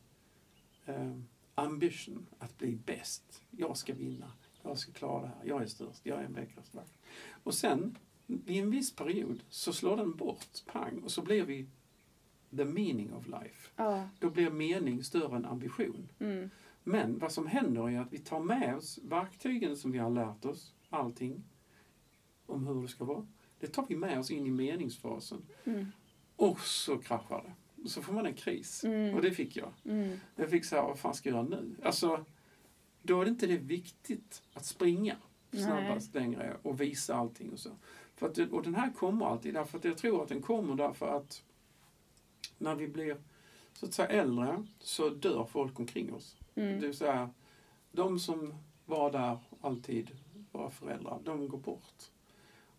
[0.85, 1.17] eh,
[1.55, 3.41] ambition, att bli bäst.
[3.51, 4.31] Jag ska vinna,
[4.63, 6.33] jag ska klara det här, jag är störst, jag är en
[6.71, 6.97] vakt.
[7.43, 7.97] Och sen,
[8.45, 11.67] i en viss period, så slår den bort, pang, och så blir vi
[12.57, 13.69] the meaning of life.
[13.75, 14.09] Ja.
[14.19, 16.09] Då blir mening större än ambition.
[16.19, 16.49] Mm.
[16.83, 20.45] Men vad som händer är att vi tar med oss verktygen som vi har lärt
[20.45, 21.43] oss, allting
[22.45, 23.27] om hur det ska vara.
[23.59, 25.45] Det tar vi med oss in i meningsfasen.
[25.63, 25.85] Mm.
[26.35, 27.89] Och så kraschar det.
[27.89, 28.83] Så får man en kris.
[28.83, 29.15] Mm.
[29.15, 29.71] Och det fick jag.
[29.85, 30.17] Mm.
[30.35, 31.75] Jag fick säga, vad fan ska jag göra nu?
[31.83, 32.25] Alltså,
[33.01, 35.15] då är det inte det viktigt att springa
[35.51, 37.69] snabbast längre och visa allting och så.
[38.15, 41.17] För att, och den här kommer alltid, därför att jag tror att den kommer därför
[41.17, 41.43] att
[42.57, 43.17] när vi blir
[43.73, 46.35] så att säga äldre så dör folk omkring oss.
[46.61, 46.79] Mm.
[46.79, 47.29] Det vill säga,
[47.91, 48.53] de som
[48.85, 50.11] var där alltid,
[50.51, 52.11] våra föräldrar, de går bort.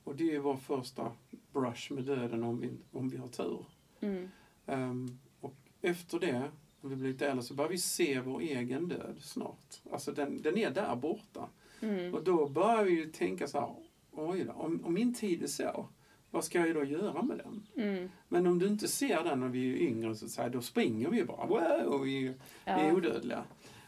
[0.05, 1.13] Och det är vår första
[1.53, 3.65] brush med döden om vi, om vi har tur.
[4.01, 4.31] Mm.
[4.67, 8.89] Ehm, och efter det, när vi blir lite äldre, så börjar vi se vår egen
[8.89, 9.81] död snart.
[9.93, 11.49] Alltså den, den är där borta.
[11.81, 12.15] Mm.
[12.15, 13.75] Och då börjar vi ju tänka så här,
[14.11, 15.89] oj då, om, om min tid är så,
[16.33, 17.67] vad ska jag då göra med den?
[17.87, 18.09] Mm.
[18.29, 21.09] Men om du inte ser den när vi är yngre, så att säga, då springer
[21.09, 22.27] vi ju bara, wow, vi, vi
[22.65, 22.93] är Ja.
[22.93, 23.45] odödliga.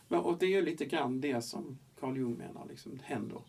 [0.09, 3.41] Men, och det är ju lite grann det som Carl Jung menar liksom, händer.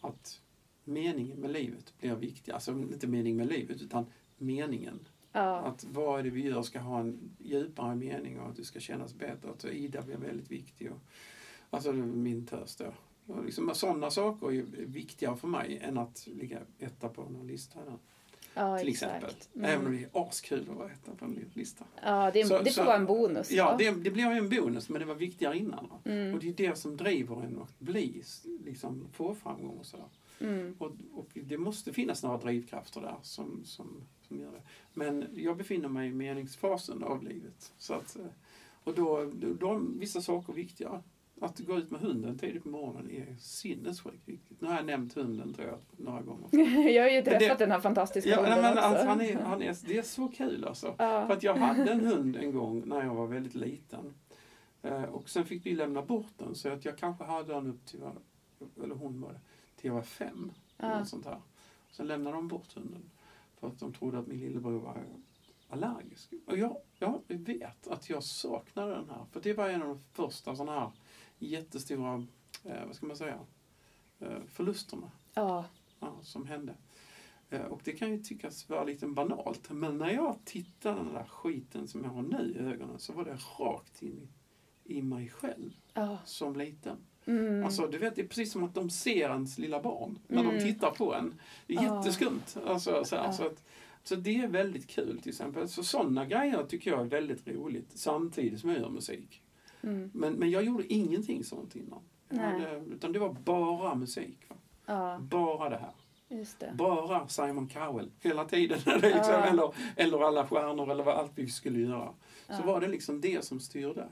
[0.00, 0.40] Att
[0.84, 2.52] meningen med livet blir viktig.
[2.52, 4.06] Alltså inte mening med livet, utan
[4.38, 4.98] meningen.
[5.32, 5.56] Ja.
[5.56, 8.80] Att vad är det vi gör ska ha en djupare mening och att det ska
[8.80, 9.50] kännas bättre.
[9.50, 10.92] Att Ida blir väldigt viktig.
[10.92, 10.98] Och,
[11.70, 12.92] alltså min töst då.
[13.34, 17.84] Och liksom, sådana saker är viktigare för mig än att ligga etta på någon lista.
[17.84, 17.98] Där,
[18.54, 19.12] ja, till exakt.
[19.24, 19.34] exempel.
[19.54, 19.70] Mm.
[19.70, 21.84] Även om det är askul att vara etta på en lista.
[22.02, 23.50] Ja, det, Så- det får så- vara en bonus.
[23.50, 25.88] Ja, det, det blir ju en bonus men det var viktigare innan.
[26.04, 26.34] Mm.
[26.34, 28.22] Och det är det som driver en att bli,
[28.64, 30.06] liksom, få framgång och sådär.
[30.40, 30.76] Mm.
[30.78, 34.62] Och, och det måste finnas några drivkrafter där som, som, som gör det.
[34.94, 37.72] Men jag befinner mig i meningsfasen av livet.
[37.78, 38.26] Så att, eh,
[38.84, 41.02] och då, då, då är vissa saker viktigare.
[41.42, 44.60] Att gå ut med hunden tidigt på morgonen är sinnessjukt viktigt.
[44.60, 46.48] Nu har jag nämnt hunden tror jag några gånger.
[46.90, 48.80] Jag har ju Men det- träffat den här fantastiska Ja, hunden men också.
[48.84, 50.94] alltså, han är, han är, det är så kul alltså.
[50.98, 51.26] Ja.
[51.26, 54.14] För att jag hade en hund en gång när jag var väldigt liten.
[54.82, 57.86] Eh, och sen fick vi lämna bort den så att jag kanske hade den upp
[57.86, 58.00] till,
[58.84, 59.40] eller hon var det,
[59.76, 60.52] till jag var fem.
[60.76, 60.98] Ja.
[60.98, 61.40] något sånt här.
[61.90, 63.10] Sen lämnade de bort hunden.
[63.60, 65.02] För att de trodde att min lillebror var
[65.68, 66.32] allergisk.
[66.46, 69.24] Och jag, jag vet att jag saknade den här.
[69.32, 70.90] För det var en av de första sådana här
[71.46, 72.26] jättestora,
[72.64, 73.38] eh, vad ska man säga,
[74.20, 75.64] eh, förlusterna Ja.
[76.00, 76.74] ja, som hände.
[77.50, 81.24] Eh, Och det kan ju tyckas vara lite banalt, men när jag tittade den där
[81.24, 84.28] skiten som jag har nu i ögonen så var det rakt in
[84.84, 86.18] i, mig själv Ja.
[86.24, 86.96] som liten.
[87.24, 87.64] Mm.
[87.64, 90.50] Alltså, du vet, det är precis som att de ser ens lilla barn när de
[90.50, 90.62] Mm.
[90.64, 91.34] tittar på en.
[91.66, 92.42] Det är jätteskumt.
[92.66, 93.32] Alltså, så, här, Ja.
[93.32, 93.64] så, att,
[94.02, 95.68] så det är väldigt kul till exempel.
[95.68, 99.42] Så sådana grejer tycker jag är väldigt roligt samtidigt som jag gör musik.
[99.82, 100.10] Mm.
[100.14, 102.00] Men, men jag gjorde ingenting sånt innan.
[102.30, 104.38] Hade, utan det var bara musik.
[104.86, 105.92] Ja, Bara det här.
[106.58, 106.72] det.
[106.74, 108.78] Bara Simon Cowell hela tiden.
[108.86, 109.44] liksom, Ja.
[109.44, 112.08] eller, eller alla stjärnor eller vad allt vi skulle göra.
[112.46, 112.62] Så Ja.
[112.66, 114.08] var det liksom det som styrde.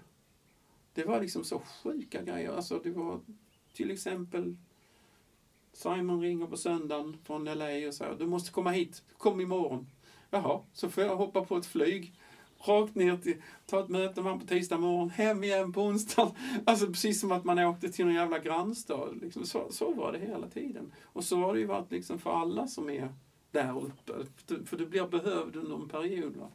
[0.94, 2.52] Det var liksom så sjuka grejer.
[2.52, 3.20] Alltså det var
[3.72, 4.56] till exempel
[5.72, 9.86] Simon ringer på söndagen från LA och säger du måste komma hit, kom imorgon.
[10.30, 12.14] Jaha, så får jag hoppa på ett flyg
[12.60, 16.32] rakt ner till, ta ett möte med på tisdag morgon, hem igen på onsdag.
[16.66, 19.18] Alltså precis som att man åkte till någon jävla grannstad.
[19.22, 19.46] Liksom.
[19.46, 20.92] Så, så var det hela tiden.
[21.04, 23.08] Och så har det ju varit liksom för alla som är
[23.50, 24.12] där uppe.
[24.66, 26.36] För du blir behövd under en period.
[26.36, 26.48] Va?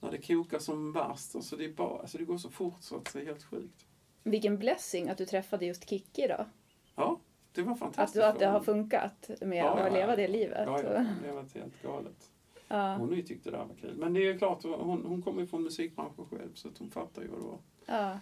[0.00, 1.34] När det kokar som värst.
[1.36, 3.86] Alltså det, bara, alltså det går så fort så att det är helt sjukt.
[4.22, 6.46] Vilken blessing att du träffade just Kikki då.
[6.94, 7.20] Ja,
[7.52, 8.14] det var Att, fantastiskt.
[8.14, 10.62] du, att det har funkat med Ja, ja, att leva det livet.
[10.66, 10.88] Ja, ja,
[11.22, 12.30] det var helt galet.
[12.68, 13.96] Ja, Hon tyckt det där var kul.
[13.96, 17.28] Men det är klart, hon, hon kommer ju från musikbranschen själv så hon fattar ju
[17.28, 17.58] vad det var.
[17.86, 18.18] ja.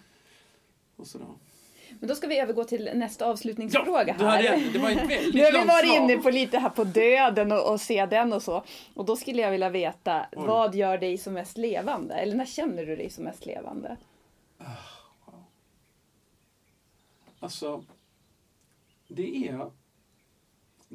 [0.95, 1.27] Och sådär.
[1.99, 4.53] Men då ska vi övergå till nästa avslutningsfråga du här.
[4.53, 7.51] en, det var ett väldigt Nu har vi varit inne på lite här på döden
[7.51, 8.63] och, och se den och så.
[8.93, 10.47] Och då skulle jag vilja veta, Oj.
[10.47, 12.13] vad gör dig som mest levande?
[12.15, 13.97] Eller när känner du dig som mest levande?
[17.39, 17.83] Alltså,
[19.07, 19.71] det är...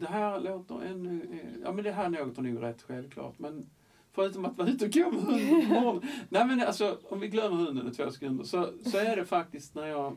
[0.01, 1.22] Det här låter ännu...
[1.32, 3.39] eh, Ja, men det här låter nog rätt självklart.
[3.39, 3.70] Men
[4.12, 6.01] förutom att vara ute och gå med hunden.
[6.28, 9.74] Nej, men alltså, om vi glömmer hunden i två sekunder så, så är det faktiskt
[9.74, 10.16] när jag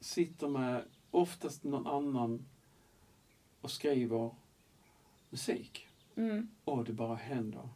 [0.00, 2.44] sitter med oftast någon annan
[3.60, 4.30] och skriver
[5.30, 5.88] musik.
[6.16, 6.48] Mm.
[6.64, 7.68] och det bara händer.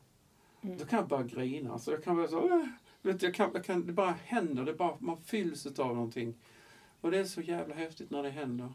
[0.63, 0.79] Mm.
[0.79, 1.73] Då kan jag bara grina.
[1.73, 2.67] Alltså jag kan bara så, "Åh!"
[3.03, 4.65] vet du, jag kan, jag kan, det bara händer.
[4.65, 6.35] Det bara, man fylls av någonting.
[7.01, 8.73] Och det är så jävla häftigt när det händer.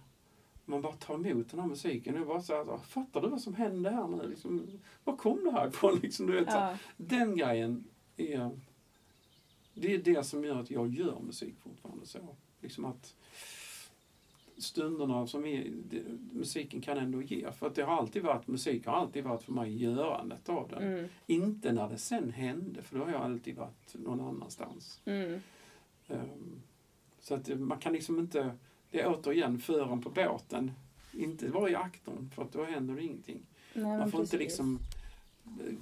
[0.65, 2.15] Man bara tar emot den här musiken.
[2.17, 4.29] Är bara så här, "Ah, fattar du vad som händer här nu?
[4.29, 4.67] Liksom,
[5.03, 5.99] var kom det här ifrån?
[6.03, 6.77] Liksom, du vet, så, Ja.
[6.97, 7.83] Den grejen
[8.17, 8.49] är,
[9.73, 12.05] det är det som gör att jag gör musik fortfarande.
[12.05, 12.19] så.
[12.61, 13.15] Liksom att
[14.57, 16.01] stunderna som är, det,
[16.31, 17.51] musiken kan ändå ge.
[17.51, 20.83] För att det har alltid varit, musik har alltid varit för mig görandet av den.
[20.83, 21.07] Mm.
[21.27, 25.01] Inte när det sen hände, för då har jag alltid varit någon annanstans.
[25.05, 25.39] Mm.
[26.07, 26.61] Ehm,
[27.19, 28.51] så att man kan liksom inte,
[28.95, 30.71] det är återigen föraren på båten,
[31.11, 33.41] inte vara i aktorn för att då händer det ingenting.
[33.73, 34.39] Nej, Man får inte precis.
[34.39, 34.79] liksom
[35.45, 35.73] eh,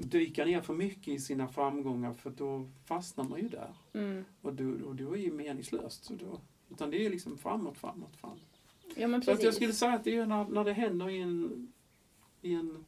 [0.00, 3.74] dyka ner för mycket i sina framgångar för då fastnar man ju där.
[3.92, 4.24] Mm.
[4.42, 6.04] Och då, och då är ju meningslöst.
[6.04, 8.60] Så då, utan det är liksom framåt, framåt, framåt.
[8.96, 11.20] Ja, men Så att jag skulle säga att det är när, när det händer i
[11.20, 11.72] en,
[12.42, 12.84] i en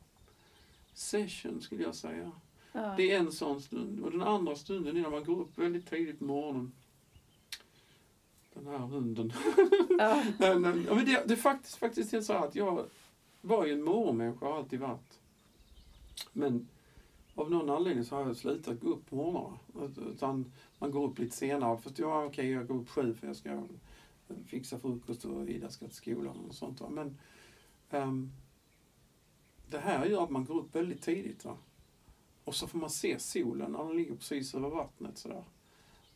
[0.95, 2.33] session, skulle jag säga.
[2.73, 2.95] ja.
[2.97, 4.01] Det är en sån stund.
[4.01, 6.73] Och den andra stunden är när man går upp väldigt tidigt på morgonen.
[8.55, 9.33] Den här hunden.
[9.99, 10.25] Ja.
[10.39, 12.87] Men, men, det, det är faktiskt, faktiskt är så att jag
[13.41, 15.21] var ju en morgonmänniska, har alltid varit.
[16.33, 16.69] Men
[17.35, 19.59] av någon anledning så har jag slutat gå upp på morgnarna.
[20.13, 21.79] Utan man går upp lite senare.
[21.79, 23.63] För att ja, okej, jag går upp sju för jag ska
[24.47, 26.91] fixa frukost och Ida ska till skolan och sånt.
[26.91, 27.19] Men
[27.91, 28.33] ehm,
[29.71, 31.45] det här gör att man går upp väldigt tidigt.
[31.45, 31.57] Va?
[32.45, 35.45] Och så får man se solen när den ligger precis över vattnet sådär.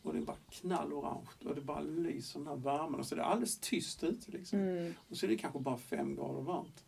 [0.03, 2.99] Och det är bara knallorange och det bara lyser den här värmen.
[2.99, 4.59] Och så är det alldeles tyst ute liksom.
[4.59, 4.93] Mm.
[5.09, 6.83] Och så är det kanske bara fem grader varmt.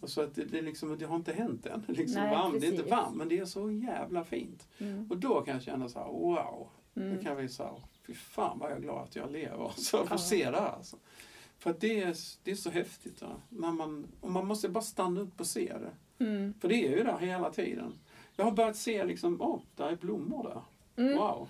[0.00, 1.84] Och så att det, det, liksom, det har inte hänt än.
[1.88, 2.60] Liksom Nej, varmt.
[2.60, 4.68] Det är inte varmt men det är så jävla fint.
[4.78, 5.06] Mm.
[5.10, 6.68] Och då kan jag känna så här, wow.
[6.94, 7.16] Då Mm.
[7.16, 9.72] kan jag bli så här, fy fan vad jag är glad att jag lever.
[9.76, 10.18] Så jag får Ja.
[10.18, 10.70] se det här.
[10.70, 10.96] Alltså.
[11.58, 13.22] För det är, det är så häftigt.
[13.22, 13.28] Va?
[13.48, 16.24] När man, och man måste bara stanna upp och se det.
[16.24, 16.54] Mm.
[16.60, 17.92] För det är ju där hela tiden.
[18.36, 20.62] Jag har börjat se liksom, åh, där är blommor där.
[21.04, 21.18] Mm.
[21.18, 21.48] Wow.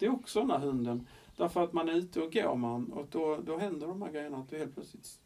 [0.00, 1.06] Det är också den här hunden.
[1.36, 4.38] Därför att man är ute och går man och då, då händer de här grejerna
[4.38, 5.18] att du helt plötsligt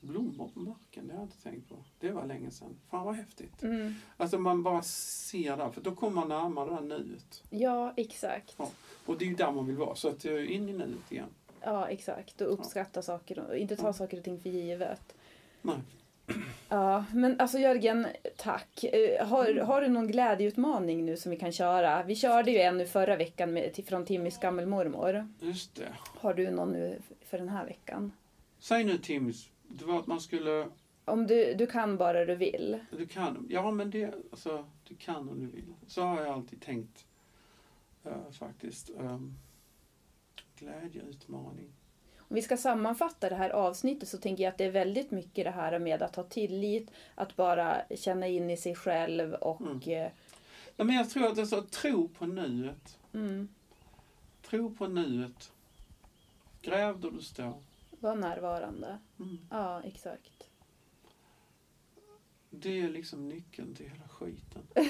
[0.00, 1.06] blommor på marken.
[1.06, 1.76] Det har jag inte tänkt på.
[1.98, 2.76] Det var länge sedan.
[2.90, 3.62] Fan vad häftigt.
[3.62, 3.94] Mm.
[4.16, 7.42] Alltså man bara ser där, för då kommer man närmare det här nuet.
[7.50, 8.54] Ja, exakt.
[8.58, 8.68] Ja.
[9.06, 9.94] Och det är ju där man vill vara.
[9.94, 11.28] Så att eh, in i nuet igen.
[11.60, 12.40] Ja, exakt.
[12.40, 13.92] Och uppskatta saker och inte ta Ja.
[13.92, 15.14] saker och ting för givet.
[15.62, 15.78] Nej.
[16.68, 18.06] Ja, men alltså Jörgen,
[18.36, 18.84] tack.
[18.84, 22.02] Eh, Har, har du någon glädjeutmaning nu som vi kan köra?
[22.02, 25.28] Vi körde ju en nu förra veckan med, från Timmys gammelmormor.
[25.40, 25.88] Just det.
[26.20, 28.12] Har du någon nu för den här veckan?
[28.58, 30.68] Säg nu Tims, det var att man skulle...
[31.04, 32.78] Om du, du kan bara du vill.
[32.90, 33.46] Du kan.
[33.50, 35.74] Ja men det, alltså, du kan om du vill.
[35.86, 37.06] Så har jag alltid tänkt.
[38.04, 38.90] eh, faktiskt.
[38.98, 39.34] Um,
[40.58, 41.72] glädjeutmaning.
[42.28, 45.44] Om vi ska sammanfatta det här avsnittet så tänker jag att det är väldigt mycket
[45.44, 49.60] det här med att ha tillit, att bara känna in i sig själv och...
[49.60, 49.80] Mm.
[50.06, 50.10] eh,
[50.76, 52.98] Ja, men jag tror att det är så, tro på nuet.
[53.14, 53.48] Mm,
[54.42, 55.52] Tro på nuet.
[56.62, 57.62] Gräv där du står.
[57.90, 58.98] vara närvarande.
[59.20, 59.38] Mm.
[59.50, 60.48] Ja, exakt.
[62.50, 64.62] Det är liksom nyckeln till hela skiten.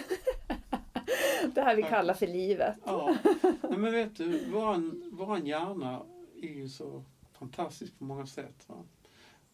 [1.54, 2.76] Det här vi kallar för livet.
[2.84, 3.16] Ja,
[3.62, 6.02] men vet du, våran, våran hjärna
[6.42, 7.04] är ju så
[7.38, 8.68] fantastisk på många sätt.
[8.68, 8.84] Va?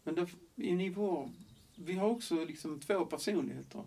[0.02, 1.30] Men det, i nivå,
[1.76, 3.84] vi har också liksom två personligheter.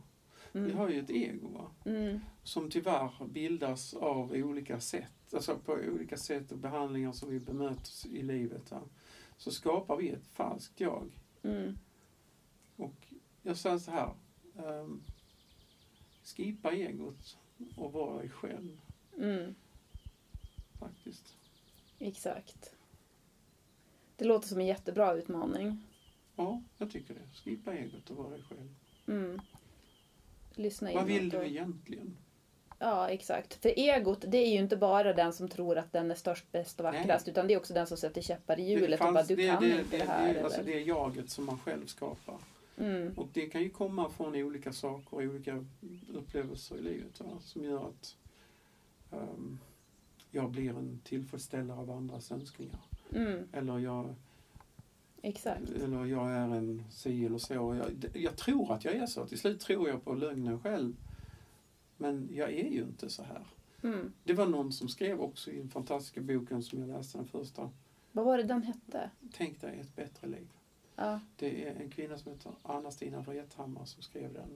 [0.52, 0.78] Vi Mm.
[0.78, 1.70] har ju ett ego?
[1.86, 2.20] Mm.
[2.44, 5.34] som tyvärr bildas av olika sätt.
[5.34, 8.72] Alltså på olika sätt och behandlingar som vi bemöts i livet.
[8.72, 8.82] Va?
[9.38, 11.12] Så skapar vi ett falskt jag.
[11.44, 11.78] Mm.
[12.76, 14.14] Och jag säger så här.
[14.56, 15.04] Um,
[16.24, 17.38] skipa egot
[17.76, 18.82] och vara dig själv
[19.18, 19.56] Mm,
[20.80, 21.38] faktiskt.
[22.00, 22.74] exakt.
[24.18, 25.84] Det låter som en jättebra utmaning.
[26.36, 27.20] Ja, jag tycker det.
[27.44, 28.76] Skipa egot och vara dig själv.
[29.08, 29.42] Mm.
[30.56, 32.18] Lyssna Vad vill du och- egentligen?
[32.80, 33.54] Ja, exakt.
[33.54, 36.80] För egot, det är ju inte bara den som tror att den är störst, bäst
[36.80, 39.36] och vackrast, utan det är också den som sätter käppar i hjulet och bara du
[39.36, 40.34] kan det, inte det, det här.
[40.34, 42.38] det, alltså det är jaget som man själv skapar.
[42.78, 45.66] Mm, Och det kan ju komma från olika saker och olika
[46.14, 47.26] upplevelser i livet va?
[47.42, 48.16] som gör att
[49.12, 49.60] ehm,
[50.32, 52.80] jag blir en tillfredsställare av andras önskningar.
[53.12, 54.16] Mm, Eller jag,
[55.22, 55.70] exakt.
[55.70, 57.54] eller jag är en si eller så.
[57.54, 59.28] Jag, jag tror att jag är så.
[59.28, 60.96] Till slut tror jag på lögnen själv.
[61.98, 63.48] Men jag är ju inte så här.
[63.84, 64.14] Mm.
[64.24, 67.70] Det var någon som skrev också i den fantastiska boken som jag läste den första.
[68.12, 69.10] Vad var det den hette?
[69.34, 70.48] Tänk dig ett bättre liv.
[70.96, 71.20] Ja.
[71.36, 74.50] Det är en kvinna som heter Anna-Stina Vrethammar som skrev den.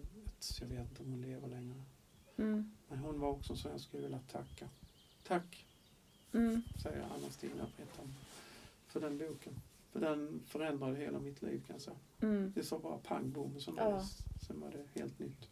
[0.61, 1.84] Jag vet inte om hon lever längre.
[2.38, 4.69] Mm, Men hon var också så jag skulle vilja tacka.
[5.28, 5.65] Tack,
[6.34, 8.14] mm, säger Anna-Stina Vrethammar,
[8.91, 9.53] för den boken.
[9.91, 11.97] För den förändrade hela mitt liv kan jag säga.
[12.22, 14.03] mm, Det sa bara pang bom och sen, Ja.
[14.47, 15.49] sen var det helt nytt.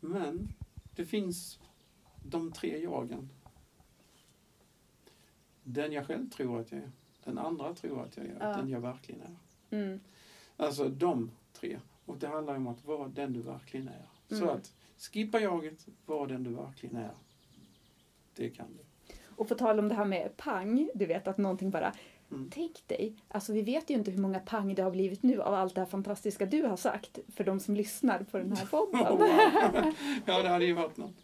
[0.00, 0.48] Men
[0.96, 1.58] det finns
[2.24, 3.28] de tre jagen.
[5.62, 6.90] Den jag själv tror att jag är.
[7.24, 8.36] Den andra tror att jag är.
[8.40, 8.56] Ja.
[8.56, 9.36] Den jag verkligen är.
[9.76, 10.00] mm,
[10.56, 11.78] Alltså de tre.
[12.04, 14.08] Och det handlar om att vara den du verkligen är.
[14.28, 14.48] Så Mm.
[14.48, 17.14] att skippa jaget, var den du verkligen är.
[18.34, 19.14] Det kan du.
[19.36, 21.94] Och på tal om det här med pang, du vet att någonting bara
[22.34, 22.50] Mm.
[22.54, 25.54] Tänk dig, alltså vi vet ju inte hur många pang det har blivit nu av
[25.54, 29.18] allt det här fantastiska du har sagt för de som lyssnar på den här podden.
[30.26, 31.14] Ja, det hade ju varit något.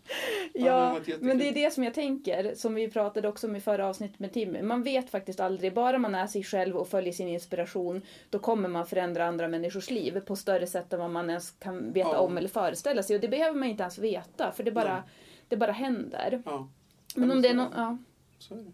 [0.52, 1.26] det Ja, varit jättekul.
[1.28, 4.18] men det är det som jag tänker, som vi pratade också om i förra avsnittet
[4.18, 4.66] med Tim.
[4.68, 8.68] Man vet faktiskt aldrig, bara man är sig själv och följer sin inspiration, då kommer
[8.68, 12.18] man förändra andra människors liv på större sätt än vad man ens kan veta Ja.
[12.18, 13.16] om eller föreställa sig.
[13.16, 15.02] Och det behöver man inte ens veta, för det bara, Nej.
[15.48, 16.42] det bara händer.
[16.44, 16.68] Ja,
[17.14, 17.66] Men Ja, om det, är det.
[17.76, 17.98] ja,
[18.38, 18.72] så är det.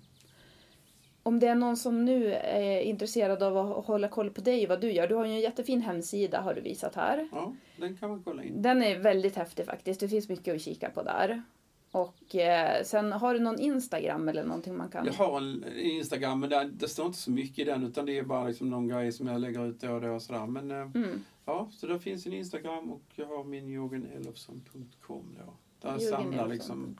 [1.26, 4.68] Om det är någon som nu är intresserad av att hålla koll på dig och
[4.68, 5.08] vad du gör.
[5.08, 7.28] Du har ju en jättefin hemsida har du visat här.
[7.32, 8.62] Ja, den kan man kolla in.
[8.62, 10.00] Den är väldigt häftig faktiskt.
[10.00, 11.42] Det finns mycket att kika på där.
[11.90, 15.06] Och eh, sen har du någon Instagram eller någonting man kan...
[15.06, 18.18] Jag har en Instagram, men det, det står inte så mycket i den utan det
[18.18, 20.46] är bara liksom någon grej som jag lägger ut då och då och sådär.
[20.46, 21.24] Men eh, Mm.
[21.44, 25.52] ja, så där finns en Instagram och jag har min jorgenelofsson.com då.
[25.80, 26.98] Där jag samlar liksom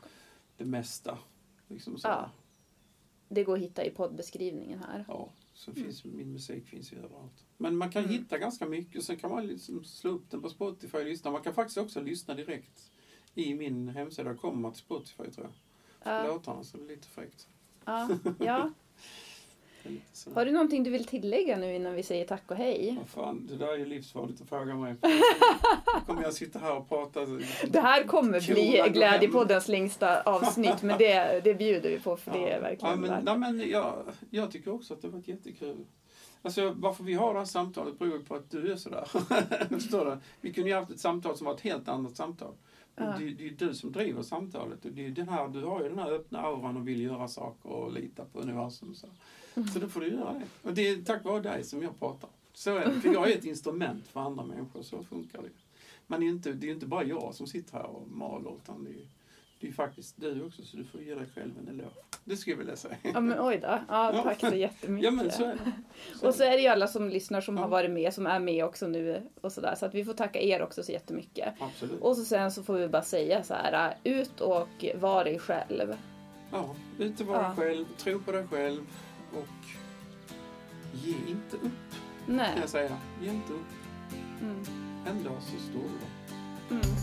[0.57, 1.19] det mesta.
[1.69, 2.09] Liksom så.
[2.09, 2.31] Ja.
[3.29, 5.05] Det går att hitta i poddbeskrivningen här.
[5.09, 7.45] Ja, så finns, min musik finns ju överallt.
[7.57, 8.15] Men man kan Mm.
[8.15, 9.05] hitta ganska mycket.
[9.05, 11.31] Sen kan man liksom slå upp den på Spotify och lyssna.
[11.31, 12.91] Man kan faktiskt också lyssna direkt
[13.35, 14.29] i min hemsida.
[14.31, 15.53] Där kommer till Spotify tror jag.
[16.13, 17.49] Ja, Låtarna, så det är lite fräckt.
[17.85, 18.09] ja, ja.
[18.39, 18.73] Det är lite sådär.
[20.35, 22.97] Har du någonting du vill tillägga nu innan vi säger tack och hej?
[22.99, 24.95] Vad fan, det där är ju livsfarligt att fråga mig.
[26.07, 27.21] Kommer jag sitta här och prata.
[27.69, 28.83] Det här kommer bli.
[28.93, 33.11] Glädjepoddens längsta avsnitt, men det, det bjuder vi på för det är verkligen ja, men,
[33.11, 33.25] värt.
[33.25, 33.95] nej, men jag,
[34.31, 35.85] jag tycker också att det har varit jättekul.
[36.43, 39.05] Alltså varför vi har det här samtalet beror på att du är sådär.
[39.69, 40.19] Förstår du?
[40.41, 42.53] Vi kunde ju haft ett samtal som var ett helt annat samtal.
[42.97, 43.15] Men Ja.
[43.19, 44.85] Det, det är du som driver samtalet.
[44.85, 47.29] Och Det är den här, du har ju den här öppna auran och vill göra
[47.29, 48.95] saker och lita på universum.
[48.95, 49.07] Så,
[49.57, 49.69] Mm.
[49.69, 50.69] så då får du göra det.
[50.69, 52.31] Och det är tack vare dig som jag pratar.
[52.53, 53.01] Så är det.
[53.01, 54.83] För jag är ett instrument för andra människor.
[54.83, 55.49] Så funkar det.
[56.07, 58.09] Men det är ju inte, det är ju inte bara jag som sitter här och
[58.09, 58.53] maler.
[58.63, 59.07] Utan det är
[59.61, 60.63] det är faktiskt du också.
[60.65, 61.91] Så du får ge dig själv en eloge.
[62.25, 62.97] Det skulle jag vilja säga.
[63.03, 63.79] Ja, men oj då.
[63.89, 65.05] Ja, tack så jättemycket.
[65.05, 65.73] Ja men så är det.
[66.19, 67.63] Så Och så är det ju alla som lyssnar som Ja.
[67.63, 69.75] har varit med, som är med också nu och sådär.
[69.75, 71.55] Så att vi får tacka er också så jättemycket.
[71.61, 72.01] Absolut.
[72.01, 75.95] Och så sen så får vi bara säga så här, ut och var dig själv.
[76.53, 77.55] Ja, ut och vara Ja.
[77.57, 78.81] själv, tro på dig själv
[79.37, 79.49] och
[80.93, 81.91] ge inte upp,
[82.27, 82.59] kan Nej.
[82.61, 82.97] jag säga.
[83.23, 83.67] Ge inte upp.
[84.41, 84.65] Mm.
[85.07, 86.37] En dag så står du där.
[86.71, 86.97] Mm.